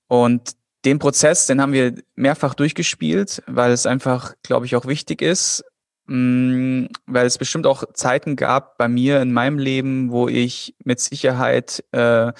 und 0.08 0.56
den 0.86 1.00
Prozess, 1.00 1.48
den 1.48 1.62
haben 1.62 1.74
wir 1.74 1.96
mehrfach 2.16 2.56
durchgespielt, 2.56 3.42
weil 3.48 3.72
es 3.72 3.86
einfach, 3.86 4.34
glaube 4.44 4.66
ich, 4.66 4.76
auch 4.76 4.86
wichtig 4.86 5.22
ist, 5.22 5.64
mh, 6.08 6.16
mm, 6.18 6.90
weil 7.06 7.26
es 7.26 7.38
bestimmt 7.38 7.68
auch 7.68 7.84
Zeiten 7.94 8.36
gab 8.36 8.78
bei 8.78 8.88
mir 8.88 9.22
in 9.22 9.32
meinem 9.32 9.60
Leben, 9.60 10.12
wo 10.12 10.28
ich 10.28 10.76
mit 10.84 11.00
Sicherheit 11.00 11.84
äh, 11.92 12.34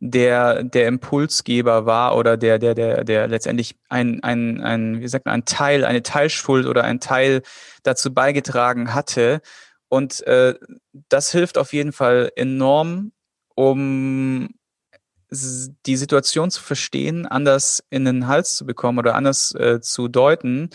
der 0.00 0.62
der 0.64 0.88
Impulsgeber 0.88 1.86
war 1.86 2.16
oder 2.16 2.36
der 2.36 2.58
der 2.58 2.74
der 2.74 3.04
der 3.04 3.28
letztendlich 3.28 3.76
ein 3.90 4.22
ein 4.22 4.60
ein 4.62 5.00
wie 5.00 5.08
sagt 5.08 5.26
man 5.26 5.34
ein 5.34 5.44
Teil 5.44 5.84
eine 5.84 6.02
Teilschuld 6.02 6.66
oder 6.66 6.84
ein 6.84 7.00
Teil 7.00 7.42
dazu 7.82 8.12
beigetragen 8.12 8.94
hatte. 8.94 9.40
Und 9.88 10.26
äh, 10.26 10.54
das 11.08 11.32
hilft 11.32 11.58
auf 11.58 11.72
jeden 11.72 11.92
Fall 11.92 12.32
enorm 12.36 13.12
um 13.54 14.48
die 15.30 15.96
Situation 15.96 16.50
zu 16.50 16.62
verstehen, 16.62 17.26
anders 17.26 17.84
in 17.90 18.04
den 18.04 18.26
Hals 18.26 18.56
zu 18.56 18.66
bekommen 18.66 18.98
oder 18.98 19.14
anders 19.14 19.54
äh, 19.54 19.80
zu 19.80 20.08
deuten, 20.08 20.70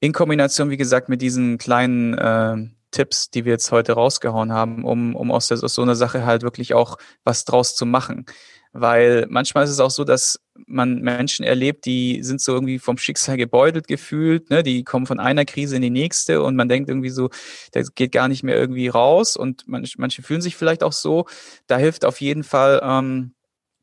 in 0.00 0.12
Kombination, 0.12 0.70
wie 0.70 0.76
gesagt, 0.76 1.08
mit 1.08 1.22
diesen 1.22 1.58
kleinen 1.58 2.14
äh, 2.14 2.56
Tipps, 2.90 3.30
die 3.30 3.44
wir 3.44 3.52
jetzt 3.52 3.72
heute 3.72 3.92
rausgehauen 3.92 4.52
haben, 4.52 4.84
um, 4.84 5.14
um 5.14 5.30
aus, 5.30 5.48
der, 5.48 5.62
aus 5.62 5.74
so 5.74 5.82
einer 5.82 5.96
Sache 5.96 6.24
halt 6.24 6.42
wirklich 6.42 6.74
auch 6.74 6.96
was 7.24 7.44
draus 7.44 7.76
zu 7.76 7.86
machen. 7.86 8.26
Weil 8.72 9.26
manchmal 9.28 9.64
ist 9.64 9.70
es 9.70 9.80
auch 9.80 9.90
so, 9.90 10.04
dass 10.04 10.40
man 10.66 11.00
Menschen 11.00 11.44
erlebt, 11.44 11.86
die 11.86 12.22
sind 12.22 12.40
so 12.40 12.52
irgendwie 12.52 12.78
vom 12.78 12.98
Schicksal 12.98 13.36
gebeutelt 13.36 13.88
gefühlt, 13.88 14.50
ne? 14.50 14.62
die 14.62 14.84
kommen 14.84 15.06
von 15.06 15.18
einer 15.18 15.44
Krise 15.44 15.74
in 15.74 15.82
die 15.82 15.90
nächste 15.90 16.42
und 16.42 16.54
man 16.54 16.68
denkt 16.68 16.88
irgendwie 16.88 17.10
so, 17.10 17.30
das 17.72 17.94
geht 17.94 18.12
gar 18.12 18.28
nicht 18.28 18.44
mehr 18.44 18.56
irgendwie 18.56 18.86
raus 18.86 19.36
und 19.36 19.64
manche, 19.66 19.96
manche 19.98 20.22
fühlen 20.22 20.40
sich 20.40 20.56
vielleicht 20.56 20.84
auch 20.84 20.92
so. 20.92 21.26
Da 21.66 21.78
hilft 21.78 22.04
auf 22.04 22.20
jeden 22.20 22.44
Fall, 22.44 22.80
ähm, 22.84 23.34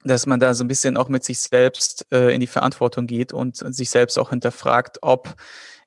dass 0.03 0.25
man 0.25 0.39
da 0.39 0.53
so 0.53 0.63
ein 0.63 0.69
bisschen 0.69 0.95
auch 0.95 1.09
mit 1.09 1.25
sich 1.25 1.39
selbst 1.39 2.05
äh, 2.13 2.33
in 2.33 2.39
die 2.39 2.47
Verantwortung 2.47 3.07
geht 3.07 3.33
und 3.33 3.57
sich 3.57 3.89
selbst 3.89 4.17
auch 4.17 4.29
hinterfragt, 4.29 4.99
ob 5.01 5.35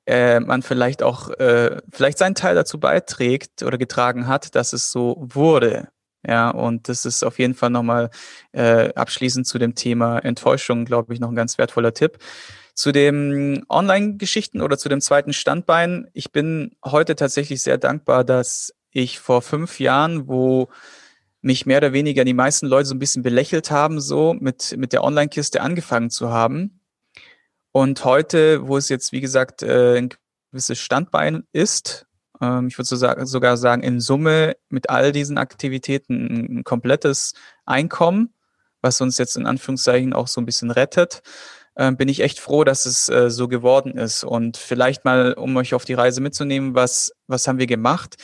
äh, 0.05 0.39
man 0.39 0.61
vielleicht 0.61 1.03
auch 1.03 1.29
äh, 1.29 1.77
vielleicht 1.91 2.17
seinen 2.17 2.35
Teil 2.35 2.55
dazu 2.55 2.79
beiträgt 2.79 3.63
oder 3.63 3.77
getragen 3.77 4.27
hat, 4.27 4.55
dass 4.55 4.73
es 4.73 4.91
so 4.91 5.17
wurde. 5.19 5.89
Ja, 6.27 6.51
und 6.51 6.87
das 6.87 7.05
ist 7.05 7.23
auf 7.23 7.39
jeden 7.39 7.55
Fall 7.55 7.71
nochmal 7.71 8.11
äh, 8.51 8.93
abschließend 8.93 9.47
zu 9.47 9.57
dem 9.57 9.73
Thema 9.73 10.19
Enttäuschung, 10.19 10.85
glaube 10.85 11.13
ich, 11.13 11.19
noch 11.19 11.29
ein 11.29 11.35
ganz 11.35 11.57
wertvoller 11.57 11.93
Tipp. 11.93 12.19
Zu 12.75 12.91
den 12.91 13.63
Online-Geschichten 13.69 14.61
oder 14.61 14.77
zu 14.77 14.87
dem 14.87 15.01
zweiten 15.01 15.33
Standbein. 15.33 16.07
Ich 16.13 16.31
bin 16.31 16.75
heute 16.85 17.15
tatsächlich 17.15 17.63
sehr 17.63 17.77
dankbar, 17.77 18.23
dass 18.23 18.73
ich 18.91 19.19
vor 19.19 19.41
fünf 19.41 19.79
Jahren, 19.79 20.27
wo 20.27 20.69
mich 21.41 21.65
mehr 21.65 21.77
oder 21.77 21.93
weniger 21.93 22.23
die 22.23 22.35
meisten 22.35 22.67
Leute 22.67 22.85
so 22.85 22.95
ein 22.95 22.99
bisschen 22.99 23.23
belächelt 23.23 23.71
haben, 23.71 23.99
so 23.99 24.33
mit, 24.33 24.75
mit 24.77 24.93
der 24.93 25.03
Online-Kiste 25.03 25.61
angefangen 25.61 26.11
zu 26.11 26.29
haben, 26.29 26.80
und 27.71 28.03
heute, 28.03 28.67
wo 28.67 28.77
es 28.77 28.89
jetzt, 28.89 29.11
wie 29.11 29.21
gesagt, 29.21 29.63
äh, 29.63 29.97
ein 29.97 30.09
gewisses 30.51 30.79
Standbein 30.79 31.43
ist, 31.53 32.05
ähm, 32.41 32.67
ich 32.67 32.77
würde 32.77 33.25
sogar 33.25 33.57
sagen, 33.57 33.83
in 33.83 33.99
Summe 33.99 34.57
mit 34.69 34.89
all 34.89 35.11
diesen 35.11 35.37
Aktivitäten 35.37 36.57
ein 36.59 36.63
komplettes 36.63 37.33
Einkommen, 37.65 38.33
was 38.81 38.99
uns 38.99 39.17
jetzt 39.17 39.37
in 39.37 39.45
Anführungszeichen 39.45 40.13
auch 40.13 40.27
so 40.27 40.41
ein 40.41 40.45
bisschen 40.45 40.71
rettet, 40.71 41.21
äh, 41.75 41.91
bin 41.91 42.09
ich 42.09 42.21
echt 42.21 42.39
froh, 42.39 42.63
dass 42.63 42.85
es 42.85 43.07
äh, 43.09 43.29
so 43.29 43.47
geworden 43.47 43.97
ist. 43.97 44.23
Und 44.23 44.57
vielleicht 44.57 45.05
mal, 45.05 45.33
um 45.33 45.55
euch 45.55 45.73
auf 45.73 45.85
die 45.85 45.93
Reise 45.93 46.19
mitzunehmen, 46.19 46.75
was, 46.75 47.13
was 47.27 47.47
haben 47.47 47.59
wir 47.59 47.67
gemacht? 47.67 48.17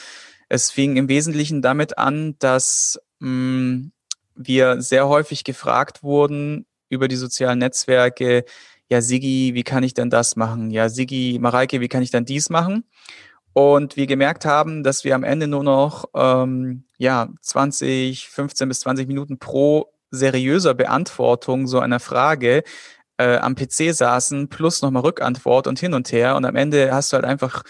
Es 0.49 0.71
fing 0.71 0.97
im 0.97 1.09
Wesentlichen 1.09 1.61
damit 1.61 1.97
an, 1.97 2.35
dass 2.39 2.99
mh, 3.19 3.29
mm, 3.29 3.91
wir 4.35 4.81
sehr 4.81 5.07
häufig 5.07 5.43
gefragt 5.43 6.03
wurden 6.03 6.65
über 6.89 7.07
die 7.07 7.15
sozialen 7.15 7.59
Netzwerke, 7.59 8.45
ja, 8.89 9.01
Sigi, 9.01 9.53
wie 9.53 9.63
kann 9.63 9.83
ich 9.83 9.93
denn 9.93 10.09
das 10.09 10.35
machen? 10.35 10.71
Ja, 10.71 10.89
Sigi, 10.89 11.37
Mareike, 11.41 11.81
wie 11.81 11.89
kann 11.89 12.03
ich 12.03 12.11
denn 12.11 12.25
dies 12.25 12.49
machen? 12.49 12.85
Und 13.53 13.97
wir 13.97 14.07
gemerkt 14.07 14.45
haben, 14.45 14.83
dass 14.83 15.03
wir 15.03 15.15
am 15.15 15.23
Ende 15.23 15.47
nur 15.47 15.63
noch 15.63 16.05
ähm, 16.13 16.83
ja, 16.97 17.29
20, 17.41 18.29
15 18.29 18.69
bis 18.69 18.81
20 18.81 19.07
Minuten 19.07 19.39
pro 19.39 19.91
seriöser 20.11 20.73
Beantwortung 20.73 21.67
so 21.67 21.79
einer 21.79 21.99
Frage 21.99 22.63
äh, 23.17 23.37
am 23.37 23.55
PC 23.55 23.93
saßen, 23.93 24.49
plus 24.49 24.81
nochmal 24.81 25.03
Rückantwort 25.03 25.67
und 25.67 25.79
hin 25.79 25.93
und 25.93 26.11
her. 26.11 26.35
Und 26.35 26.45
am 26.45 26.55
Ende 26.55 26.93
hast 26.93 27.11
du 27.11 27.15
halt 27.15 27.25
einfach 27.25 27.63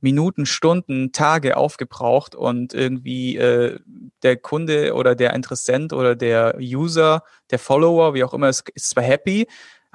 Minuten, 0.00 0.46
Stunden, 0.46 1.12
Tage 1.12 1.56
aufgebraucht 1.56 2.34
und 2.34 2.74
irgendwie 2.74 3.36
äh, 3.36 3.78
der 4.22 4.36
Kunde 4.36 4.94
oder 4.94 5.14
der 5.14 5.32
Interessent 5.34 5.92
oder 5.92 6.14
der 6.14 6.56
User, 6.60 7.22
der 7.50 7.58
Follower, 7.58 8.14
wie 8.14 8.24
auch 8.24 8.34
immer, 8.34 8.48
ist, 8.48 8.68
ist 8.74 8.90
zwar 8.90 9.04
happy, 9.04 9.46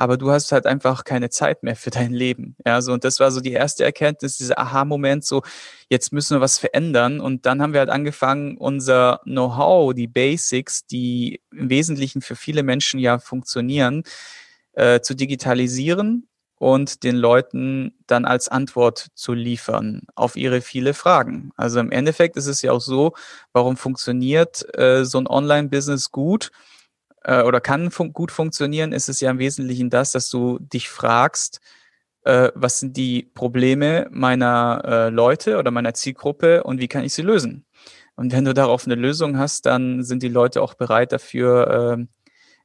aber 0.02 0.18
du 0.18 0.32
hast 0.32 0.52
halt 0.52 0.66
einfach 0.66 1.04
keine 1.04 1.30
Zeit 1.30 1.62
mehr 1.62 1.76
für 1.76 1.92
dein 1.92 2.12
Leben. 2.12 2.56
Ja, 2.66 2.82
so 2.82 2.92
und 2.92 3.04
das 3.04 3.20
war 3.20 3.30
so 3.30 3.40
die 3.40 3.52
erste 3.52 3.84
Erkenntnis, 3.84 4.36
dieser 4.36 4.58
Aha-Moment, 4.58 5.24
so 5.24 5.44
jetzt 5.90 6.12
müssen 6.12 6.36
wir 6.36 6.42
was 6.42 6.58
verändern 6.58 7.20
und 7.20 7.46
dann 7.46 7.62
haben 7.62 7.74
wir 7.74 7.82
halt 7.82 7.92
angefangen, 7.92 8.58
unser 8.58 9.22
Know-how, 9.26 9.94
die 9.94 10.08
Basics, 10.08 10.88
die 10.88 11.40
im 11.52 11.70
Wesentlichen 11.70 12.24
für 12.24 12.36
viele 12.36 12.64
Menschen 12.64 13.00
ja 13.00 13.20
funktionieren, 13.20 14.02
äh, 14.74 15.02
zu 15.02 15.14
digitalisieren 15.14 16.28
und 16.56 17.04
den 17.04 17.16
Leuten 17.16 17.94
dann 18.08 18.26
als 18.26 18.48
Antwort 18.50 19.10
zu 19.14 19.34
liefern 19.34 20.02
auf 20.16 20.36
ihre 20.36 20.62
viele 20.62 20.96
Fragen. 20.96 21.52
Also 21.58 21.80
im 21.80 21.92
Endeffekt 21.92 22.38
ist 22.38 22.48
es 22.48 22.64
ja 22.64 22.72
auch 22.72 22.82
so, 22.82 23.14
warum 23.54 23.78
funktioniert 23.78 24.66
äh, 24.76 25.06
so 25.06 25.20
ein 25.20 25.28
Online-Business 25.28 26.10
gut 26.10 26.50
äh, 27.24 27.44
oder 27.44 27.62
kann 27.62 27.92
fun 27.92 28.14
gut 28.14 28.32
funktionieren, 28.32 28.92
ist 28.92 29.10
es 29.10 29.20
ja 29.20 29.32
im 29.32 29.40
Wesentlichen 29.40 29.90
das, 29.90 30.12
dass 30.12 30.30
du 30.30 30.60
dich 30.60 30.90
fragst, 30.90 31.60
äh, 32.24 32.52
was 32.56 32.80
sind 32.80 32.98
die 32.98 33.24
Probleme 33.34 34.08
meiner 34.12 34.82
äh, 34.86 35.10
Leute 35.10 35.58
oder 35.58 35.72
meiner 35.72 35.94
Zielgruppe 35.94 36.64
und 36.64 36.80
wie 36.80 36.88
kann 36.88 37.04
ich 37.04 37.14
sie 37.14 37.24
lösen? 37.24 37.66
Und 38.16 38.32
wenn 38.32 38.46
du 38.46 38.54
darauf 38.54 38.86
eine 38.86 38.96
Lösung 38.96 39.38
hast, 39.38 39.66
dann 39.66 40.04
sind 40.04 40.22
die 40.22 40.30
Leute 40.30 40.62
auch 40.62 40.76
bereit 40.76 41.12
dafür 41.12 41.98
äh, 41.98 42.06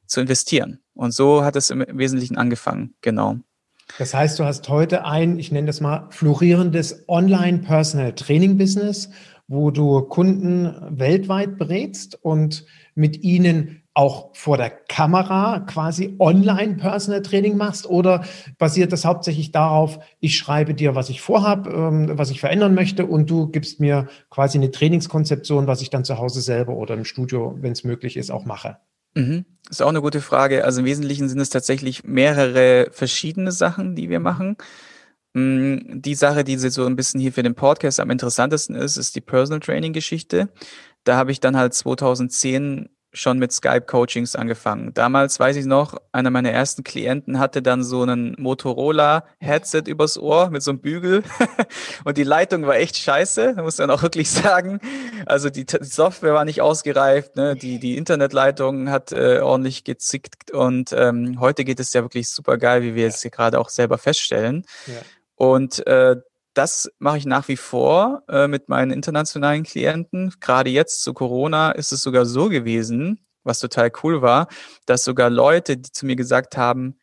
zu 0.05 0.21
investieren. 0.21 0.79
Und 0.93 1.13
so 1.13 1.43
hat 1.43 1.55
es 1.55 1.69
im 1.69 1.83
Wesentlichen 1.87 2.37
angefangen, 2.37 2.95
genau. 3.01 3.37
Das 3.97 4.13
heißt, 4.13 4.37
du 4.37 4.43
hast 4.43 4.67
heute 4.69 5.05
ein, 5.05 5.39
ich 5.39 5.51
nenne 5.51 5.67
das 5.67 5.79
mal, 5.79 6.07
florierendes 6.11 7.05
Online-Personal-Training-Business, 7.07 9.09
wo 9.47 9.71
du 9.71 10.01
Kunden 10.01 10.75
weltweit 10.89 11.57
berätst 11.57 12.19
und 12.21 12.65
mit 12.95 13.23
ihnen 13.23 13.83
auch 13.93 14.29
vor 14.35 14.57
der 14.57 14.69
Kamera 14.69 15.61
quasi 15.61 16.15
online 16.19 16.75
Personal 16.75 17.23
Training 17.23 17.57
machst 17.57 17.89
oder 17.89 18.23
basiert 18.59 18.91
das 18.91 19.05
hauptsächlich 19.05 19.51
darauf, 19.51 19.99
ich 20.19 20.37
schreibe 20.37 20.75
dir, 20.75 20.93
was 20.93 21.09
ich 21.09 21.21
vorhab, 21.21 21.67
ähm, 21.67 22.11
was 22.13 22.29
ich 22.29 22.39
verändern 22.39 22.75
möchte 22.75 23.07
und 23.07 23.29
du 23.29 23.47
gibst 23.47 23.79
mir 23.79 24.07
quasi 24.29 24.59
eine 24.59 24.69
Trainingskonzeption, 24.69 25.65
was 25.65 25.81
ich 25.81 25.89
dann 25.89 26.05
zu 26.05 26.19
Hause 26.19 26.41
selber 26.41 26.73
oder 26.73 26.93
im 26.93 27.05
Studio, 27.05 27.57
wenn 27.59 27.71
es 27.71 27.83
möglich 27.83 28.17
ist, 28.17 28.29
auch 28.29 28.45
mache? 28.45 28.77
Mhm. 29.15 29.45
Ist 29.69 29.81
auch 29.81 29.89
eine 29.89 30.01
gute 30.01 30.21
Frage. 30.21 30.63
Also 30.63 30.81
im 30.81 30.85
Wesentlichen 30.85 31.27
sind 31.27 31.39
es 31.39 31.49
tatsächlich 31.49 32.03
mehrere 32.03 32.89
verschiedene 32.91 33.51
Sachen, 33.51 33.95
die 33.95 34.09
wir 34.09 34.19
machen. 34.19 34.57
Mm, 35.37 36.01
die 36.01 36.15
Sache, 36.15 36.43
die 36.43 36.57
so 36.57 36.85
ein 36.87 36.95
bisschen 36.95 37.19
hier 37.19 37.31
für 37.31 37.43
den 37.43 37.53
Podcast 37.53 37.99
am 37.99 38.09
interessantesten 38.09 38.75
ist, 38.75 38.97
ist 38.97 39.15
die 39.15 39.21
Personal 39.21 39.59
Training 39.59 39.93
Geschichte. 39.93 40.49
Da 41.03 41.15
habe 41.15 41.31
ich 41.31 41.39
dann 41.39 41.55
halt 41.55 41.75
2010 41.75 42.89
schon 43.13 43.37
mit 43.37 43.51
Skype-Coachings 43.51 44.35
angefangen. 44.35 44.93
Damals 44.93 45.39
weiß 45.39 45.55
ich 45.55 45.65
noch, 45.65 45.95
einer 46.11 46.29
meiner 46.29 46.51
ersten 46.51 46.83
Klienten 46.83 47.39
hatte 47.39 47.61
dann 47.61 47.83
so 47.83 48.01
einen 48.01 48.35
Motorola-Headset 48.37 49.83
übers 49.87 50.17
Ohr 50.17 50.49
mit 50.49 50.61
so 50.61 50.71
einem 50.71 50.81
Bügel 50.81 51.23
und 52.03 52.17
die 52.17 52.23
Leitung 52.23 52.65
war 52.65 52.75
echt 52.75 52.97
scheiße, 52.97 53.55
muss 53.57 53.77
man 53.77 53.91
auch 53.91 54.01
wirklich 54.03 54.29
sagen. 54.29 54.79
Also 55.25 55.49
die, 55.49 55.65
die 55.65 55.83
Software 55.83 56.33
war 56.33 56.45
nicht 56.45 56.61
ausgereift, 56.61 57.35
ne? 57.35 57.55
die, 57.55 57.79
die 57.79 57.95
Internetleitung 57.95 58.89
hat 58.89 59.11
äh, 59.11 59.39
ordentlich 59.39 59.83
gezickt 59.83 60.51
und 60.51 60.93
ähm, 60.93 61.39
heute 61.39 61.63
geht 61.63 61.79
es 61.79 61.93
ja 61.93 62.01
wirklich 62.01 62.29
super 62.29 62.57
geil, 62.57 62.81
wie 62.81 62.95
wir 62.95 63.03
ja. 63.03 63.07
jetzt 63.09 63.21
hier 63.21 63.31
gerade 63.31 63.59
auch 63.59 63.69
selber 63.69 63.97
feststellen. 63.97 64.65
Ja. 64.87 64.93
Und 65.37 65.85
äh, 65.87 66.17
das 66.53 66.89
mache 66.99 67.19
ich 67.19 67.25
nach 67.25 67.47
wie 67.47 67.57
vor 67.57 68.23
äh, 68.27 68.47
mit 68.47 68.67
meinen 68.67 68.91
internationalen 68.91 69.63
Klienten. 69.63 70.33
Gerade 70.41 70.71
jetzt 70.71 71.03
zu 71.03 71.13
Corona 71.13 71.71
ist 71.71 71.91
es 71.91 72.01
sogar 72.01 72.25
so 72.25 72.49
gewesen, 72.49 73.25
was 73.43 73.59
total 73.59 73.91
cool 74.03 74.21
war, 74.21 74.47
dass 74.87 75.03
sogar 75.03 75.29
Leute, 75.29 75.77
die 75.77 75.91
zu 75.91 76.05
mir 76.05 76.15
gesagt 76.15 76.57
haben, 76.57 76.99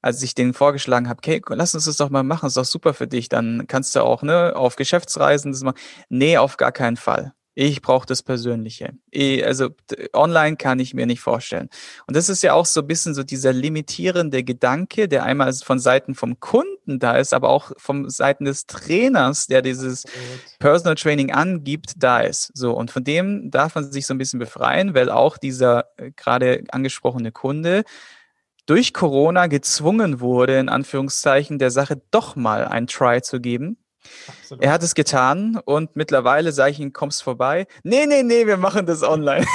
als 0.00 0.22
ich 0.22 0.34
denen 0.34 0.54
vorgeschlagen 0.54 1.08
habe, 1.08 1.18
okay, 1.18 1.40
lass 1.48 1.74
uns 1.74 1.84
das 1.84 1.98
doch 1.98 2.10
mal 2.10 2.24
machen, 2.24 2.46
ist 2.46 2.56
doch 2.56 2.64
super 2.64 2.94
für 2.94 3.06
dich, 3.06 3.28
dann 3.28 3.66
kannst 3.66 3.94
du 3.94 4.00
auch 4.02 4.22
ne, 4.22 4.54
auf 4.56 4.76
Geschäftsreisen 4.76 5.52
das 5.52 5.62
machen. 5.62 5.78
Nee, 6.08 6.38
auf 6.38 6.56
gar 6.56 6.72
keinen 6.72 6.96
Fall. 6.96 7.32
Ich 7.56 7.82
brauche 7.82 8.06
das 8.06 8.24
Persönliche. 8.24 8.94
Ich, 9.10 9.46
also 9.46 9.70
online 10.12 10.56
kann 10.56 10.80
ich 10.80 10.92
mir 10.92 11.06
nicht 11.06 11.20
vorstellen. 11.20 11.68
Und 12.06 12.16
das 12.16 12.28
ist 12.28 12.42
ja 12.42 12.52
auch 12.52 12.66
so 12.66 12.80
ein 12.80 12.86
bisschen 12.88 13.14
so 13.14 13.22
dieser 13.22 13.52
limitierende 13.52 14.42
Gedanke, 14.42 15.08
der 15.08 15.22
einmal 15.22 15.52
von 15.52 15.78
Seiten 15.78 16.16
vom 16.16 16.40
Kunden 16.40 16.98
da 16.98 17.16
ist, 17.16 17.32
aber 17.32 17.50
auch 17.50 17.70
vom 17.76 18.10
Seiten 18.10 18.44
des 18.44 18.66
Trainers, 18.66 19.46
der 19.46 19.62
dieses 19.62 20.04
Personal 20.58 20.96
Training 20.96 21.32
angibt, 21.32 21.92
da 21.96 22.20
ist. 22.20 22.50
So 22.54 22.72
und 22.72 22.90
von 22.90 23.04
dem 23.04 23.52
darf 23.52 23.76
man 23.76 23.90
sich 23.90 24.06
so 24.06 24.14
ein 24.14 24.18
bisschen 24.18 24.40
befreien, 24.40 24.94
weil 24.94 25.08
auch 25.08 25.38
dieser 25.38 25.86
äh, 25.96 26.10
gerade 26.10 26.64
angesprochene 26.70 27.30
Kunde 27.30 27.84
durch 28.66 28.92
Corona 28.94 29.46
gezwungen 29.46 30.20
wurde, 30.20 30.58
in 30.58 30.68
Anführungszeichen, 30.68 31.58
der 31.58 31.70
Sache 31.70 32.00
doch 32.10 32.34
mal 32.34 32.64
ein 32.66 32.86
Try 32.88 33.22
zu 33.22 33.40
geben 33.40 33.78
Absolut. 34.28 34.64
Er 34.64 34.72
hat 34.72 34.82
es 34.82 34.94
getan 34.94 35.60
und 35.64 35.96
mittlerweile 35.96 36.52
sage 36.52 36.72
ich 36.72 36.80
ihm, 36.80 36.92
kommst 36.92 37.22
vorbei. 37.22 37.66
Nee, 37.82 38.06
nee, 38.06 38.22
nee, 38.22 38.46
wir 38.46 38.56
machen 38.56 38.86
das 38.86 39.02
online. 39.02 39.46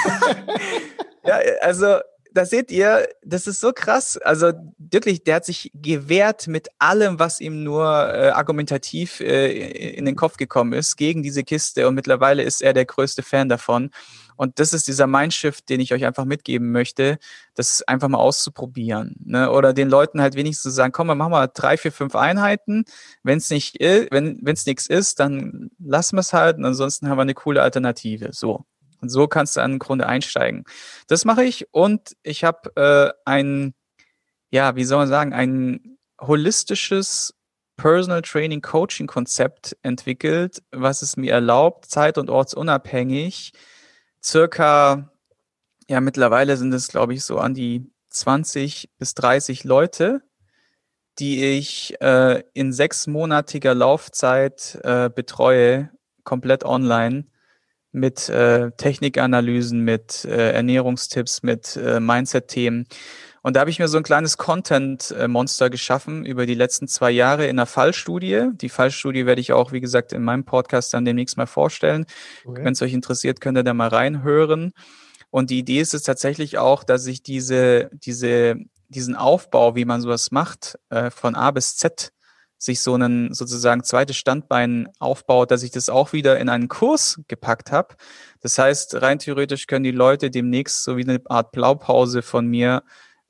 ja, 1.26 1.40
also 1.62 1.98
da 2.32 2.46
seht 2.46 2.72
ihr, 2.72 3.08
das 3.24 3.48
ist 3.48 3.60
so 3.60 3.72
krass. 3.74 4.18
Also 4.18 4.54
wirklich, 4.78 5.24
der 5.24 5.36
hat 5.36 5.46
sich 5.46 5.72
gewehrt 5.74 6.48
mit 6.48 6.70
allem, 6.78 7.20
was 7.20 7.40
ihm 7.40 7.64
nur 7.64 7.86
äh, 7.86 8.30
argumentativ 8.30 9.20
äh, 9.20 9.92
in 9.92 10.06
den 10.06 10.16
Kopf 10.16 10.38
gekommen 10.38 10.74
ist, 10.74 10.96
gegen 10.96 11.24
diese 11.24 11.44
Kiste. 11.44 11.88
Und 11.88 11.96
mittlerweile 11.96 12.44
ist 12.44 12.62
er 12.62 12.74
der 12.74 12.86
größte 12.86 13.24
Fan 13.24 13.50
davon. 13.50 13.92
Und 14.40 14.58
das 14.58 14.72
ist 14.72 14.88
dieser 14.88 15.06
Mindshift, 15.06 15.68
den 15.68 15.82
ich 15.82 15.94
euch 15.94 16.06
einfach 16.06 16.24
mitgeben 16.24 16.72
möchte, 16.72 17.18
das 17.56 17.82
einfach 17.82 18.08
mal 18.08 18.20
auszuprobieren. 18.20 19.18
Ne? 19.26 19.52
Oder 19.52 19.74
den 19.74 19.90
Leuten 19.90 20.22
halt 20.22 20.36
wenigstens 20.36 20.64
zu 20.64 20.70
sagen, 20.70 20.94
komm, 20.94 21.08
wir 21.08 21.16
machen 21.16 21.32
mal 21.32 21.48
drei, 21.54 21.76
vier, 21.76 21.92
fünf 21.92 22.16
Einheiten. 22.16 22.86
Wenn 23.22 23.40
es 23.40 23.50
nicht, 23.50 23.76
wenn 23.82 24.40
es 24.46 24.66
nichts 24.66 24.88
ist, 24.88 25.20
dann 25.20 25.72
lassen 25.78 26.16
wir 26.16 26.22
es 26.22 26.32
halt. 26.32 26.56
Und 26.56 26.64
ansonsten 26.64 27.10
haben 27.10 27.18
wir 27.18 27.24
eine 27.24 27.34
coole 27.34 27.62
Alternative. 27.62 28.30
So. 28.32 28.64
Und 29.02 29.10
so 29.10 29.28
kannst 29.28 29.58
du 29.58 29.62
an 29.62 29.78
Grunde 29.78 30.08
einsteigen. 30.08 30.64
Das 31.08 31.26
mache 31.26 31.44
ich 31.44 31.68
und 31.74 32.16
ich 32.24 32.46
habe 32.46 32.72
äh, 32.78 33.12
ein, 33.26 33.74
ja, 34.52 34.78
wie 34.78 34.86
soll 34.86 35.00
man 35.00 35.10
sagen, 35.10 35.34
ein 35.34 35.98
holistisches 36.22 37.34
Personal 37.76 38.22
Training 38.22 38.62
Coaching 38.62 39.08
Konzept 39.08 39.76
entwickelt, 39.82 40.64
was 40.72 41.02
es 41.02 41.18
mir 41.18 41.34
erlaubt, 41.34 41.88
zeit- 41.88 42.18
und 42.18 42.30
ortsunabhängig 42.30 43.52
circa, 44.24 45.10
ja, 45.88 46.02
mittlerweile 46.02 46.58
sind 46.58 46.74
es, 46.74 46.88
glaube 46.88 47.14
ich, 47.14 47.24
so 47.24 47.38
an 47.40 47.54
die 47.54 47.90
20 48.10 48.90
bis 48.98 49.14
30 49.16 49.64
Leute, 49.64 50.22
die 51.20 51.44
ich 51.46 52.00
äh, 52.02 52.44
in 52.54 52.72
sechsmonatiger 52.72 53.76
Laufzeit 53.76 54.80
äh, 54.84 55.10
betreue, 55.10 55.90
komplett 56.24 56.64
online 56.64 57.26
mit 57.92 58.30
äh, 58.30 58.72
Technikanalysen, 58.72 59.82
mit 59.82 60.26
äh, 60.26 60.52
Ernährungstipps, 60.52 61.44
mit 61.44 61.76
äh, 61.76 62.00
Mindset-Themen. 62.00 62.88
Und 63.42 63.56
da 63.56 63.62
habe 63.62 63.70
ich 63.70 63.80
mir 63.80 63.88
so 63.88 63.98
ein 63.98 64.04
kleines 64.04 64.38
Content-Monster 64.38 65.70
geschaffen 65.70 66.26
über 66.26 66.46
die 66.46 66.56
letzten 66.56 66.88
zwei 66.88 67.12
Jahre 67.12 67.46
in 67.46 67.52
einer 67.52 67.66
Fallstudie. 67.66 68.50
Die 68.54 68.70
Fallstudie 68.70 69.26
werde 69.26 69.42
ich 69.42 69.54
auch, 69.54 69.72
wie 69.72 69.82
gesagt, 69.82 70.14
in 70.14 70.24
meinem 70.24 70.44
Podcast 70.44 70.94
dann 70.94 71.06
demnächst 71.06 71.38
mal 71.38 71.46
vorstellen. 71.46 72.06
Okay. 72.46 72.64
Wenn 72.64 72.74
es 72.74 72.82
euch 72.82 72.94
interessiert, 72.94 73.42
könnt 73.42 73.58
ihr 73.58 73.64
da 73.64 73.74
mal 73.74 73.90
reinhören. 73.90 74.74
Und 75.32 75.50
die 75.50 75.60
Idee 75.60 75.80
ist 75.80 75.94
es 75.94 76.04
tatsächlich 76.04 76.58
auch, 76.58 76.84
dass 76.84 77.06
ich 77.06 77.22
diese, 77.22 77.90
diese, 77.94 78.56
diesen 78.88 79.16
Aufbau, 79.16 79.76
wie 79.76 79.86
man 79.86 80.02
sowas 80.02 80.32
macht, 80.32 80.78
äh, 80.90 81.12
von 81.12 81.36
A 81.36 81.52
bis 81.52 81.78
Z, 81.78 82.12
sich 82.58 82.82
so 82.82 82.94
einen 82.94 83.34
sozusagen 83.34 83.84
zweites 83.84 84.18
Standbein 84.18 84.90
aufbaut, 85.00 85.50
dass 85.50 85.64
ich 85.64 85.72
das 85.72 85.88
auch 85.88 86.12
wieder 86.12 86.40
in 86.40 86.50
einen 86.50 86.68
Kurs 86.68 87.22
gepackt 87.28 87.72
habe. 87.72 87.96
Das 88.42 88.58
heißt, 88.58 89.02
rein 89.02 89.20
theoretisch 89.20 89.66
können 89.66 89.86
die 89.86 89.92
Leute 89.92 90.30
demnächst 90.30 90.84
so 90.84 90.98
wie 90.98 91.04
eine 91.04 91.22
Art 91.26 91.54
Blaupause 91.54 92.22
von 92.22 92.48
mir 92.48 92.84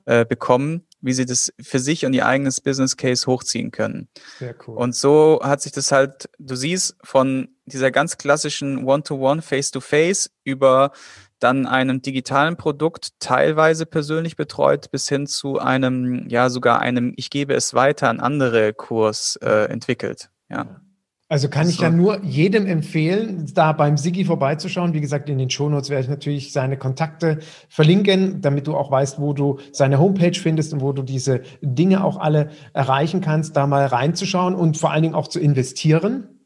äh, 0.04 0.24
bekommen, 0.24 0.86
wie 1.00 1.12
sie 1.12 1.26
das 1.26 1.52
für 1.60 1.78
sich 1.78 2.04
und 2.04 2.12
ihr 2.12 2.26
eigenes 2.26 2.60
Business 2.60 2.96
Case 2.96 3.26
hochziehen 3.26 3.70
können. 3.70 4.08
Sehr 4.38 4.54
cool. 4.66 4.76
Und 4.76 4.94
so 4.94 5.40
hat 5.42 5.62
sich 5.62 5.72
das 5.72 5.92
halt, 5.92 6.28
du 6.38 6.54
siehst, 6.54 6.96
von 7.02 7.48
dieser 7.66 7.90
ganz 7.90 8.18
klassischen 8.18 8.84
One-to-One, 8.84 9.42
Face-to-Face 9.42 10.30
über 10.44 10.92
dann 11.38 11.66
einem 11.66 12.02
digitalen 12.02 12.56
Produkt 12.56 13.18
teilweise 13.18 13.86
persönlich 13.86 14.36
betreut 14.36 14.90
bis 14.90 15.08
hin 15.08 15.26
zu 15.26 15.58
einem, 15.58 16.28
ja 16.28 16.50
sogar 16.50 16.80
einem, 16.80 17.14
ich 17.16 17.30
gebe 17.30 17.54
es 17.54 17.72
weiter 17.72 18.10
an 18.10 18.20
andere 18.20 18.74
Kurs 18.74 19.36
äh, 19.36 19.64
entwickelt. 19.70 20.30
Ja. 20.50 20.82
Also 21.30 21.48
kann 21.48 21.68
ich 21.68 21.76
so. 21.76 21.84
ja 21.84 21.90
nur 21.90 22.24
jedem 22.24 22.66
empfehlen, 22.66 23.46
da 23.54 23.70
beim 23.70 23.96
Sigi 23.96 24.24
vorbeizuschauen. 24.24 24.94
Wie 24.94 25.00
gesagt, 25.00 25.28
in 25.28 25.38
den 25.38 25.48
Shownotes 25.48 25.88
werde 25.88 26.02
ich 26.02 26.10
natürlich 26.10 26.52
seine 26.52 26.76
Kontakte 26.76 27.38
verlinken, 27.68 28.40
damit 28.40 28.66
du 28.66 28.74
auch 28.74 28.90
weißt, 28.90 29.20
wo 29.20 29.32
du 29.32 29.60
seine 29.70 30.00
Homepage 30.00 30.34
findest 30.34 30.72
und 30.72 30.80
wo 30.80 30.92
du 30.92 31.04
diese 31.04 31.42
Dinge 31.62 32.02
auch 32.02 32.16
alle 32.16 32.50
erreichen 32.72 33.20
kannst, 33.20 33.56
da 33.56 33.68
mal 33.68 33.86
reinzuschauen 33.86 34.56
und 34.56 34.76
vor 34.76 34.90
allen 34.90 35.04
Dingen 35.04 35.14
auch 35.14 35.28
zu 35.28 35.38
investieren. 35.38 36.39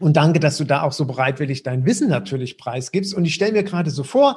Und 0.00 0.16
danke, 0.16 0.40
dass 0.40 0.56
du 0.56 0.64
da 0.64 0.82
auch 0.82 0.92
so 0.92 1.04
bereitwillig 1.04 1.62
dein 1.62 1.84
Wissen 1.84 2.08
natürlich 2.08 2.56
preisgibst. 2.56 3.14
Und 3.14 3.26
ich 3.26 3.34
stelle 3.34 3.52
mir 3.52 3.62
gerade 3.62 3.90
so 3.90 4.02
vor, 4.02 4.36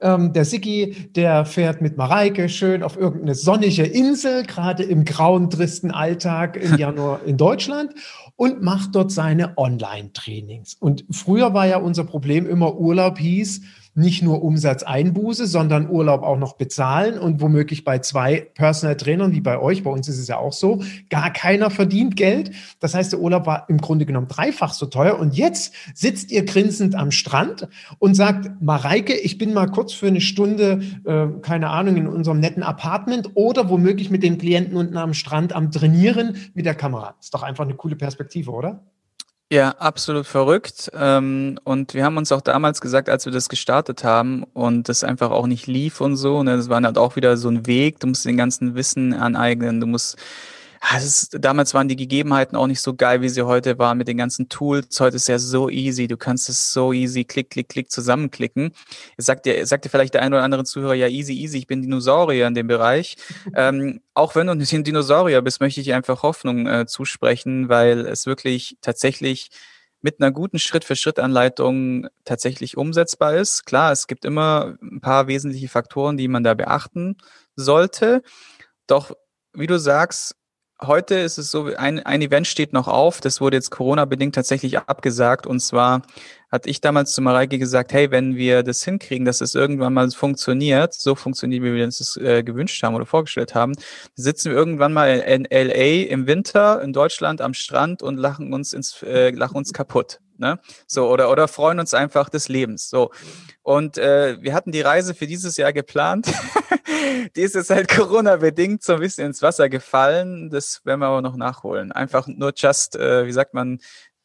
ähm, 0.00 0.32
der 0.32 0.46
Siki, 0.46 1.10
der 1.14 1.44
fährt 1.44 1.82
mit 1.82 1.98
Mareike 1.98 2.48
schön 2.48 2.82
auf 2.82 2.96
irgendeine 2.96 3.34
sonnige 3.34 3.84
Insel, 3.84 4.44
gerade 4.44 4.82
im 4.82 5.04
grauen, 5.04 5.50
tristen 5.50 5.90
Alltag 5.90 6.56
im 6.56 6.74
Januar 6.78 7.20
in 7.26 7.36
Deutschland 7.36 7.92
und 8.36 8.62
macht 8.62 8.94
dort 8.94 9.12
seine 9.12 9.58
Online-Trainings. 9.58 10.74
Und 10.80 11.04
früher 11.10 11.52
war 11.52 11.66
ja 11.66 11.76
unser 11.76 12.04
Problem 12.04 12.48
immer 12.48 12.74
Urlaub 12.74 13.18
hieß, 13.18 13.60
nicht 13.94 14.22
nur 14.22 14.42
Umsatzeinbuße, 14.42 15.46
sondern 15.46 15.88
Urlaub 15.88 16.22
auch 16.22 16.38
noch 16.38 16.54
bezahlen 16.54 17.18
und 17.18 17.40
womöglich 17.40 17.84
bei 17.84 18.00
zwei 18.00 18.40
Personal 18.54 18.96
Trainern 18.96 19.32
wie 19.32 19.40
bei 19.40 19.58
euch, 19.58 19.84
bei 19.84 19.90
uns 19.90 20.08
ist 20.08 20.18
es 20.18 20.28
ja 20.28 20.38
auch 20.38 20.52
so, 20.52 20.82
gar 21.10 21.32
keiner 21.32 21.70
verdient 21.70 22.16
Geld. 22.16 22.50
Das 22.80 22.94
heißt, 22.94 23.12
der 23.12 23.20
Urlaub 23.20 23.46
war 23.46 23.68
im 23.68 23.78
Grunde 23.78 24.06
genommen 24.06 24.28
dreifach 24.28 24.72
so 24.72 24.86
teuer 24.86 25.18
und 25.18 25.36
jetzt 25.36 25.74
sitzt 25.94 26.32
ihr 26.32 26.44
grinsend 26.44 26.94
am 26.94 27.10
Strand 27.10 27.68
und 27.98 28.14
sagt, 28.14 28.50
Mareike, 28.60 29.14
ich 29.14 29.38
bin 29.38 29.54
mal 29.54 29.66
kurz 29.66 29.92
für 29.92 30.08
eine 30.08 30.20
Stunde, 30.20 30.82
äh, 31.04 31.26
keine 31.40 31.70
Ahnung, 31.70 31.96
in 31.96 32.08
unserem 32.08 32.40
netten 32.40 32.62
Apartment 32.62 33.30
oder 33.34 33.68
womöglich 33.68 34.10
mit 34.10 34.22
den 34.22 34.38
Klienten 34.38 34.76
unten 34.76 34.96
am 34.96 35.14
Strand 35.14 35.54
am 35.54 35.70
Trainieren 35.70 36.36
mit 36.54 36.66
der 36.66 36.74
Kamera. 36.74 37.14
Ist 37.20 37.34
doch 37.34 37.42
einfach 37.42 37.64
eine 37.64 37.74
coole 37.74 37.96
Perspektive, 37.96 38.50
oder? 38.50 38.82
Ja, 39.52 39.70
absolut 39.78 40.26
verrückt. 40.26 40.90
Ähm, 40.94 41.58
und 41.64 41.94
wir 41.94 42.04
haben 42.04 42.16
uns 42.16 42.32
auch 42.32 42.40
damals 42.40 42.80
gesagt, 42.80 43.08
als 43.08 43.26
wir 43.26 43.32
das 43.32 43.48
gestartet 43.48 44.02
haben 44.02 44.44
und 44.54 44.88
das 44.88 45.04
einfach 45.04 45.30
auch 45.30 45.46
nicht 45.46 45.66
lief 45.66 46.00
und 46.00 46.16
so, 46.16 46.42
ne, 46.42 46.56
das 46.56 46.68
war 46.70 46.82
halt 46.82 46.98
auch 46.98 47.14
wieder 47.14 47.36
so 47.36 47.50
ein 47.50 47.66
Weg, 47.66 48.00
du 48.00 48.06
musst 48.06 48.24
den 48.24 48.38
ganzen 48.38 48.74
Wissen 48.74 49.12
aneignen, 49.12 49.80
du 49.80 49.86
musst 49.86 50.16
ist, 50.92 51.36
damals 51.40 51.72
waren 51.72 51.88
die 51.88 51.96
Gegebenheiten 51.96 52.56
auch 52.56 52.66
nicht 52.66 52.80
so 52.80 52.94
geil, 52.94 53.22
wie 53.22 53.28
sie 53.28 53.42
heute 53.42 53.78
waren 53.78 53.96
mit 53.96 54.06
den 54.06 54.18
ganzen 54.18 54.48
Tools. 54.48 55.00
Heute 55.00 55.16
ist 55.16 55.28
ja 55.28 55.38
so 55.38 55.70
easy. 55.70 56.08
Du 56.08 56.16
kannst 56.16 56.48
es 56.48 56.72
so 56.72 56.92
easy 56.92 57.24
klick, 57.24 57.50
klick, 57.50 57.68
klick 57.68 57.90
zusammenklicken. 57.90 58.72
Jetzt 59.16 59.26
sagt 59.26 59.46
dir, 59.46 59.66
sagt 59.66 59.84
dir 59.84 59.88
vielleicht 59.88 60.14
der 60.14 60.22
ein 60.22 60.34
oder 60.34 60.42
andere 60.42 60.64
Zuhörer, 60.64 60.94
ja, 60.94 61.08
easy, 61.08 61.32
easy, 61.32 61.58
ich 61.58 61.66
bin 61.66 61.82
Dinosaurier 61.82 62.46
in 62.46 62.54
dem 62.54 62.66
Bereich. 62.66 63.16
ähm, 63.56 64.00
auch 64.12 64.34
wenn 64.34 64.46
du 64.46 64.54
nicht 64.54 64.72
ein 64.72 64.84
Dinosaurier 64.84 65.40
bist, 65.42 65.60
möchte 65.60 65.80
ich 65.80 65.94
einfach 65.94 66.22
Hoffnung 66.22 66.66
äh, 66.66 66.86
zusprechen, 66.86 67.68
weil 67.68 68.06
es 68.06 68.26
wirklich 68.26 68.76
tatsächlich 68.80 69.50
mit 70.02 70.20
einer 70.20 70.32
guten 70.32 70.58
Schritt-für-Schritt-Anleitung 70.58 72.08
tatsächlich 72.26 72.76
umsetzbar 72.76 73.36
ist. 73.36 73.64
Klar, 73.64 73.90
es 73.90 74.06
gibt 74.06 74.26
immer 74.26 74.76
ein 74.82 75.00
paar 75.00 75.28
wesentliche 75.28 75.68
Faktoren, 75.68 76.18
die 76.18 76.28
man 76.28 76.44
da 76.44 76.52
beachten 76.52 77.16
sollte. 77.56 78.22
Doch 78.86 79.12
wie 79.54 79.66
du 79.66 79.78
sagst, 79.78 80.36
heute 80.86 81.16
ist 81.16 81.38
es 81.38 81.50
so, 81.50 81.66
ein, 81.76 82.00
ein 82.00 82.22
Event 82.22 82.46
steht 82.46 82.72
noch 82.72 82.88
auf. 82.88 83.20
Das 83.20 83.40
wurde 83.40 83.56
jetzt 83.56 83.70
Corona-bedingt 83.70 84.34
tatsächlich 84.34 84.78
abgesagt. 84.78 85.46
Und 85.46 85.60
zwar 85.60 86.02
hatte 86.50 86.70
ich 86.70 86.80
damals 86.80 87.12
zu 87.12 87.22
Mareike 87.22 87.58
gesagt, 87.58 87.92
hey, 87.92 88.10
wenn 88.10 88.36
wir 88.36 88.62
das 88.62 88.84
hinkriegen, 88.84 89.24
dass 89.24 89.40
es 89.40 89.54
irgendwann 89.54 89.92
mal 89.92 90.10
funktioniert, 90.10 90.94
so 90.94 91.14
funktioniert, 91.14 91.62
wie 91.62 91.74
wir 91.74 91.84
uns 91.84 91.98
das 91.98 92.16
äh, 92.16 92.42
gewünscht 92.42 92.82
haben 92.82 92.94
oder 92.94 93.06
vorgestellt 93.06 93.54
haben, 93.54 93.72
sitzen 94.14 94.50
wir 94.50 94.56
irgendwann 94.56 94.92
mal 94.92 95.18
in 95.18 95.46
LA 95.50 96.08
im 96.10 96.26
Winter 96.26 96.80
in 96.82 96.92
Deutschland 96.92 97.40
am 97.40 97.54
Strand 97.54 98.02
und 98.02 98.16
lachen 98.16 98.52
uns 98.52 98.72
ins, 98.72 99.02
äh, 99.02 99.30
lachen 99.30 99.56
uns 99.56 99.72
kaputt. 99.72 100.20
Ne? 100.38 100.58
So, 100.86 101.08
oder, 101.08 101.30
oder 101.30 101.48
freuen 101.48 101.80
uns 101.80 101.94
einfach 101.94 102.28
des 102.28 102.48
Lebens. 102.48 102.88
So. 102.88 103.10
Und 103.62 103.98
äh, 103.98 104.36
wir 104.40 104.54
hatten 104.54 104.72
die 104.72 104.80
Reise 104.80 105.14
für 105.14 105.26
dieses 105.26 105.56
Jahr 105.56 105.72
geplant. 105.72 106.26
die 107.36 107.40
ist 107.40 107.54
jetzt 107.54 107.70
halt 107.70 107.88
Corona-bedingt 107.88 108.82
so 108.82 108.94
ein 108.94 109.00
bisschen 109.00 109.26
ins 109.26 109.42
Wasser 109.42 109.68
gefallen. 109.68 110.50
Das 110.50 110.80
werden 110.84 111.00
wir 111.00 111.06
aber 111.06 111.22
noch 111.22 111.36
nachholen. 111.36 111.92
Einfach 111.92 112.26
nur 112.26 112.52
just, 112.56 112.96
äh, 112.96 113.26
wie 113.26 113.32
sagt 113.32 113.54
man, 113.54 113.78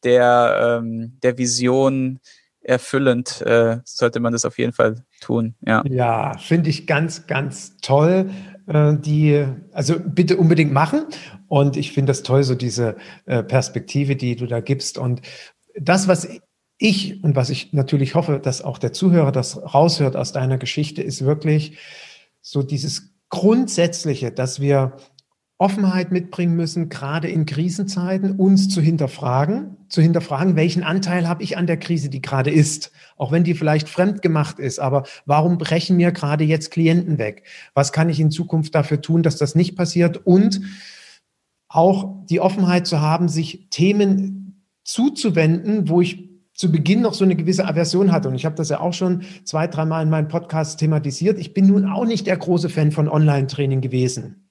der, 0.04 0.80
ähm, 0.80 1.18
der 1.22 1.38
Vision 1.38 2.20
erfüllend 2.62 3.40
äh, 3.42 3.78
sollte 3.84 4.20
man 4.20 4.32
das 4.32 4.44
auf 4.44 4.58
jeden 4.58 4.72
Fall 4.72 5.04
tun. 5.20 5.54
Ja, 5.62 5.82
ja 5.86 6.36
finde 6.38 6.70
ich 6.70 6.86
ganz, 6.86 7.26
ganz 7.26 7.76
toll. 7.78 8.30
Äh, 8.66 8.96
die, 8.98 9.46
also 9.72 9.96
bitte 9.98 10.36
unbedingt 10.36 10.72
machen. 10.72 11.06
Und 11.48 11.76
ich 11.76 11.92
finde 11.92 12.10
das 12.10 12.22
toll, 12.22 12.44
so 12.44 12.54
diese 12.54 12.96
äh, 13.26 13.42
Perspektive, 13.42 14.14
die 14.14 14.36
du 14.36 14.46
da 14.46 14.60
gibst. 14.60 14.98
Und 14.98 15.22
das, 15.78 16.08
was 16.08 16.28
ich 16.78 17.22
und 17.22 17.36
was 17.36 17.50
ich 17.50 17.72
natürlich 17.72 18.14
hoffe, 18.14 18.40
dass 18.42 18.62
auch 18.62 18.78
der 18.78 18.92
Zuhörer 18.92 19.32
das 19.32 19.56
raushört 19.74 20.16
aus 20.16 20.32
deiner 20.32 20.58
Geschichte, 20.58 21.02
ist 21.02 21.24
wirklich 21.24 21.78
so 22.40 22.62
dieses 22.62 23.14
Grundsätzliche, 23.28 24.32
dass 24.32 24.60
wir 24.60 24.96
Offenheit 25.60 26.10
mitbringen 26.10 26.56
müssen, 26.56 26.88
gerade 26.88 27.28
in 27.28 27.44
Krisenzeiten, 27.44 28.32
uns 28.32 28.70
zu 28.70 28.80
hinterfragen, 28.80 29.76
zu 29.90 30.00
hinterfragen, 30.00 30.56
welchen 30.56 30.82
Anteil 30.82 31.28
habe 31.28 31.42
ich 31.42 31.58
an 31.58 31.66
der 31.66 31.76
Krise, 31.76 32.08
die 32.08 32.22
gerade 32.22 32.50
ist, 32.50 32.92
auch 33.18 33.30
wenn 33.30 33.44
die 33.44 33.52
vielleicht 33.52 33.90
fremd 33.90 34.22
gemacht 34.22 34.58
ist, 34.58 34.78
aber 34.78 35.02
warum 35.26 35.58
brechen 35.58 35.96
mir 35.96 36.12
gerade 36.12 36.44
jetzt 36.44 36.70
Klienten 36.70 37.18
weg? 37.18 37.44
Was 37.74 37.92
kann 37.92 38.08
ich 38.08 38.18
in 38.20 38.30
Zukunft 38.30 38.74
dafür 38.74 39.02
tun, 39.02 39.22
dass 39.22 39.36
das 39.36 39.54
nicht 39.54 39.76
passiert? 39.76 40.26
Und 40.26 40.62
auch 41.68 42.24
die 42.24 42.40
Offenheit 42.40 42.86
zu 42.86 43.02
haben, 43.02 43.28
sich 43.28 43.68
Themen 43.68 44.39
zuzuwenden, 44.84 45.88
wo 45.88 46.00
ich 46.00 46.30
zu 46.54 46.70
Beginn 46.70 47.00
noch 47.00 47.14
so 47.14 47.24
eine 47.24 47.36
gewisse 47.36 47.66
Aversion 47.66 48.12
hatte. 48.12 48.28
Und 48.28 48.34
ich 48.34 48.44
habe 48.44 48.54
das 48.54 48.68
ja 48.68 48.80
auch 48.80 48.92
schon 48.92 49.22
zwei, 49.44 49.66
dreimal 49.66 50.02
in 50.02 50.10
meinem 50.10 50.28
Podcast 50.28 50.78
thematisiert. 50.78 51.38
Ich 51.38 51.54
bin 51.54 51.66
nun 51.66 51.86
auch 51.86 52.04
nicht 52.04 52.26
der 52.26 52.36
große 52.36 52.68
Fan 52.68 52.92
von 52.92 53.08
Online-Training 53.08 53.80
gewesen. 53.80 54.50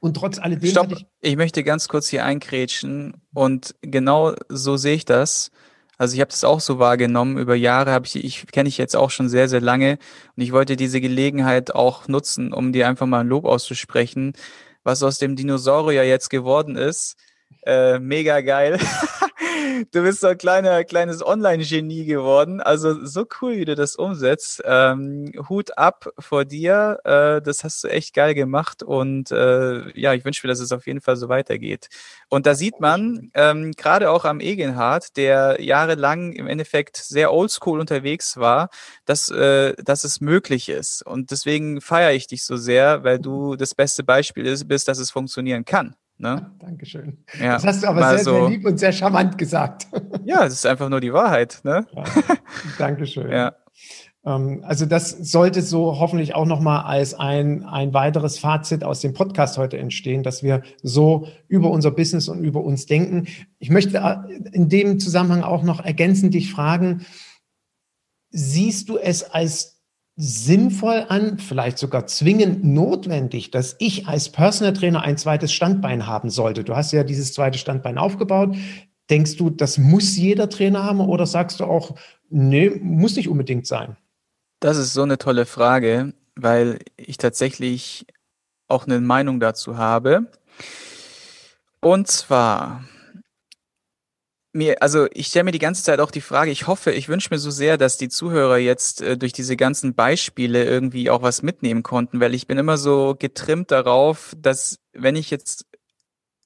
Und 0.00 0.16
trotz 0.16 0.38
alledem. 0.38 0.70
Stopp, 0.70 0.92
ich, 0.92 1.06
ich 1.20 1.36
möchte 1.36 1.62
ganz 1.62 1.86
kurz 1.86 2.08
hier 2.08 2.24
einkrätschen. 2.24 3.14
Und 3.32 3.76
genau 3.80 4.34
so 4.48 4.76
sehe 4.76 4.96
ich 4.96 5.04
das. 5.04 5.52
Also 5.98 6.14
ich 6.14 6.20
habe 6.20 6.30
das 6.30 6.42
auch 6.42 6.60
so 6.60 6.78
wahrgenommen. 6.78 7.38
Über 7.38 7.54
Jahre 7.54 7.92
habe 7.92 8.06
ich, 8.06 8.16
ich 8.16 8.46
kenne 8.46 8.68
ich 8.68 8.78
jetzt 8.78 8.96
auch 8.96 9.10
schon 9.10 9.28
sehr, 9.28 9.48
sehr 9.48 9.60
lange. 9.60 9.98
Und 10.34 10.42
ich 10.42 10.50
wollte 10.50 10.74
diese 10.74 11.00
Gelegenheit 11.00 11.74
auch 11.74 12.08
nutzen, 12.08 12.52
um 12.52 12.72
dir 12.72 12.88
einfach 12.88 13.06
mal 13.06 13.20
ein 13.20 13.28
Lob 13.28 13.44
auszusprechen, 13.44 14.32
was 14.82 15.02
aus 15.02 15.18
dem 15.18 15.36
Dinosaurier 15.36 16.04
jetzt 16.04 16.30
geworden 16.30 16.74
ist. 16.74 17.16
Äh, 17.66 17.98
mega 17.98 18.40
geil. 18.40 18.78
du 19.92 20.02
bist 20.02 20.20
so 20.20 20.28
ein 20.28 20.38
kleiner, 20.38 20.84
kleines 20.84 21.24
Online-Genie 21.24 22.04
geworden. 22.04 22.60
Also 22.60 23.04
so 23.04 23.26
cool, 23.40 23.56
wie 23.56 23.64
du 23.64 23.74
das 23.74 23.96
umsetzt. 23.96 24.62
Ähm, 24.64 25.32
Hut 25.48 25.76
ab 25.78 26.08
vor 26.18 26.44
dir. 26.44 26.98
Äh, 27.04 27.42
das 27.42 27.64
hast 27.64 27.84
du 27.84 27.88
echt 27.88 28.14
geil 28.14 28.34
gemacht. 28.34 28.82
Und 28.82 29.30
äh, 29.30 29.98
ja, 29.98 30.14
ich 30.14 30.24
wünsche 30.24 30.46
mir, 30.46 30.52
dass 30.52 30.60
es 30.60 30.72
auf 30.72 30.86
jeden 30.86 31.00
Fall 31.00 31.16
so 31.16 31.28
weitergeht. 31.28 31.88
Und 32.28 32.46
da 32.46 32.54
sieht 32.54 32.80
man, 32.80 33.30
ähm, 33.34 33.72
gerade 33.72 34.10
auch 34.10 34.24
am 34.24 34.40
Egenhard, 34.40 35.16
der 35.16 35.60
jahrelang 35.60 36.32
im 36.32 36.46
Endeffekt 36.46 36.96
sehr 36.96 37.32
oldschool 37.32 37.80
unterwegs 37.80 38.36
war, 38.36 38.70
dass, 39.04 39.30
äh, 39.30 39.74
dass 39.82 40.04
es 40.04 40.20
möglich 40.20 40.68
ist. 40.68 41.04
Und 41.06 41.30
deswegen 41.30 41.80
feiere 41.80 42.12
ich 42.12 42.26
dich 42.26 42.44
so 42.44 42.56
sehr, 42.56 43.04
weil 43.04 43.18
du 43.18 43.56
das 43.56 43.74
beste 43.74 44.04
Beispiel 44.04 44.40
bist, 44.66 44.88
dass 44.88 44.98
es 44.98 45.10
funktionieren 45.10 45.64
kann. 45.64 45.96
Ne? 46.20 46.52
Dankeschön. 46.58 47.24
Ja, 47.40 47.54
das 47.54 47.64
hast 47.64 47.82
du 47.82 47.88
aber 47.88 48.10
sehr, 48.10 48.18
so, 48.18 48.32
sehr 48.32 48.48
lieb 48.50 48.66
und 48.66 48.78
sehr 48.78 48.92
charmant 48.92 49.38
gesagt. 49.38 49.88
Ja, 50.24 50.44
es 50.44 50.52
ist 50.52 50.66
einfach 50.66 50.88
nur 50.90 51.00
die 51.00 51.12
Wahrheit. 51.12 51.60
Ne? 51.64 51.86
Ja, 51.92 52.04
Dankeschön. 52.78 53.30
Ja. 53.32 53.54
Ähm, 54.24 54.62
also 54.64 54.84
das 54.84 55.10
sollte 55.10 55.62
so 55.62 55.98
hoffentlich 55.98 56.34
auch 56.34 56.44
nochmal 56.44 56.84
als 56.84 57.14
ein, 57.14 57.64
ein 57.64 57.94
weiteres 57.94 58.38
Fazit 58.38 58.84
aus 58.84 59.00
dem 59.00 59.14
Podcast 59.14 59.56
heute 59.56 59.78
entstehen, 59.78 60.22
dass 60.22 60.42
wir 60.42 60.62
so 60.82 61.26
über 61.48 61.70
unser 61.70 61.90
Business 61.90 62.28
und 62.28 62.44
über 62.44 62.62
uns 62.62 62.86
denken. 62.86 63.28
Ich 63.58 63.70
möchte 63.70 63.96
äh, 63.98 64.32
in 64.52 64.68
dem 64.68 65.00
Zusammenhang 65.00 65.42
auch 65.42 65.62
noch 65.62 65.82
ergänzend 65.82 66.34
dich 66.34 66.52
fragen, 66.52 67.06
siehst 68.30 68.88
du 68.88 68.98
es 68.98 69.22
als 69.22 69.79
sinnvoll 70.22 71.06
an, 71.08 71.38
vielleicht 71.38 71.78
sogar 71.78 72.06
zwingend 72.06 72.62
notwendig, 72.62 73.50
dass 73.50 73.76
ich 73.78 74.06
als 74.06 74.28
Personal 74.28 74.74
Trainer 74.74 75.00
ein 75.00 75.16
zweites 75.16 75.50
Standbein 75.50 76.06
haben 76.06 76.28
sollte. 76.28 76.62
Du 76.62 76.76
hast 76.76 76.92
ja 76.92 77.04
dieses 77.04 77.32
zweite 77.32 77.58
Standbein 77.58 77.96
aufgebaut. 77.96 78.54
Denkst 79.08 79.36
du, 79.38 79.48
das 79.48 79.78
muss 79.78 80.18
jeder 80.18 80.50
Trainer 80.50 80.84
haben 80.84 81.00
oder 81.00 81.24
sagst 81.24 81.60
du 81.60 81.64
auch, 81.64 81.96
nee, 82.28 82.68
muss 82.68 83.16
nicht 83.16 83.30
unbedingt 83.30 83.66
sein? 83.66 83.96
Das 84.60 84.76
ist 84.76 84.92
so 84.92 85.02
eine 85.02 85.16
tolle 85.16 85.46
Frage, 85.46 86.12
weil 86.36 86.80
ich 86.98 87.16
tatsächlich 87.16 88.06
auch 88.68 88.86
eine 88.86 89.00
Meinung 89.00 89.40
dazu 89.40 89.78
habe. 89.78 90.26
Und 91.80 92.08
zwar, 92.08 92.84
mir, 94.52 94.82
also 94.82 95.06
ich 95.12 95.28
stelle 95.28 95.44
mir 95.44 95.52
die 95.52 95.58
ganze 95.58 95.82
Zeit 95.82 96.00
auch 96.00 96.10
die 96.10 96.20
Frage, 96.20 96.50
ich 96.50 96.66
hoffe, 96.66 96.92
ich 96.92 97.08
wünsche 97.08 97.28
mir 97.30 97.38
so 97.38 97.50
sehr, 97.50 97.76
dass 97.78 97.98
die 97.98 98.08
Zuhörer 98.08 98.58
jetzt 98.58 99.00
äh, 99.02 99.16
durch 99.16 99.32
diese 99.32 99.56
ganzen 99.56 99.94
Beispiele 99.94 100.64
irgendwie 100.64 101.10
auch 101.10 101.22
was 101.22 101.42
mitnehmen 101.42 101.82
konnten, 101.82 102.20
weil 102.20 102.34
ich 102.34 102.46
bin 102.46 102.58
immer 102.58 102.76
so 102.76 103.14
getrimmt 103.18 103.70
darauf, 103.70 104.34
dass 104.36 104.78
wenn 104.92 105.16
ich 105.16 105.30
jetzt 105.30 105.66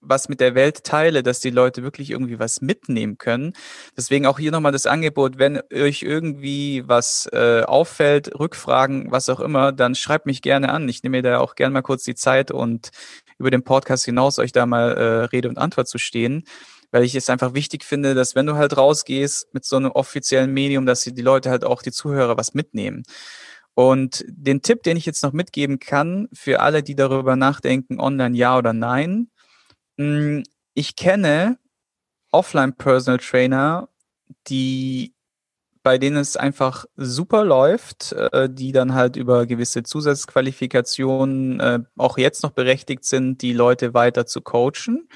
was 0.06 0.28
mit 0.28 0.40
der 0.40 0.54
Welt 0.54 0.84
teile, 0.84 1.22
dass 1.22 1.40
die 1.40 1.50
Leute 1.50 1.82
wirklich 1.82 2.10
irgendwie 2.10 2.38
was 2.38 2.60
mitnehmen 2.60 3.16
können. 3.16 3.54
Deswegen 3.96 4.26
auch 4.26 4.38
hier 4.38 4.52
nochmal 4.52 4.72
das 4.72 4.84
Angebot, 4.84 5.38
wenn 5.38 5.62
euch 5.72 6.02
irgendwie 6.02 6.82
was 6.86 7.26
äh, 7.32 7.62
auffällt, 7.62 8.38
Rückfragen, 8.38 9.10
was 9.10 9.30
auch 9.30 9.40
immer, 9.40 9.72
dann 9.72 9.94
schreibt 9.94 10.26
mich 10.26 10.42
gerne 10.42 10.68
an. 10.70 10.88
Ich 10.90 11.02
nehme 11.02 11.18
mir 11.18 11.22
da 11.22 11.38
auch 11.38 11.54
gerne 11.54 11.72
mal 11.72 11.82
kurz 11.82 12.04
die 12.04 12.14
Zeit 12.14 12.50
und 12.50 12.90
über 13.38 13.50
den 13.50 13.64
Podcast 13.64 14.04
hinaus 14.04 14.38
euch 14.38 14.52
da 14.52 14.66
mal 14.66 14.92
äh, 14.92 15.24
Rede 15.24 15.48
und 15.48 15.58
Antwort 15.58 15.88
zu 15.88 15.98
stehen 15.98 16.44
weil 16.94 17.02
ich 17.02 17.16
es 17.16 17.28
einfach 17.28 17.54
wichtig 17.54 17.82
finde, 17.82 18.14
dass 18.14 18.36
wenn 18.36 18.46
du 18.46 18.54
halt 18.54 18.76
rausgehst 18.76 19.52
mit 19.52 19.64
so 19.64 19.74
einem 19.74 19.90
offiziellen 19.90 20.52
Medium, 20.52 20.86
dass 20.86 21.00
die 21.00 21.22
Leute 21.22 21.50
halt 21.50 21.64
auch 21.64 21.82
die 21.82 21.90
Zuhörer 21.90 22.36
was 22.36 22.54
mitnehmen. 22.54 23.02
Und 23.74 24.24
den 24.28 24.62
Tipp, 24.62 24.84
den 24.84 24.96
ich 24.96 25.04
jetzt 25.04 25.24
noch 25.24 25.32
mitgeben 25.32 25.80
kann, 25.80 26.28
für 26.32 26.60
alle, 26.60 26.84
die 26.84 26.94
darüber 26.94 27.34
nachdenken, 27.34 27.98
online 27.98 28.36
ja 28.36 28.56
oder 28.56 28.72
nein, 28.72 29.28
hm, 29.98 30.44
ich 30.74 30.94
kenne 30.94 31.58
Offline 32.30 32.74
Personal 32.76 33.18
Trainer, 33.18 33.88
die 34.46 35.16
bei 35.82 35.98
denen 35.98 36.18
es 36.18 36.36
einfach 36.36 36.84
super 36.96 37.44
läuft, 37.44 38.12
äh, 38.12 38.48
die 38.48 38.70
dann 38.70 38.94
halt 38.94 39.16
über 39.16 39.46
gewisse 39.46 39.82
Zusatzqualifikationen 39.82 41.58
äh, 41.58 41.80
auch 41.96 42.18
jetzt 42.18 42.44
noch 42.44 42.52
berechtigt 42.52 43.04
sind, 43.04 43.42
die 43.42 43.52
Leute 43.52 43.94
weiter 43.94 44.26
zu 44.26 44.42
coachen. 44.42 45.08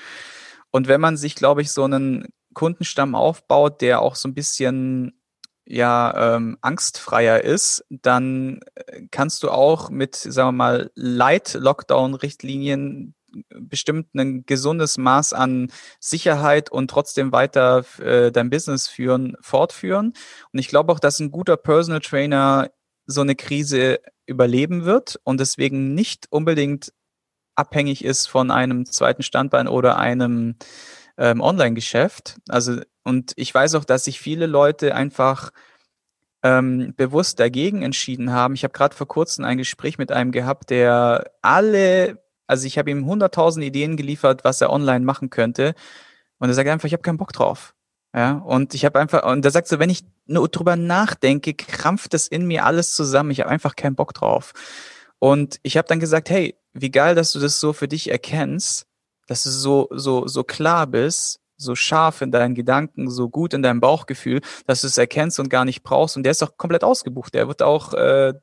Und 0.78 0.86
wenn 0.86 1.00
man 1.00 1.16
sich, 1.16 1.34
glaube 1.34 1.60
ich, 1.60 1.72
so 1.72 1.82
einen 1.82 2.28
Kundenstamm 2.54 3.16
aufbaut, 3.16 3.80
der 3.80 4.00
auch 4.00 4.14
so 4.14 4.28
ein 4.28 4.34
bisschen 4.34 5.20
ja 5.66 6.36
ähm, 6.36 6.56
angstfreier 6.60 7.42
ist, 7.42 7.84
dann 7.90 8.60
äh, 8.76 9.08
kannst 9.10 9.42
du 9.42 9.50
auch 9.50 9.90
mit, 9.90 10.14
sagen 10.14 10.50
wir 10.50 10.52
mal, 10.52 10.92
Light-Lockdown-Richtlinien 10.94 13.16
bestimmt 13.58 14.14
ein 14.14 14.46
gesundes 14.46 14.98
Maß 14.98 15.32
an 15.32 15.72
Sicherheit 15.98 16.70
und 16.70 16.88
trotzdem 16.88 17.32
weiter 17.32 17.84
äh, 17.98 18.30
dein 18.30 18.48
Business 18.48 18.86
führen, 18.86 19.36
fortführen. 19.40 20.12
Und 20.52 20.60
ich 20.60 20.68
glaube 20.68 20.92
auch, 20.92 21.00
dass 21.00 21.18
ein 21.18 21.32
guter 21.32 21.56
Personal 21.56 22.02
Trainer 22.02 22.70
so 23.04 23.22
eine 23.22 23.34
Krise 23.34 23.98
überleben 24.26 24.84
wird 24.84 25.18
und 25.24 25.40
deswegen 25.40 25.94
nicht 25.94 26.28
unbedingt 26.30 26.92
abhängig 27.58 28.04
ist 28.04 28.26
von 28.26 28.50
einem 28.50 28.86
zweiten 28.86 29.22
Standbein 29.22 29.68
oder 29.68 29.98
einem 29.98 30.56
ähm, 31.16 31.40
Online-Geschäft. 31.40 32.38
Also, 32.48 32.80
und 33.04 33.32
ich 33.36 33.52
weiß 33.52 33.74
auch, 33.74 33.84
dass 33.84 34.04
sich 34.04 34.20
viele 34.20 34.46
Leute 34.46 34.94
einfach 34.94 35.50
ähm, 36.42 36.94
bewusst 36.96 37.40
dagegen 37.40 37.82
entschieden 37.82 38.32
haben. 38.32 38.54
Ich 38.54 38.62
habe 38.62 38.72
gerade 38.72 38.94
vor 38.94 39.08
kurzem 39.08 39.44
ein 39.44 39.58
Gespräch 39.58 39.98
mit 39.98 40.12
einem 40.12 40.30
gehabt, 40.30 40.70
der 40.70 41.32
alle, 41.42 42.22
also 42.46 42.66
ich 42.66 42.78
habe 42.78 42.90
ihm 42.90 43.06
hunderttausend 43.06 43.64
Ideen 43.64 43.96
geliefert, 43.96 44.44
was 44.44 44.60
er 44.60 44.70
online 44.70 45.04
machen 45.04 45.30
könnte. 45.30 45.74
Und 46.38 46.48
er 46.48 46.54
sagt 46.54 46.68
einfach, 46.68 46.86
ich 46.86 46.92
habe 46.92 47.02
keinen 47.02 47.18
Bock 47.18 47.32
drauf. 47.32 47.74
Ja, 48.14 48.38
und 48.38 48.72
ich 48.72 48.84
habe 48.84 48.98
einfach, 49.00 49.24
und 49.24 49.44
er 49.44 49.50
sagt 49.50 49.68
so, 49.68 49.78
wenn 49.78 49.90
ich 49.90 50.04
nur 50.26 50.48
drüber 50.48 50.76
nachdenke, 50.76 51.54
krampft 51.54 52.14
das 52.14 52.26
in 52.26 52.46
mir 52.46 52.64
alles 52.64 52.94
zusammen. 52.94 53.30
Ich 53.30 53.40
habe 53.40 53.50
einfach 53.50 53.76
keinen 53.76 53.96
Bock 53.96 54.14
drauf. 54.14 54.52
Und 55.18 55.58
ich 55.62 55.76
habe 55.76 55.88
dann 55.88 56.00
gesagt, 56.00 56.30
hey, 56.30 56.56
wie 56.80 56.90
geil, 56.90 57.14
dass 57.14 57.32
du 57.32 57.40
das 57.40 57.60
so 57.60 57.72
für 57.72 57.88
dich 57.88 58.10
erkennst, 58.10 58.86
dass 59.26 59.44
du 59.44 59.50
so, 59.50 59.88
so, 59.90 60.26
so 60.26 60.44
klar 60.44 60.86
bist, 60.86 61.40
so 61.56 61.74
scharf 61.74 62.22
in 62.22 62.30
deinen 62.30 62.54
Gedanken, 62.54 63.10
so 63.10 63.28
gut 63.28 63.52
in 63.52 63.62
deinem 63.62 63.80
Bauchgefühl, 63.80 64.40
dass 64.66 64.82
du 64.82 64.86
es 64.86 64.96
erkennst 64.96 65.40
und 65.40 65.50
gar 65.50 65.64
nicht 65.64 65.82
brauchst. 65.82 66.16
Und 66.16 66.22
der 66.22 66.30
ist 66.30 66.42
auch 66.42 66.56
komplett 66.56 66.84
ausgebucht. 66.84 67.34
Der 67.34 67.48
wird 67.48 67.62
auch 67.62 67.94
äh, 67.94 68.34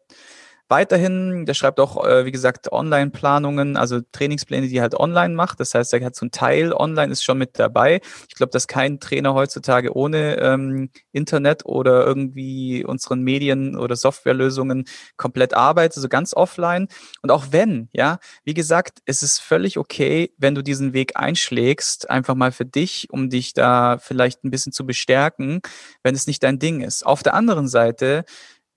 weiterhin, 0.67 1.45
der 1.45 1.53
schreibt 1.53 1.79
auch, 1.79 2.03
äh, 2.05 2.25
wie 2.25 2.31
gesagt, 2.31 2.71
Online-Planungen, 2.71 3.77
also 3.77 4.01
Trainingspläne, 4.11 4.67
die 4.67 4.77
er 4.77 4.81
halt 4.81 4.95
online 4.95 5.35
macht. 5.35 5.59
Das 5.59 5.73
heißt, 5.75 5.93
er 5.93 6.03
hat 6.03 6.15
so 6.15 6.25
ein 6.25 6.31
Teil 6.31 6.73
online, 6.73 7.11
ist 7.11 7.23
schon 7.23 7.37
mit 7.37 7.59
dabei. 7.59 8.01
Ich 8.27 8.35
glaube, 8.35 8.51
dass 8.51 8.67
kein 8.67 8.99
Trainer 8.99 9.33
heutzutage 9.35 9.95
ohne 9.95 10.37
ähm, 10.39 10.89
Internet 11.11 11.65
oder 11.65 12.05
irgendwie 12.05 12.83
unseren 12.83 13.21
Medien 13.21 13.75
oder 13.75 13.95
Softwarelösungen 13.95 14.85
komplett 15.17 15.53
arbeitet, 15.53 15.97
also 15.97 16.09
ganz 16.09 16.33
offline. 16.33 16.87
Und 17.21 17.31
auch 17.31 17.47
wenn, 17.51 17.89
ja, 17.93 18.19
wie 18.43 18.53
gesagt, 18.55 18.99
es 19.05 19.21
ist 19.21 19.39
völlig 19.39 19.77
okay, 19.77 20.33
wenn 20.37 20.55
du 20.55 20.63
diesen 20.63 20.93
Weg 20.93 21.11
einschlägst, 21.15 22.09
einfach 22.09 22.35
mal 22.35 22.51
für 22.51 22.65
dich, 22.65 23.07
um 23.11 23.29
dich 23.29 23.53
da 23.53 23.97
vielleicht 23.99 24.43
ein 24.43 24.51
bisschen 24.51 24.71
zu 24.71 24.85
bestärken, 24.85 25.61
wenn 26.03 26.15
es 26.15 26.27
nicht 26.27 26.41
dein 26.43 26.59
Ding 26.59 26.81
ist. 26.81 27.05
Auf 27.05 27.21
der 27.21 27.35
anderen 27.35 27.67
Seite 27.67 28.25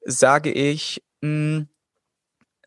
sage 0.04 0.52
ich, 0.52 1.02
mh, 1.22 1.28
hm, 1.28 1.68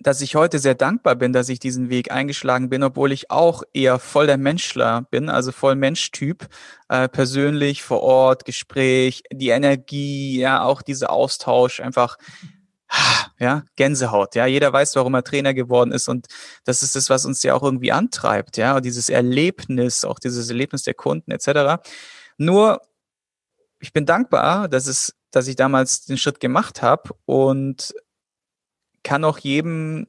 dass 0.02 0.22
ich 0.22 0.36
heute 0.36 0.60
sehr 0.60 0.76
dankbar 0.76 1.16
bin, 1.16 1.34
dass 1.34 1.50
ich 1.50 1.60
diesen 1.60 1.90
Weg 1.90 2.12
eingeschlagen 2.12 2.70
bin, 2.70 2.84
obwohl 2.84 3.12
ich 3.12 3.32
auch 3.32 3.64
eher 3.74 4.00
voll 4.00 4.28
der 4.28 4.38
Menschler 4.38 5.04
bin, 5.12 5.30
also 5.30 5.52
voll 5.52 5.76
Menschtyp, 5.76 6.48
äh, 6.90 7.08
persönlich 7.08 7.84
vor 7.84 8.02
Ort, 8.02 8.46
Gespräch, 8.46 9.24
die 9.32 9.50
Energie, 9.50 10.40
ja, 10.40 10.64
auch 10.64 10.82
dieser 10.82 11.12
Austausch, 11.12 11.80
einfach 11.80 12.18
ja, 13.40 13.64
Gänsehaut, 13.76 14.36
ja, 14.36 14.46
jeder 14.46 14.74
weiß, 14.74 14.96
warum 14.96 15.14
er 15.14 15.24
Trainer 15.24 15.54
geworden 15.54 15.92
ist 15.92 16.08
und 16.10 16.28
das 16.66 16.84
ist 16.84 16.96
das, 16.96 17.10
was 17.10 17.26
uns 17.26 17.44
ja 17.44 17.54
auch 17.54 17.64
irgendwie 17.64 17.92
antreibt, 17.92 18.58
ja, 18.58 18.76
und 18.76 18.86
dieses 18.86 19.10
Erlebnis, 19.10 20.04
auch 20.04 20.20
dieses 20.20 20.50
Erlebnis 20.50 20.84
der 20.84 20.94
Kunden 20.94 21.32
etc. 21.32 21.82
Nur 22.38 22.82
ich 23.80 23.94
bin 23.94 24.06
dankbar, 24.06 24.68
dass 24.68 24.88
es, 24.88 25.16
dass 25.32 25.48
ich 25.48 25.56
damals 25.56 26.06
den 26.06 26.18
Schritt 26.18 26.40
gemacht 26.40 26.82
habe 26.82 27.12
und 27.26 27.94
kann 29.04 29.24
auch 29.24 29.40
jedem, 29.40 30.08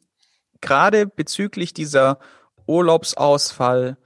gerade 0.60 1.06
bezüglich 1.06 1.74
dieser 1.74 2.18
Urlaubsausfall, 2.66 3.96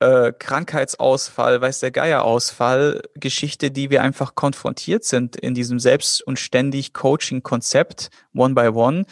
äh, 0.00 0.32
Krankheitsausfall, 0.32 1.60
weiß 1.60 1.80
der 1.80 1.90
Geierausfall, 1.90 3.02
Geschichte, 3.14 3.70
die 3.70 3.90
wir 3.90 4.02
einfach 4.02 4.34
konfrontiert 4.34 5.04
sind 5.04 5.36
in 5.36 5.54
diesem 5.54 5.78
selbst 5.78 6.22
und 6.22 6.38
ständig 6.38 6.94
Coaching-Konzept, 6.94 8.10
one 8.34 8.54
by 8.54 8.68
one, 8.68 9.04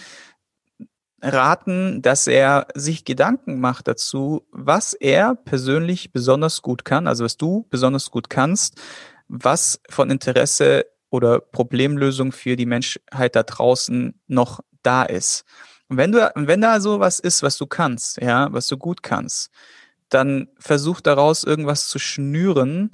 raten, 1.20 2.00
dass 2.00 2.26
er 2.26 2.68
sich 2.74 3.04
Gedanken 3.04 3.60
macht 3.60 3.88
dazu, 3.88 4.46
was 4.52 4.94
er 4.94 5.34
persönlich 5.34 6.12
besonders 6.12 6.62
gut 6.62 6.84
kann, 6.84 7.06
also 7.06 7.24
was 7.24 7.36
du 7.36 7.66
besonders 7.70 8.10
gut 8.10 8.30
kannst, 8.30 8.80
was 9.26 9.80
von 9.90 10.10
Interesse 10.10 10.86
oder 11.10 11.40
Problemlösung 11.40 12.32
für 12.32 12.56
die 12.56 12.66
Menschheit 12.66 13.34
da 13.34 13.42
draußen 13.42 14.20
noch 14.26 14.60
da 14.82 15.02
ist. 15.02 15.44
Und 15.88 15.96
wenn 15.96 16.12
du, 16.12 16.30
wenn 16.34 16.60
da 16.60 16.80
so 16.80 17.00
was 17.00 17.18
ist, 17.18 17.42
was 17.42 17.56
du 17.56 17.66
kannst, 17.66 18.20
ja, 18.20 18.52
was 18.52 18.68
du 18.68 18.76
gut 18.76 19.02
kannst, 19.02 19.50
dann 20.08 20.48
versuch 20.58 21.00
daraus 21.00 21.44
irgendwas 21.44 21.88
zu 21.88 21.98
schnüren 21.98 22.90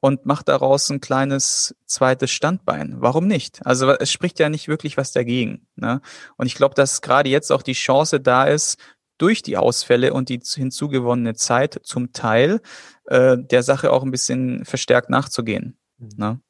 und 0.00 0.24
mach 0.24 0.42
daraus 0.42 0.90
ein 0.90 1.00
kleines 1.00 1.74
zweites 1.86 2.30
Standbein. 2.30 2.96
Warum 2.98 3.26
nicht? 3.26 3.64
Also 3.66 3.90
es 3.90 4.10
spricht 4.10 4.38
ja 4.38 4.48
nicht 4.48 4.68
wirklich 4.68 4.96
was 4.96 5.12
dagegen. 5.12 5.66
Ne? 5.76 6.00
Und 6.36 6.46
ich 6.46 6.54
glaube, 6.54 6.74
dass 6.74 7.02
gerade 7.02 7.28
jetzt 7.28 7.52
auch 7.52 7.62
die 7.62 7.74
Chance 7.74 8.20
da 8.20 8.44
ist, 8.44 8.78
durch 9.18 9.42
die 9.42 9.58
Ausfälle 9.58 10.14
und 10.14 10.30
die 10.30 10.40
hinzugewonnene 10.42 11.34
Zeit 11.34 11.78
zum 11.82 12.14
Teil 12.14 12.62
äh, 13.04 13.36
der 13.38 13.62
Sache 13.62 13.92
auch 13.92 14.02
ein 14.02 14.10
bisschen 14.10 14.64
verstärkt 14.64 15.10
nachzugehen. 15.10 15.78
Mhm. 15.98 16.08
Ne? 16.16 16.40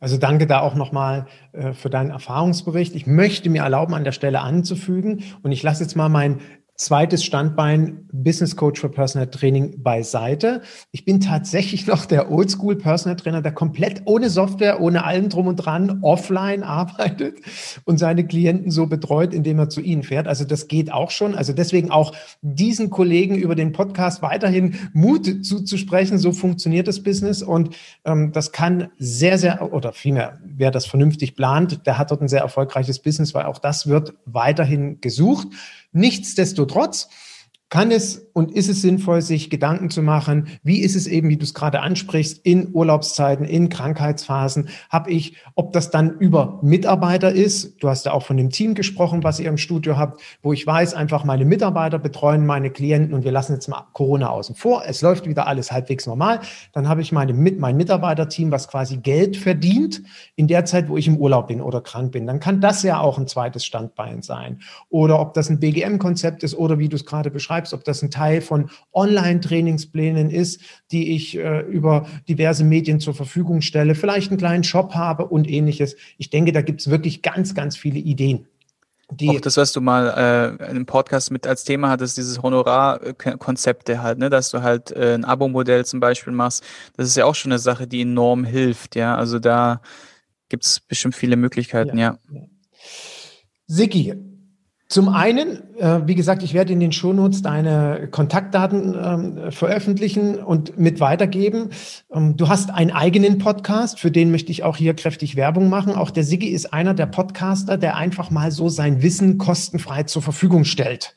Also 0.00 0.16
danke 0.16 0.46
da 0.46 0.60
auch 0.60 0.74
nochmal 0.74 1.26
äh, 1.52 1.72
für 1.72 1.90
deinen 1.90 2.10
Erfahrungsbericht. 2.10 2.94
Ich 2.94 3.06
möchte 3.06 3.50
mir 3.50 3.62
erlauben, 3.62 3.94
an 3.94 4.04
der 4.04 4.12
Stelle 4.12 4.40
anzufügen, 4.40 5.24
und 5.42 5.52
ich 5.52 5.62
lasse 5.62 5.82
jetzt 5.82 5.96
mal 5.96 6.08
mein 6.08 6.40
zweites 6.78 7.24
Standbein 7.24 8.08
Business 8.12 8.54
Coach 8.54 8.80
für 8.80 8.88
Personal 8.88 9.28
Training 9.28 9.82
beiseite. 9.82 10.62
Ich 10.92 11.04
bin 11.04 11.20
tatsächlich 11.20 11.88
noch 11.88 12.06
der 12.06 12.30
Oldschool 12.30 12.76
Personal 12.76 13.16
Trainer, 13.16 13.42
der 13.42 13.50
komplett 13.50 14.02
ohne 14.04 14.30
Software, 14.30 14.80
ohne 14.80 15.04
allem 15.04 15.28
drum 15.28 15.48
und 15.48 15.56
dran 15.56 15.98
offline 16.02 16.62
arbeitet 16.62 17.38
und 17.84 17.98
seine 17.98 18.24
Klienten 18.24 18.70
so 18.70 18.86
betreut, 18.86 19.34
indem 19.34 19.58
er 19.58 19.68
zu 19.68 19.80
ihnen 19.80 20.04
fährt. 20.04 20.28
Also 20.28 20.44
das 20.44 20.68
geht 20.68 20.92
auch 20.92 21.10
schon. 21.10 21.34
Also 21.34 21.52
deswegen 21.52 21.90
auch 21.90 22.14
diesen 22.42 22.90
Kollegen 22.90 23.34
über 23.34 23.56
den 23.56 23.72
Podcast 23.72 24.22
weiterhin 24.22 24.76
Mut 24.92 25.44
zuzusprechen. 25.44 26.16
So 26.18 26.30
funktioniert 26.30 26.86
das 26.86 27.02
Business 27.02 27.42
und 27.42 27.74
ähm, 28.04 28.30
das 28.30 28.52
kann 28.52 28.88
sehr, 28.98 29.36
sehr, 29.36 29.72
oder 29.72 29.92
vielmehr, 29.92 30.38
wer 30.44 30.70
das 30.70 30.86
vernünftig 30.86 31.34
plant, 31.34 31.86
der 31.86 31.98
hat 31.98 32.12
dort 32.12 32.22
ein 32.22 32.28
sehr 32.28 32.42
erfolgreiches 32.42 33.00
Business, 33.00 33.34
weil 33.34 33.46
auch 33.46 33.58
das 33.58 33.88
wird 33.88 34.14
weiterhin 34.26 35.00
gesucht. 35.00 35.48
Nichtsdestotrotz 35.98 37.08
kann 37.70 37.90
es 37.90 38.28
und 38.32 38.52
ist 38.52 38.68
es 38.68 38.80
sinnvoll, 38.80 39.20
sich 39.20 39.50
Gedanken 39.50 39.90
zu 39.90 40.00
machen, 40.00 40.48
wie 40.62 40.80
ist 40.80 40.96
es 40.96 41.06
eben, 41.06 41.28
wie 41.28 41.36
du 41.36 41.44
es 41.44 41.54
gerade 41.54 41.80
ansprichst, 41.80 42.40
in 42.44 42.72
Urlaubszeiten, 42.72 43.44
in 43.44 43.68
Krankheitsphasen, 43.68 44.68
habe 44.88 45.10
ich, 45.10 45.36
ob 45.54 45.72
das 45.72 45.90
dann 45.90 46.18
über 46.18 46.60
Mitarbeiter 46.62 47.32
ist, 47.32 47.82
du 47.82 47.88
hast 47.88 48.06
ja 48.06 48.12
auch 48.12 48.22
von 48.22 48.36
dem 48.36 48.50
Team 48.50 48.74
gesprochen, 48.74 49.22
was 49.22 49.40
ihr 49.40 49.48
im 49.48 49.58
Studio 49.58 49.96
habt, 49.96 50.20
wo 50.40 50.52
ich 50.52 50.66
weiß, 50.66 50.94
einfach 50.94 51.24
meine 51.24 51.44
Mitarbeiter 51.44 51.98
betreuen 51.98 52.46
meine 52.46 52.70
Klienten 52.70 53.12
und 53.12 53.24
wir 53.24 53.32
lassen 53.32 53.52
jetzt 53.54 53.68
mal 53.68 53.86
Corona 53.92 54.30
außen 54.30 54.54
vor, 54.54 54.84
es 54.86 55.02
läuft 55.02 55.26
wieder 55.26 55.46
alles 55.46 55.70
halbwegs 55.70 56.06
normal, 56.06 56.40
dann 56.72 56.88
habe 56.88 57.02
ich 57.02 57.12
meine, 57.12 57.34
mein 57.34 57.76
Mitarbeiterteam, 57.76 58.50
was 58.50 58.68
quasi 58.68 58.98
Geld 58.98 59.36
verdient 59.36 60.02
in 60.36 60.46
der 60.46 60.64
Zeit, 60.64 60.88
wo 60.88 60.96
ich 60.96 61.06
im 61.06 61.16
Urlaub 61.16 61.48
bin 61.48 61.60
oder 61.60 61.80
krank 61.80 62.12
bin, 62.12 62.26
dann 62.26 62.40
kann 62.40 62.60
das 62.60 62.82
ja 62.82 63.00
auch 63.00 63.18
ein 63.18 63.26
zweites 63.26 63.64
Standbein 63.64 64.22
sein. 64.22 64.60
Oder 64.88 65.20
ob 65.20 65.34
das 65.34 65.50
ein 65.50 65.60
BGM-Konzept 65.60 66.42
ist 66.42 66.54
oder 66.54 66.78
wie 66.78 66.88
du 66.88 66.96
es 66.96 67.04
gerade 67.04 67.30
beschreibst, 67.30 67.57
beschreibst, 67.58 67.74
ob 67.74 67.84
das 67.84 68.02
ein 68.02 68.10
Teil 68.10 68.40
von 68.40 68.70
Online-Trainingsplänen 68.92 70.30
ist, 70.30 70.60
die 70.90 71.14
ich 71.14 71.36
äh, 71.36 71.60
über 71.60 72.06
diverse 72.28 72.64
Medien 72.64 73.00
zur 73.00 73.14
Verfügung 73.14 73.60
stelle, 73.60 73.94
vielleicht 73.94 74.30
einen 74.30 74.38
kleinen 74.38 74.64
Shop 74.64 74.94
habe 74.94 75.26
und 75.26 75.48
ähnliches. 75.48 75.96
Ich 76.18 76.30
denke, 76.30 76.52
da 76.52 76.62
gibt 76.62 76.80
es 76.80 76.90
wirklich 76.90 77.22
ganz, 77.22 77.54
ganz 77.54 77.76
viele 77.76 77.98
Ideen. 77.98 78.46
Die 79.10 79.30
auch 79.30 79.40
das, 79.40 79.56
was 79.56 79.72
du 79.72 79.80
mal 79.80 80.58
äh, 80.60 80.70
im 80.70 80.84
Podcast 80.84 81.30
mit 81.30 81.46
als 81.46 81.64
Thema 81.64 81.88
hattest, 81.88 82.18
dieses 82.18 82.42
Honorarkonzepte 82.42 84.02
halt, 84.02 84.18
ne, 84.18 84.28
dass 84.28 84.50
du 84.50 84.62
halt 84.62 84.90
äh, 84.90 85.14
ein 85.14 85.24
Abo-Modell 85.24 85.86
zum 85.86 85.98
Beispiel 85.98 86.34
machst, 86.34 86.62
das 86.96 87.08
ist 87.08 87.16
ja 87.16 87.24
auch 87.24 87.34
schon 87.34 87.50
eine 87.50 87.58
Sache, 87.58 87.86
die 87.86 88.02
enorm 88.02 88.44
hilft, 88.44 88.96
ja. 88.96 89.16
Also 89.16 89.38
da 89.38 89.80
gibt 90.50 90.64
es 90.64 90.80
bestimmt 90.80 91.14
viele 91.14 91.36
Möglichkeiten, 91.36 91.96
ja. 91.96 92.18
ja. 92.30 92.42
Sigi, 93.66 94.14
zum 94.88 95.10
einen, 95.10 95.76
äh, 95.76 96.00
wie 96.06 96.14
gesagt, 96.14 96.42
ich 96.42 96.54
werde 96.54 96.72
in 96.72 96.80
den 96.80 96.92
Shownotes 96.92 97.42
deine 97.42 98.08
Kontaktdaten 98.10 98.96
ähm, 98.98 99.52
veröffentlichen 99.52 100.36
und 100.36 100.78
mit 100.78 100.98
weitergeben. 100.98 101.68
Ähm, 102.10 102.38
du 102.38 102.48
hast 102.48 102.70
einen 102.70 102.90
eigenen 102.90 103.36
Podcast, 103.36 104.00
für 104.00 104.10
den 104.10 104.30
möchte 104.30 104.50
ich 104.50 104.62
auch 104.62 104.78
hier 104.78 104.94
kräftig 104.94 105.36
Werbung 105.36 105.68
machen. 105.68 105.94
Auch 105.94 106.10
der 106.10 106.24
Siggi 106.24 106.48
ist 106.48 106.72
einer 106.72 106.94
der 106.94 107.04
Podcaster, 107.04 107.76
der 107.76 107.96
einfach 107.96 108.30
mal 108.30 108.50
so 108.50 108.70
sein 108.70 109.02
Wissen 109.02 109.36
kostenfrei 109.36 110.04
zur 110.04 110.22
Verfügung 110.22 110.64
stellt. 110.64 111.14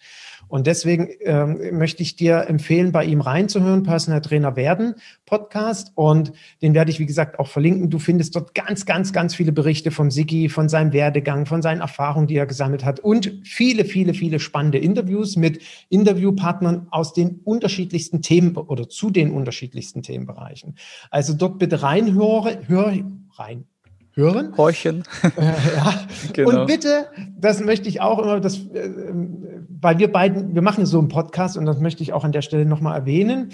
Und 0.51 0.67
deswegen 0.67 1.07
ähm, 1.21 1.77
möchte 1.77 2.03
ich 2.03 2.17
dir 2.17 2.45
empfehlen, 2.49 2.91
bei 2.91 3.05
ihm 3.05 3.21
reinzuhören, 3.21 3.83
Personal 3.83 4.19
Trainer 4.19 4.57
werden 4.57 4.95
Podcast. 5.25 5.93
Und 5.95 6.33
den 6.61 6.73
werde 6.73 6.91
ich, 6.91 6.99
wie 6.99 7.05
gesagt, 7.05 7.39
auch 7.39 7.47
verlinken. 7.47 7.89
Du 7.89 7.99
findest 7.99 8.35
dort 8.35 8.53
ganz, 8.53 8.85
ganz, 8.85 9.13
ganz 9.13 9.33
viele 9.33 9.53
Berichte 9.53 9.91
vom 9.91 10.11
Sigi, 10.11 10.49
von 10.49 10.67
seinem 10.67 10.91
Werdegang, 10.91 11.45
von 11.45 11.61
seinen 11.61 11.79
Erfahrungen, 11.79 12.27
die 12.27 12.35
er 12.35 12.45
gesammelt 12.45 12.83
hat 12.83 12.99
und 12.99 13.31
viele, 13.45 13.85
viele, 13.85 14.13
viele 14.13 14.39
spannende 14.39 14.77
Interviews 14.77 15.37
mit 15.37 15.61
Interviewpartnern 15.87 16.87
aus 16.91 17.13
den 17.13 17.39
unterschiedlichsten 17.45 18.21
Themen 18.21 18.57
oder 18.57 18.89
zu 18.89 19.09
den 19.09 19.31
unterschiedlichsten 19.31 20.03
Themenbereichen. 20.03 20.75
Also 21.09 21.33
dort 21.33 21.59
bitte 21.59 21.81
reinhöre, 21.81 22.59
hör 22.67 22.93
rein, 23.35 23.65
hören. 24.13 24.55
Horchen. 24.57 25.03
Äh, 25.23 25.29
ja. 25.75 25.93
genau. 26.33 26.61
Und 26.61 26.67
bitte, 26.67 27.07
das 27.37 27.61
möchte 27.61 27.89
ich 27.89 28.01
auch 28.01 28.19
immer, 28.19 28.39
das, 28.39 28.57
äh, 28.57 28.89
weil 29.69 29.99
wir 29.99 30.11
beiden, 30.11 30.53
wir 30.53 30.61
machen 30.61 30.85
so 30.85 30.99
einen 30.99 31.07
Podcast 31.07 31.57
und 31.57 31.65
das 31.65 31.79
möchte 31.79 32.03
ich 32.03 32.13
auch 32.13 32.23
an 32.23 32.31
der 32.31 32.41
Stelle 32.41 32.65
nochmal 32.65 32.99
erwähnen. 32.99 33.51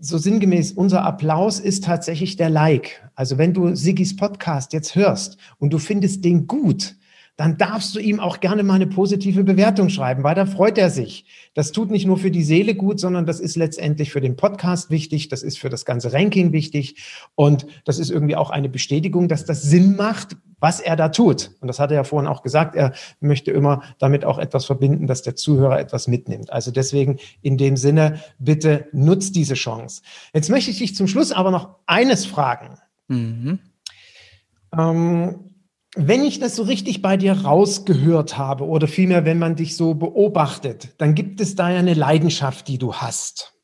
So 0.00 0.18
sinngemäß, 0.18 0.72
unser 0.72 1.04
Applaus 1.04 1.60
ist 1.60 1.84
tatsächlich 1.84 2.36
der 2.36 2.50
Like. 2.50 3.08
Also 3.14 3.38
wenn 3.38 3.54
du 3.54 3.74
Sigis 3.74 4.16
Podcast 4.16 4.72
jetzt 4.72 4.94
hörst 4.94 5.38
und 5.58 5.72
du 5.72 5.78
findest 5.78 6.24
den 6.24 6.46
gut, 6.46 6.96
dann 7.38 7.56
darfst 7.56 7.94
du 7.94 8.00
ihm 8.00 8.18
auch 8.18 8.40
gerne 8.40 8.64
mal 8.64 8.74
eine 8.74 8.88
positive 8.88 9.44
Bewertung 9.44 9.90
schreiben, 9.90 10.24
weil 10.24 10.34
da 10.34 10.44
freut 10.44 10.76
er 10.76 10.90
sich. 10.90 11.24
Das 11.54 11.70
tut 11.70 11.88
nicht 11.88 12.04
nur 12.04 12.18
für 12.18 12.32
die 12.32 12.42
Seele 12.42 12.74
gut, 12.74 12.98
sondern 12.98 13.26
das 13.26 13.38
ist 13.38 13.54
letztendlich 13.54 14.10
für 14.10 14.20
den 14.20 14.34
Podcast 14.34 14.90
wichtig, 14.90 15.28
das 15.28 15.44
ist 15.44 15.56
für 15.56 15.68
das 15.68 15.84
ganze 15.84 16.12
Ranking 16.12 16.52
wichtig 16.52 16.96
und 17.36 17.64
das 17.84 18.00
ist 18.00 18.10
irgendwie 18.10 18.34
auch 18.34 18.50
eine 18.50 18.68
Bestätigung, 18.68 19.28
dass 19.28 19.44
das 19.44 19.62
Sinn 19.62 19.94
macht, 19.94 20.36
was 20.58 20.80
er 20.80 20.96
da 20.96 21.10
tut. 21.10 21.52
Und 21.60 21.68
das 21.68 21.78
hat 21.78 21.92
er 21.92 21.98
ja 21.98 22.04
vorhin 22.04 22.28
auch 22.28 22.42
gesagt, 22.42 22.74
er 22.74 22.92
möchte 23.20 23.52
immer 23.52 23.84
damit 24.00 24.24
auch 24.24 24.38
etwas 24.38 24.64
verbinden, 24.64 25.06
dass 25.06 25.22
der 25.22 25.36
Zuhörer 25.36 25.78
etwas 25.78 26.08
mitnimmt. 26.08 26.52
Also 26.52 26.72
deswegen 26.72 27.20
in 27.40 27.56
dem 27.56 27.76
Sinne, 27.76 28.18
bitte 28.40 28.88
nutzt 28.90 29.36
diese 29.36 29.54
Chance. 29.54 30.02
Jetzt 30.34 30.50
möchte 30.50 30.72
ich 30.72 30.78
dich 30.78 30.96
zum 30.96 31.06
Schluss 31.06 31.30
aber 31.30 31.52
noch 31.52 31.76
eines 31.86 32.26
fragen. 32.26 32.78
Mhm. 33.06 33.60
Ähm, 34.76 35.47
wenn 36.06 36.22
ich 36.22 36.38
das 36.38 36.54
so 36.56 36.62
richtig 36.62 37.02
bei 37.02 37.16
dir 37.16 37.32
rausgehört 37.32 38.38
habe 38.38 38.64
oder 38.64 38.86
vielmehr, 38.86 39.24
wenn 39.24 39.38
man 39.38 39.56
dich 39.56 39.76
so 39.76 39.94
beobachtet, 39.94 40.94
dann 40.98 41.14
gibt 41.14 41.40
es 41.40 41.56
da 41.56 41.70
ja 41.70 41.78
eine 41.78 41.94
Leidenschaft, 41.94 42.68
die 42.68 42.78
du 42.78 42.94
hast. 42.94 43.54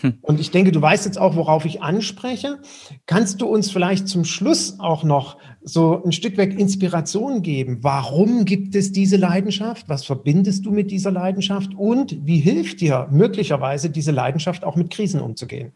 Hm. 0.00 0.18
Und 0.22 0.40
ich 0.40 0.50
denke, 0.50 0.72
du 0.72 0.80
weißt 0.80 1.04
jetzt 1.04 1.18
auch, 1.18 1.36
worauf 1.36 1.64
ich 1.64 1.82
anspreche. 1.82 2.58
Kannst 3.06 3.40
du 3.40 3.46
uns 3.46 3.70
vielleicht 3.70 4.08
zum 4.08 4.24
Schluss 4.24 4.78
auch 4.80 5.02
noch 5.02 5.38
so 5.62 6.02
ein 6.04 6.12
Stück 6.12 6.36
weg 6.36 6.58
Inspiration 6.58 7.42
geben? 7.42 7.78
Warum 7.82 8.44
gibt 8.44 8.74
es 8.74 8.92
diese 8.92 9.16
Leidenschaft? 9.16 9.88
Was 9.88 10.04
verbindest 10.04 10.66
du 10.66 10.72
mit 10.72 10.90
dieser 10.90 11.10
Leidenschaft? 11.10 11.74
Und 11.74 12.26
wie 12.26 12.38
hilft 12.38 12.80
dir 12.80 13.08
möglicherweise 13.10 13.90
diese 13.90 14.12
Leidenschaft 14.12 14.64
auch 14.64 14.76
mit 14.76 14.90
Krisen 14.90 15.20
umzugehen? 15.20 15.72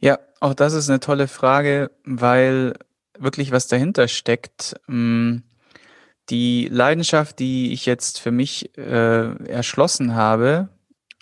Ja, 0.00 0.18
auch 0.40 0.54
das 0.54 0.74
ist 0.74 0.90
eine 0.90 1.00
tolle 1.00 1.26
Frage, 1.26 1.90
weil 2.04 2.74
wirklich 3.18 3.52
was 3.52 3.68
dahinter 3.68 4.08
steckt. 4.08 4.76
Mm, 4.86 5.38
die 6.30 6.68
Leidenschaft, 6.70 7.38
die 7.38 7.72
ich 7.72 7.86
jetzt 7.86 8.20
für 8.20 8.32
mich 8.32 8.76
äh, 8.76 9.34
erschlossen 9.46 10.14
habe, 10.14 10.68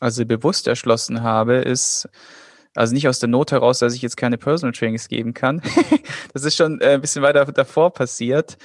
also 0.01 0.25
bewusst 0.25 0.67
erschlossen 0.67 1.23
habe, 1.23 1.57
ist 1.57 2.09
also 2.75 2.93
nicht 2.93 3.07
aus 3.07 3.21
der 3.21 3.29
Not 3.29 3.53
heraus, 3.53 3.79
dass 3.79 3.95
ich 3.95 4.03
jetzt 4.03 4.17
keine 4.17 4.37
Personal 4.37 4.73
Trainings 4.73 5.09
geben 5.09 5.33
kann. 5.33 5.63
das 6.33 6.45
ist 6.45 6.57
schon 6.57 6.81
äh, 6.81 6.95
ein 6.95 7.01
bisschen 7.01 7.23
weiter 7.23 7.45
davor 7.45 7.93
passiert 7.93 8.57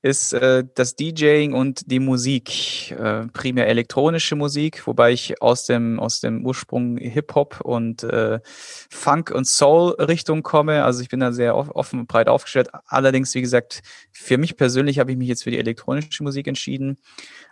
ist 0.00 0.32
äh, 0.32 0.64
das 0.74 0.94
DJing 0.94 1.54
und 1.54 1.90
die 1.90 1.98
Musik, 1.98 2.92
äh, 2.92 3.26
primär 3.32 3.66
elektronische 3.66 4.36
Musik, 4.36 4.86
wobei 4.86 5.12
ich 5.12 5.42
aus 5.42 5.66
dem 5.66 5.98
aus 5.98 6.20
dem 6.20 6.46
Ursprung 6.46 6.98
Hip 6.98 7.34
Hop 7.34 7.60
und 7.62 8.04
äh, 8.04 8.38
Funk 8.44 9.32
und 9.32 9.46
Soul 9.46 9.96
Richtung 9.98 10.44
komme. 10.44 10.84
Also 10.84 11.02
ich 11.02 11.08
bin 11.08 11.18
da 11.18 11.32
sehr 11.32 11.56
offen 11.56 11.98
und 11.98 12.06
breit 12.06 12.28
aufgestellt. 12.28 12.68
Allerdings, 12.86 13.34
wie 13.34 13.40
gesagt, 13.40 13.82
für 14.12 14.38
mich 14.38 14.56
persönlich 14.56 15.00
habe 15.00 15.10
ich 15.10 15.18
mich 15.18 15.28
jetzt 15.28 15.42
für 15.42 15.50
die 15.50 15.58
elektronische 15.58 16.22
Musik 16.22 16.46
entschieden. 16.46 16.98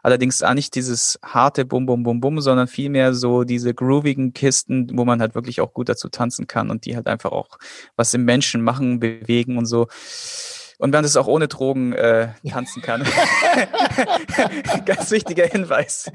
Allerdings 0.04 0.44
auch 0.44 0.54
nicht 0.54 0.76
dieses 0.76 1.18
harte 1.24 1.64
Bum 1.64 1.84
Bum 1.84 2.04
Bum 2.04 2.20
Bum, 2.20 2.40
sondern 2.40 2.68
vielmehr 2.68 3.12
so 3.12 3.42
diese 3.42 3.74
groovigen 3.74 4.34
Kisten, 4.34 4.96
wo 4.96 5.04
man 5.04 5.20
halt 5.20 5.34
wirklich 5.34 5.60
auch 5.60 5.74
gut 5.74 5.88
dazu 5.88 6.08
tanzen 6.08 6.46
kann 6.46 6.70
und 6.70 6.84
die 6.86 6.94
halt 6.94 7.08
einfach 7.08 7.32
auch 7.32 7.58
was 7.96 8.14
im 8.14 8.24
Menschen 8.24 8.62
machen, 8.62 9.00
bewegen 9.00 9.58
und 9.58 9.66
so 9.66 9.88
und 10.78 10.90
man 10.90 11.04
es 11.04 11.16
auch 11.16 11.26
ohne 11.26 11.48
Drogen 11.48 11.92
äh, 11.92 12.28
tanzen 12.48 12.82
kann. 12.82 13.06
Ganz 14.84 15.10
wichtiger 15.10 15.46
Hinweis. 15.46 16.10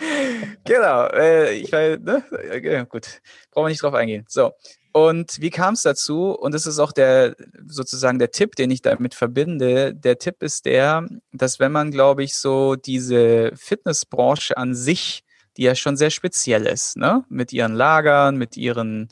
Genau. 0.65 1.07
Äh, 1.07 1.53
ich 1.53 1.71
weiß, 1.71 1.99
ne? 1.99 2.23
Ja, 2.63 2.83
gut. 2.83 3.21
Brauchen 3.51 3.65
wir 3.65 3.69
nicht 3.69 3.81
drauf 3.81 3.93
eingehen. 3.93 4.25
So. 4.27 4.51
Und 4.93 5.39
wie 5.39 5.49
kam 5.49 5.73
es 5.73 5.83
dazu? 5.83 6.31
Und 6.31 6.53
das 6.53 6.65
ist 6.65 6.79
auch 6.79 6.91
der 6.91 7.35
sozusagen 7.65 8.19
der 8.19 8.31
Tipp, 8.31 8.55
den 8.55 8.71
ich 8.71 8.81
damit 8.81 9.15
verbinde. 9.15 9.95
Der 9.95 10.19
Tipp 10.19 10.43
ist 10.43 10.65
der, 10.65 11.07
dass 11.31 11.59
wenn 11.59 11.71
man, 11.71 11.91
glaube 11.91 12.23
ich, 12.23 12.35
so 12.35 12.75
diese 12.75 13.53
Fitnessbranche 13.55 14.57
an 14.57 14.75
sich, 14.75 15.23
die 15.57 15.63
ja 15.63 15.75
schon 15.75 15.95
sehr 15.95 16.09
speziell 16.09 16.65
ist, 16.65 16.97
ne, 16.97 17.23
mit 17.29 17.53
ihren 17.53 17.73
Lagern, 17.73 18.35
mit 18.37 18.57
ihren 18.57 19.07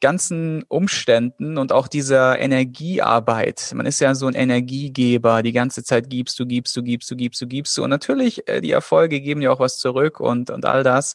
ganzen 0.00 0.64
Umständen 0.68 1.58
und 1.58 1.72
auch 1.72 1.88
dieser 1.88 2.38
Energiearbeit. 2.38 3.72
Man 3.74 3.86
ist 3.86 4.00
ja 4.00 4.14
so 4.14 4.26
ein 4.26 4.34
Energiegeber, 4.34 5.42
die 5.42 5.52
ganze 5.52 5.84
Zeit 5.84 6.10
gibst 6.10 6.38
du, 6.38 6.46
gibst 6.46 6.76
du, 6.76 6.82
gibst 6.82 7.10
du, 7.10 7.16
gibst 7.16 7.40
du, 7.40 7.46
gibst 7.46 7.76
du. 7.76 7.84
Und 7.84 7.90
natürlich, 7.90 8.48
äh, 8.48 8.60
die 8.60 8.70
Erfolge 8.70 9.20
geben 9.20 9.42
ja 9.42 9.50
auch 9.50 9.60
was 9.60 9.78
zurück 9.78 10.20
und, 10.20 10.50
und 10.50 10.64
all 10.64 10.82
das. 10.82 11.14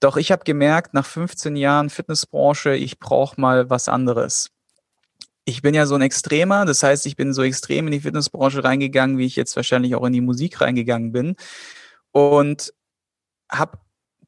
Doch 0.00 0.16
ich 0.16 0.32
habe 0.32 0.44
gemerkt, 0.44 0.94
nach 0.94 1.06
15 1.06 1.56
Jahren 1.56 1.90
Fitnessbranche, 1.90 2.74
ich 2.74 2.98
brauche 2.98 3.40
mal 3.40 3.70
was 3.70 3.88
anderes. 3.88 4.50
Ich 5.44 5.62
bin 5.62 5.74
ja 5.74 5.86
so 5.86 5.94
ein 5.94 6.02
Extremer, 6.02 6.64
das 6.64 6.82
heißt, 6.82 7.06
ich 7.06 7.16
bin 7.16 7.34
so 7.34 7.42
extrem 7.42 7.86
in 7.86 7.92
die 7.92 8.00
Fitnessbranche 8.00 8.64
reingegangen, 8.64 9.18
wie 9.18 9.26
ich 9.26 9.36
jetzt 9.36 9.56
wahrscheinlich 9.56 9.94
auch 9.94 10.04
in 10.04 10.12
die 10.12 10.22
Musik 10.22 10.60
reingegangen 10.60 11.12
bin. 11.12 11.36
Und 12.12 12.72
habe 13.50 13.78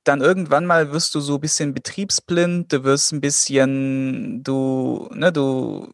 dann 0.06 0.20
irgendwann 0.20 0.66
mal 0.66 0.92
wirst 0.92 1.14
du 1.14 1.20
so 1.20 1.34
ein 1.34 1.40
bisschen 1.40 1.74
betriebsblind, 1.74 2.72
du 2.72 2.84
wirst 2.84 3.12
ein 3.12 3.20
bisschen, 3.20 4.42
du, 4.44 5.08
ne, 5.12 5.32
du 5.32 5.92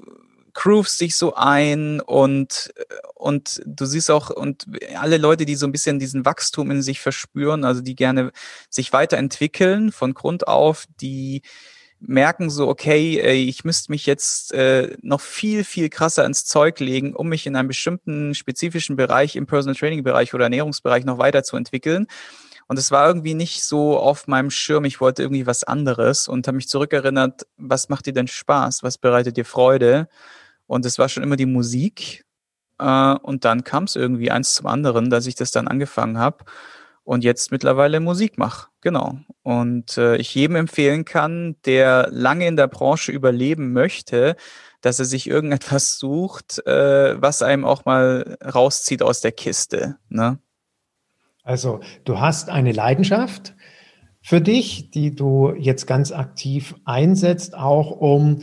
groovst 0.55 1.01
dich 1.01 1.17
so 1.17 1.35
ein 1.35 2.01
und, 2.01 2.75
und 3.15 3.63
du 3.65 3.87
siehst 3.87 4.11
auch, 4.11 4.29
und 4.29 4.67
alle 4.97 5.17
Leute, 5.17 5.47
die 5.47 5.55
so 5.55 5.67
ein 5.67 5.73
bisschen 5.73 5.99
diesen 5.99 6.27
Wachstum 6.27 6.71
in 6.71 6.83
sich 6.83 7.01
verspüren, 7.01 7.65
also 7.65 7.81
die 7.81 7.95
gerne 7.95 8.33
sich 8.69 8.93
weiterentwickeln 8.93 9.93
von 9.93 10.13
Grund 10.13 10.47
auf, 10.47 10.85
die 11.01 11.41
merken 11.99 12.51
so, 12.51 12.69
okay, 12.69 13.21
ich 13.49 13.65
müsste 13.65 13.93
mich 13.93 14.05
jetzt 14.07 14.53
äh, 14.53 14.97
noch 15.03 15.21
viel, 15.21 15.65
viel 15.65 15.89
krasser 15.89 16.27
ins 16.27 16.45
Zeug 16.45 16.81
legen, 16.81 17.15
um 17.15 17.29
mich 17.29 17.47
in 17.47 17.57
einem 17.57 17.69
bestimmten 17.69 18.35
spezifischen 18.35 18.97
Bereich, 18.97 19.37
im 19.37 19.47
Personal 19.47 19.77
Training 19.77 20.03
Bereich 20.03 20.35
oder 20.35 20.45
Ernährungsbereich 20.45 21.05
noch 21.05 21.19
weiterzuentwickeln. 21.19 22.09
Und 22.69 22.79
es 22.79 22.91
war 22.91 23.07
irgendwie 23.07 23.35
nicht 23.35 23.65
so 23.65 23.99
auf 23.99 24.29
meinem 24.29 24.51
Schirm. 24.51 24.85
Ich 24.85 25.01
wollte 25.01 25.23
irgendwie 25.23 25.47
was 25.47 25.65
anderes 25.65 26.29
und 26.29 26.47
habe 26.47 26.57
mich 26.57 26.69
zurückerinnert, 26.69 27.47
was 27.57 27.89
macht 27.89 28.07
dir 28.07 28.13
denn 28.13 28.29
Spaß? 28.29 28.83
Was 28.83 28.99
bereitet 28.99 29.37
dir 29.37 29.45
Freude? 29.45 30.09
Und 30.67 30.87
es 30.87 30.99
war 30.99 31.09
schon 31.09 31.23
immer 31.23 31.37
die 31.37 31.47
Musik. 31.47 32.25
Äh, 32.79 33.15
und 33.23 33.45
dann 33.45 33.65
kam 33.65 33.85
es 33.85 33.97
irgendwie 33.97 34.31
eins 34.31 34.55
zum 34.55 34.67
anderen, 34.67 35.11
dass 35.11 35.27
ich 35.27 35.35
das 35.35 35.51
dann 35.51 35.69
angefangen 35.69 36.19
habe 36.19 36.45
und 37.05 37.25
jetzt 37.25 37.51
mittlerweile 37.51 38.01
Musik 38.01 38.39
mache. 38.39 38.69
Genau. 38.81 39.19
Und 39.43 39.99
äh, 39.99 40.17
ich 40.17 40.35
jedem 40.35 40.57
empfehlen 40.57 41.05
kann, 41.05 41.57
der 41.65 42.09
lange 42.11 42.47
in 42.47 42.57
der 42.57 42.69
Branche 42.69 43.13
überleben 43.13 43.73
möchte, 43.73 44.37
dass 44.81 44.99
er 44.99 45.05
sich 45.05 45.29
irgendetwas 45.29 45.99
sucht, 45.99 46.65
äh, 46.67 47.21
was 47.21 47.43
einem 47.43 47.65
auch 47.65 47.85
mal 47.85 48.37
rauszieht 48.45 49.03
aus 49.03 49.21
der 49.21 49.33
Kiste. 49.33 49.97
Ne? 50.09 50.39
Also 51.43 51.81
du 52.05 52.21
hast 52.21 52.49
eine 52.49 52.73
Leidenschaft 52.73 53.55
für 54.23 54.41
dich, 54.41 54.91
die 54.91 55.15
du 55.15 55.53
jetzt 55.59 55.87
ganz 55.87 56.13
aktiv 56.13 56.77
einsetzt, 56.85 57.57
auch 57.57 57.91
um 57.91 58.43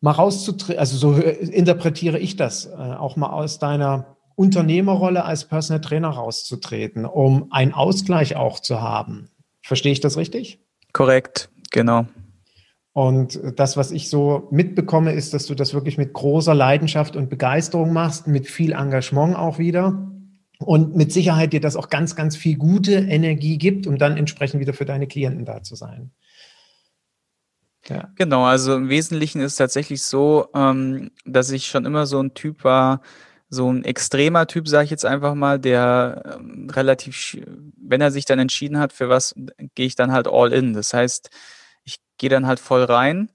mal 0.00 0.10
rauszutreten, 0.10 0.78
also 0.78 0.96
so 0.96 1.14
interpretiere 1.14 2.18
ich 2.18 2.36
das, 2.36 2.66
äh, 2.66 2.70
auch 2.72 3.16
mal 3.16 3.30
aus 3.30 3.58
deiner 3.58 4.16
Unternehmerrolle 4.34 5.24
als 5.24 5.46
Personal 5.46 5.80
Trainer 5.80 6.10
rauszutreten, 6.10 7.06
um 7.06 7.50
einen 7.50 7.72
Ausgleich 7.72 8.36
auch 8.36 8.60
zu 8.60 8.82
haben. 8.82 9.30
Verstehe 9.62 9.92
ich 9.92 10.00
das 10.00 10.16
richtig? 10.16 10.60
Korrekt, 10.92 11.48
genau. 11.70 12.06
Und 12.92 13.40
das, 13.56 13.76
was 13.76 13.90
ich 13.92 14.10
so 14.10 14.48
mitbekomme, 14.50 15.12
ist, 15.12 15.34
dass 15.34 15.46
du 15.46 15.54
das 15.54 15.74
wirklich 15.74 15.98
mit 15.98 16.12
großer 16.12 16.54
Leidenschaft 16.54 17.16
und 17.16 17.30
Begeisterung 17.30 17.92
machst, 17.92 18.26
mit 18.26 18.46
viel 18.46 18.72
Engagement 18.72 19.36
auch 19.36 19.58
wieder 19.58 20.15
und 20.58 20.96
mit 20.96 21.12
Sicherheit 21.12 21.52
dir 21.52 21.60
das 21.60 21.76
auch 21.76 21.88
ganz, 21.88 22.16
ganz 22.16 22.36
viel 22.36 22.56
gute 22.56 22.94
Energie 22.94 23.58
gibt, 23.58 23.86
um 23.86 23.98
dann 23.98 24.16
entsprechend 24.16 24.60
wieder 24.60 24.72
für 24.72 24.84
deine 24.84 25.06
Klienten 25.06 25.44
da 25.44 25.62
zu 25.62 25.74
sein. 25.74 26.12
Ja. 27.88 28.10
Genau, 28.16 28.44
also 28.44 28.74
im 28.74 28.88
Wesentlichen 28.88 29.40
ist 29.40 29.52
es 29.52 29.58
tatsächlich 29.58 30.02
so, 30.02 30.48
ähm, 30.54 31.10
dass 31.24 31.50
ich 31.50 31.66
schon 31.66 31.84
immer 31.84 32.06
so 32.06 32.20
ein 32.20 32.34
Typ 32.34 32.64
war, 32.64 33.00
so 33.48 33.70
ein 33.70 33.84
extremer 33.84 34.46
Typ, 34.46 34.66
sage 34.66 34.86
ich 34.86 34.90
jetzt 34.90 35.04
einfach 35.04 35.34
mal, 35.34 35.60
der 35.60 36.38
ähm, 36.38 36.68
relativ, 36.70 37.38
wenn 37.76 38.00
er 38.00 38.10
sich 38.10 38.24
dann 38.24 38.40
entschieden 38.40 38.78
hat, 38.78 38.92
für 38.92 39.08
was, 39.08 39.34
gehe 39.74 39.86
ich 39.86 39.94
dann 39.94 40.10
halt 40.10 40.26
all 40.26 40.52
in. 40.52 40.72
Das 40.72 40.92
heißt, 40.94 41.30
ich 41.84 41.98
gehe 42.18 42.30
dann 42.30 42.46
halt 42.46 42.58
voll 42.58 42.82
rein 42.82 43.30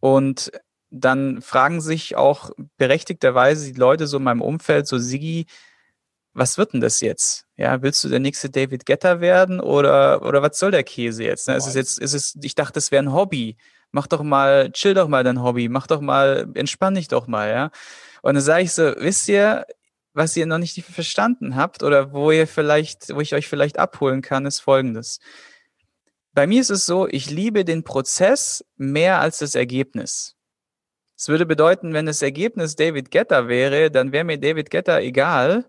und 0.00 0.50
dann 0.90 1.42
fragen 1.42 1.80
sich 1.80 2.16
auch 2.16 2.50
berechtigterweise 2.78 3.70
die 3.72 3.78
Leute 3.78 4.06
so 4.06 4.16
in 4.16 4.22
meinem 4.22 4.40
Umfeld, 4.40 4.86
so 4.86 4.96
Sigi, 4.96 5.46
was 6.34 6.58
wird 6.58 6.72
denn 6.72 6.80
das 6.80 7.00
jetzt? 7.00 7.46
Ja, 7.56 7.80
willst 7.82 8.02
du 8.04 8.08
der 8.08 8.18
nächste 8.18 8.50
David 8.50 8.84
Getter 8.84 9.20
werden 9.20 9.60
oder, 9.60 10.22
oder 10.26 10.42
was 10.42 10.58
soll 10.58 10.72
der 10.72 10.82
Käse 10.82 11.24
jetzt? 11.24 11.48
Ne? 11.48 11.56
Ist 11.56 11.66
es 11.66 11.74
jetzt, 11.74 11.98
ist 11.98 12.12
es, 12.12 12.36
ich 12.42 12.54
dachte, 12.56 12.74
das 12.74 12.90
wäre 12.90 13.04
ein 13.04 13.12
Hobby. 13.12 13.56
Mach 13.92 14.08
doch 14.08 14.22
mal, 14.22 14.72
chill 14.72 14.94
doch 14.94 15.06
mal 15.06 15.22
dein 15.22 15.42
Hobby, 15.42 15.68
mach 15.68 15.86
doch 15.86 16.00
mal, 16.00 16.50
entspann 16.54 16.96
dich 16.96 17.06
doch 17.06 17.28
mal, 17.28 17.48
ja. 17.48 17.70
Und 18.22 18.34
dann 18.34 18.42
sage 18.42 18.64
ich 18.64 18.72
so, 18.72 18.92
wisst 18.98 19.28
ihr, 19.28 19.64
was 20.12 20.36
ihr 20.36 20.46
noch 20.46 20.58
nicht 20.58 20.82
verstanden 20.84 21.54
habt 21.54 21.82
oder 21.84 22.12
wo 22.12 22.32
ihr 22.32 22.48
vielleicht, 22.48 23.14
wo 23.14 23.20
ich 23.20 23.34
euch 23.34 23.48
vielleicht 23.48 23.78
abholen 23.78 24.20
kann, 24.20 24.46
ist 24.46 24.60
folgendes. 24.60 25.20
Bei 26.32 26.48
mir 26.48 26.60
ist 26.60 26.70
es 26.70 26.86
so, 26.86 27.06
ich 27.06 27.30
liebe 27.30 27.64
den 27.64 27.84
Prozess 27.84 28.64
mehr 28.76 29.20
als 29.20 29.38
das 29.38 29.54
Ergebnis. 29.54 30.34
Es 31.16 31.28
würde 31.28 31.46
bedeuten, 31.46 31.92
wenn 31.94 32.06
das 32.06 32.22
Ergebnis 32.22 32.74
David 32.74 33.12
Getter 33.12 33.46
wäre, 33.46 33.90
dann 33.92 34.10
wäre 34.10 34.24
mir 34.24 34.38
David 34.38 34.70
Getter 34.70 35.00
egal, 35.00 35.64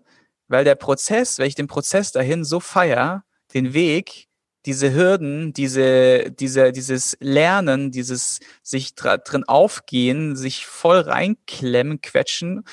weil 0.48 0.64
der 0.64 0.74
Prozess, 0.74 1.38
wenn 1.38 1.48
ich 1.48 1.54
den 1.54 1.66
Prozess 1.66 2.12
dahin 2.12 2.44
so 2.44 2.60
feier, 2.60 3.24
den 3.54 3.74
Weg, 3.74 4.28
diese 4.66 4.92
Hürden, 4.92 5.52
diese, 5.52 6.32
diese, 6.32 6.72
dieses 6.72 7.16
Lernen, 7.20 7.92
dieses 7.92 8.40
sich 8.62 8.96
drin 8.96 9.44
aufgehen, 9.44 10.34
sich 10.34 10.66
voll 10.66 10.98
reinklemmen, 10.98 12.00
quetschen, 12.00 12.64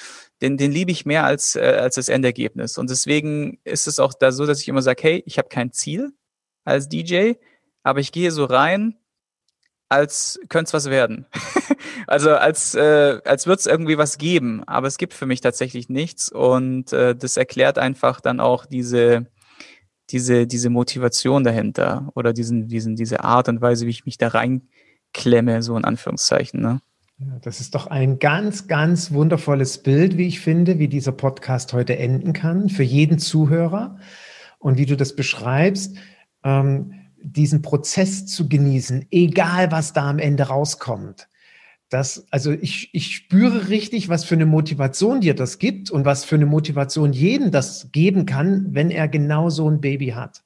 den, 0.42 0.58
den 0.58 0.72
liebe 0.72 0.92
ich 0.92 1.06
mehr 1.06 1.24
als, 1.24 1.56
äh, 1.56 1.78
als 1.80 1.96
das 1.96 2.10
Endergebnis. 2.10 2.80
Und 2.80 2.90
deswegen 2.90 3.60
ist 3.64 3.88
es 3.88 4.00
auch 4.00 4.16
da 4.16 4.32
so, 4.32 4.48
dass 4.48 4.60
ich 4.60 4.68
immer 4.68 4.82
sage, 4.82 5.04
hey, 5.04 5.24
ich 5.28 5.38
habe 5.38 5.50
kein 5.50 5.72
Ziel 5.72 6.14
als 6.66 6.90
DJ, 6.90 7.34
aber 7.84 8.00
ich 8.00 8.12
gehe 8.12 8.32
so 8.32 8.46
rein, 8.46 8.98
als 9.94 10.40
könnte 10.50 10.70
es 10.70 10.74
was 10.74 10.90
werden. 10.90 11.28
also 12.08 12.32
als, 12.32 12.76
äh, 12.76 13.20
als 13.24 13.46
würde 13.46 13.60
es 13.60 13.66
irgendwie 13.68 13.98
was 13.98 14.18
geben, 14.18 14.64
aber 14.66 14.88
es 14.88 14.98
gibt 14.98 15.14
für 15.14 15.26
mich 15.26 15.42
tatsächlich 15.42 15.88
nichts 15.88 16.32
und 16.32 16.92
äh, 16.92 17.16
das 17.16 17.38
erklärt 17.38 17.78
einfach 17.78 18.20
dann 18.20 18.40
auch 18.40 18.66
diese, 18.66 19.28
diese, 20.10 20.48
diese 20.48 20.70
Motivation 20.70 21.44
dahinter 21.44 22.10
oder 22.16 22.34
diesen, 22.34 22.68
diesen, 22.68 22.96
diese 22.96 23.24
Art 23.24 23.48
und 23.50 23.62
Weise, 23.62 23.86
wie 23.86 23.92
ich 23.92 24.06
mich 24.06 24.18
da 24.18 24.30
reinklemme, 24.30 25.62
so 25.62 25.78
in 25.78 25.86
Anführungszeichen. 25.86 26.60
Ne? 26.60 26.80
Das 27.42 27.60
ist 27.60 27.76
doch 27.76 27.88
ein 27.88 28.20
ganz, 28.20 28.68
ganz 28.68 29.12
wundervolles 29.12 29.78
Bild, 29.84 30.18
wie 30.18 30.28
ich 30.28 30.40
finde, 30.40 30.80
wie 30.80 30.88
dieser 30.88 31.12
Podcast 31.12 31.72
heute 31.74 31.98
enden 31.98 32.34
kann, 32.34 32.70
für 32.70 32.84
jeden 32.84 33.20
Zuhörer. 33.20 34.00
Und 34.60 34.78
wie 34.78 34.86
du 34.86 34.96
das 34.96 35.14
beschreibst, 35.16 35.98
ähm, 36.44 36.94
diesen 37.24 37.62
Prozess 37.62 38.26
zu 38.26 38.48
genießen, 38.48 39.08
egal 39.12 39.72
was 39.72 39.94
da 39.94 40.10
am 40.10 40.20
Ende 40.20 40.44
rauskommt. 40.44 41.28
Das, 41.90 42.26
also 42.32 42.52
ich, 42.52 42.90
ich 42.94 43.16
spüre 43.16 43.70
richtig, 43.70 44.10
was 44.10 44.26
für 44.26 44.36
eine 44.36 44.48
Motivation 44.48 45.22
dir 45.22 45.36
das 45.36 45.60
gibt 45.60 45.92
und 45.92 46.06
was 46.06 46.26
für 46.26 46.36
eine 46.36 46.48
Motivation 46.48 47.14
jeden 47.14 47.52
das 47.52 47.92
geben 47.92 48.26
kann, 48.26 48.68
wenn 48.72 48.90
er 48.90 49.08
genau 49.08 49.50
so 49.50 49.70
ein 49.70 49.80
Baby 49.80 50.08
hat. 50.08 50.44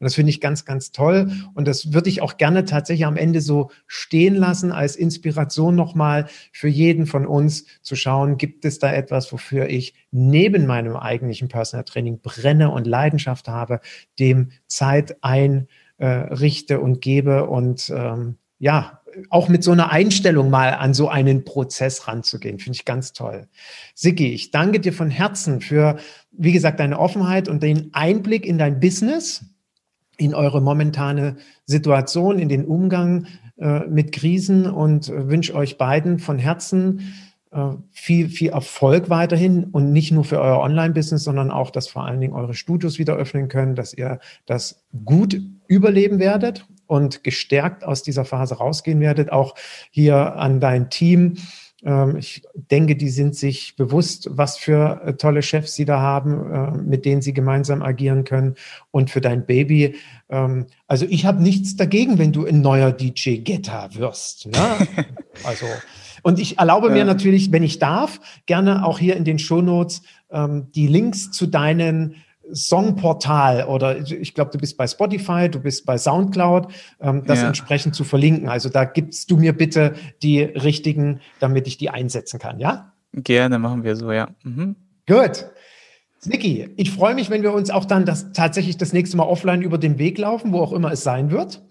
Und 0.00 0.04
das 0.04 0.14
finde 0.14 0.30
ich 0.30 0.40
ganz, 0.40 0.64
ganz 0.64 0.92
toll. 0.92 1.30
Und 1.54 1.68
das 1.68 1.92
würde 1.92 2.08
ich 2.08 2.22
auch 2.22 2.38
gerne 2.38 2.64
tatsächlich 2.64 3.04
am 3.04 3.18
Ende 3.18 3.42
so 3.42 3.70
stehen 3.86 4.34
lassen 4.34 4.72
als 4.72 4.96
Inspiration 4.96 5.74
nochmal 5.74 6.26
für 6.52 6.68
jeden 6.68 7.06
von 7.06 7.26
uns 7.26 7.66
zu 7.82 7.96
schauen, 7.96 8.38
gibt 8.38 8.64
es 8.64 8.78
da 8.78 8.90
etwas, 8.90 9.30
wofür 9.30 9.68
ich 9.68 9.94
neben 10.10 10.66
meinem 10.66 10.96
eigentlichen 10.96 11.48
Personal 11.48 11.84
Training 11.84 12.20
brenne 12.20 12.70
und 12.70 12.86
Leidenschaft 12.86 13.46
habe, 13.46 13.80
dem 14.18 14.52
Zeit 14.66 15.22
ein 15.22 15.68
äh, 16.00 16.06
richte 16.06 16.80
und 16.80 17.00
gebe 17.00 17.46
und 17.46 17.92
ähm, 17.94 18.36
ja, 18.58 19.00
auch 19.28 19.48
mit 19.48 19.62
so 19.62 19.72
einer 19.72 19.90
Einstellung 19.90 20.50
mal 20.50 20.74
an 20.74 20.94
so 20.94 21.08
einen 21.08 21.44
Prozess 21.44 22.08
ranzugehen, 22.08 22.58
finde 22.58 22.76
ich 22.76 22.84
ganz 22.84 23.12
toll. 23.12 23.48
Sigi, 23.94 24.32
ich 24.32 24.50
danke 24.50 24.80
dir 24.80 24.92
von 24.92 25.10
Herzen 25.10 25.60
für, 25.60 25.98
wie 26.30 26.52
gesagt, 26.52 26.80
deine 26.80 26.98
Offenheit 26.98 27.48
und 27.48 27.62
den 27.62 27.90
Einblick 27.92 28.46
in 28.46 28.56
dein 28.56 28.80
Business, 28.80 29.44
in 30.16 30.34
eure 30.34 30.60
momentane 30.60 31.36
Situation, 31.66 32.38
in 32.38 32.48
den 32.48 32.64
Umgang 32.64 33.26
äh, 33.58 33.80
mit 33.86 34.12
Krisen 34.12 34.66
und 34.66 35.08
äh, 35.08 35.28
wünsche 35.28 35.54
euch 35.54 35.76
beiden 35.76 36.18
von 36.18 36.38
Herzen 36.38 37.14
viel, 37.90 38.28
viel 38.28 38.50
Erfolg 38.50 39.10
weiterhin 39.10 39.64
und 39.64 39.92
nicht 39.92 40.12
nur 40.12 40.24
für 40.24 40.40
euer 40.40 40.60
Online-Business, 40.60 41.24
sondern 41.24 41.50
auch, 41.50 41.70
dass 41.70 41.88
vor 41.88 42.04
allen 42.04 42.20
Dingen 42.20 42.32
eure 42.32 42.54
Studios 42.54 43.00
wieder 43.00 43.16
öffnen 43.16 43.48
können, 43.48 43.74
dass 43.74 43.92
ihr 43.92 44.20
das 44.46 44.84
gut 45.04 45.40
überleben 45.66 46.20
werdet 46.20 46.66
und 46.86 47.24
gestärkt 47.24 47.84
aus 47.84 48.02
dieser 48.02 48.24
Phase 48.24 48.56
rausgehen 48.56 49.00
werdet. 49.00 49.32
Auch 49.32 49.54
hier 49.90 50.36
an 50.36 50.60
dein 50.60 50.90
Team. 50.90 51.38
Ähm, 51.84 52.16
ich 52.16 52.42
denke, 52.54 52.96
die 52.96 53.08
sind 53.08 53.34
sich 53.36 53.76
bewusst, 53.76 54.28
was 54.30 54.56
für 54.56 55.00
äh, 55.04 55.14
tolle 55.14 55.42
Chefs 55.42 55.74
sie 55.74 55.84
da 55.84 56.00
haben, 56.00 56.88
mit 56.88 57.04
denen 57.04 57.22
sie 57.22 57.32
gemeinsam 57.32 57.82
agieren 57.82 58.24
können. 58.24 58.54
Und 58.90 59.10
für 59.10 59.20
dein 59.20 59.46
Baby, 59.46 59.96
ähm, 60.28 60.66
also 60.86 61.06
ich 61.08 61.26
habe 61.26 61.42
nichts 61.42 61.76
dagegen, 61.76 62.18
wenn 62.18 62.32
du 62.32 62.46
ein 62.46 62.60
neuer 62.60 62.92
DJ 62.92 63.38
Getter 63.38 63.90
wirst. 63.94 64.46
Ne? 64.46 64.88
Also 65.42 65.64
und 66.22 66.38
ich 66.38 66.58
erlaube 66.58 66.90
mir 66.90 67.04
natürlich, 67.04 67.52
wenn 67.52 67.62
ich 67.62 67.78
darf, 67.78 68.20
gerne 68.46 68.84
auch 68.84 68.98
hier 68.98 69.16
in 69.16 69.24
den 69.24 69.38
Shownotes 69.38 70.02
ähm, 70.30 70.68
die 70.74 70.86
Links 70.86 71.30
zu 71.30 71.46
deinen 71.46 72.16
Songportal 72.52 73.64
oder 73.64 73.98
ich 73.98 74.34
glaube, 74.34 74.50
du 74.50 74.58
bist 74.58 74.76
bei 74.76 74.86
Spotify, 74.86 75.48
du 75.48 75.60
bist 75.60 75.86
bei 75.86 75.98
Soundcloud, 75.98 76.68
ähm, 77.00 77.24
das 77.26 77.40
ja. 77.40 77.48
entsprechend 77.48 77.94
zu 77.94 78.04
verlinken. 78.04 78.48
Also 78.48 78.68
da 78.68 78.84
gibst 78.84 79.30
du 79.30 79.36
mir 79.36 79.52
bitte 79.52 79.94
die 80.22 80.42
richtigen, 80.42 81.20
damit 81.38 81.66
ich 81.66 81.78
die 81.78 81.90
einsetzen 81.90 82.38
kann, 82.38 82.58
ja? 82.58 82.92
Gerne, 83.12 83.58
machen 83.58 83.84
wir 83.84 83.96
so, 83.96 84.12
ja. 84.12 84.28
Mhm. 84.44 84.76
Gut. 85.06 85.46
Niki, 86.26 86.68
ich 86.76 86.90
freue 86.90 87.14
mich, 87.14 87.30
wenn 87.30 87.42
wir 87.42 87.52
uns 87.52 87.70
auch 87.70 87.86
dann 87.86 88.04
das, 88.04 88.32
tatsächlich 88.32 88.76
das 88.76 88.92
nächste 88.92 89.16
Mal 89.16 89.24
offline 89.24 89.62
über 89.62 89.78
den 89.78 89.98
Weg 89.98 90.18
laufen, 90.18 90.52
wo 90.52 90.60
auch 90.60 90.72
immer 90.72 90.92
es 90.92 91.02
sein 91.02 91.30
wird. 91.30 91.62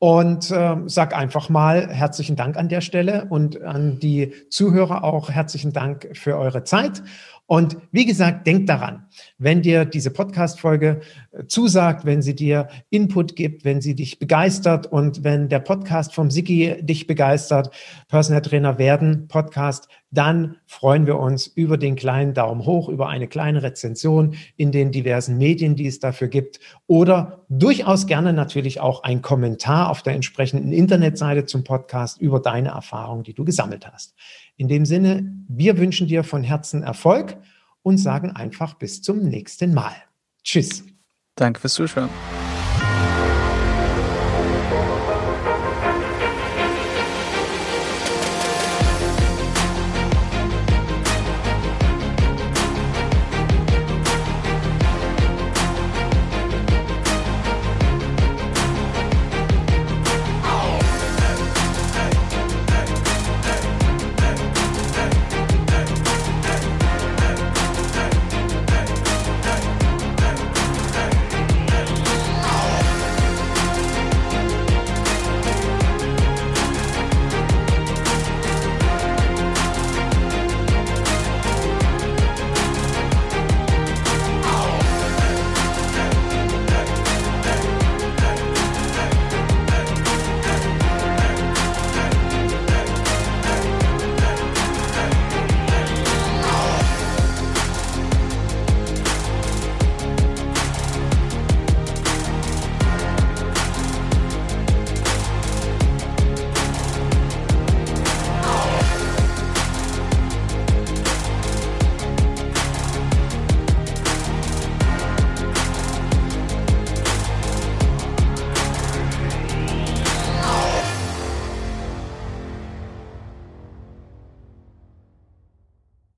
Und 0.00 0.50
äh, 0.52 0.76
sag 0.86 1.16
einfach 1.16 1.48
mal 1.48 1.88
herzlichen 1.88 2.36
Dank 2.36 2.56
an 2.56 2.68
der 2.68 2.80
Stelle 2.80 3.26
und 3.30 3.60
an 3.62 3.98
die 3.98 4.32
Zuhörer 4.48 5.02
auch 5.02 5.30
herzlichen 5.30 5.72
Dank 5.72 6.10
für 6.12 6.36
eure 6.36 6.62
Zeit. 6.62 7.02
Und 7.48 7.78
wie 7.92 8.04
gesagt, 8.04 8.46
denk 8.46 8.66
daran, 8.66 9.06
wenn 9.38 9.62
dir 9.62 9.86
diese 9.86 10.10
Podcast-Folge 10.10 11.00
äh, 11.32 11.46
zusagt, 11.46 12.04
wenn 12.04 12.20
sie 12.20 12.34
dir 12.34 12.68
Input 12.90 13.36
gibt, 13.36 13.64
wenn 13.64 13.80
sie 13.80 13.94
dich 13.94 14.18
begeistert 14.18 14.86
und 14.86 15.24
wenn 15.24 15.48
der 15.48 15.60
Podcast 15.60 16.14
vom 16.14 16.30
Siki 16.30 16.76
dich 16.82 17.06
begeistert, 17.06 17.70
Personal 18.08 18.42
Trainer 18.42 18.78
werden 18.78 19.28
Podcast, 19.28 19.88
dann 20.10 20.56
freuen 20.66 21.06
wir 21.06 21.18
uns 21.18 21.46
über 21.46 21.78
den 21.78 21.96
kleinen 21.96 22.34
Daumen 22.34 22.66
hoch, 22.66 22.90
über 22.90 23.08
eine 23.08 23.28
kleine 23.28 23.62
Rezension 23.62 24.34
in 24.56 24.70
den 24.70 24.92
diversen 24.92 25.38
Medien, 25.38 25.74
die 25.74 25.86
es 25.86 26.00
dafür 26.00 26.28
gibt 26.28 26.60
oder 26.86 27.46
durchaus 27.48 28.06
gerne 28.06 28.34
natürlich 28.34 28.80
auch 28.80 29.04
ein 29.04 29.22
Kommentar 29.22 29.88
auf 29.88 30.02
der 30.02 30.14
entsprechenden 30.14 30.74
Internetseite 30.74 31.46
zum 31.46 31.64
Podcast 31.64 32.20
über 32.20 32.40
deine 32.40 32.68
Erfahrungen, 32.68 33.22
die 33.22 33.32
du 33.32 33.44
gesammelt 33.44 33.90
hast. 33.90 34.14
In 34.58 34.66
dem 34.66 34.84
Sinne, 34.84 35.32
wir 35.48 35.78
wünschen 35.78 36.08
dir 36.08 36.24
von 36.24 36.42
Herzen 36.42 36.82
Erfolg 36.82 37.38
und 37.82 37.96
sagen 37.96 38.32
einfach 38.32 38.74
bis 38.74 39.00
zum 39.00 39.20
nächsten 39.20 39.72
Mal. 39.72 39.94
Tschüss. 40.42 40.84
Danke 41.36 41.60
fürs 41.60 41.74
Zuschauen. 41.74 42.10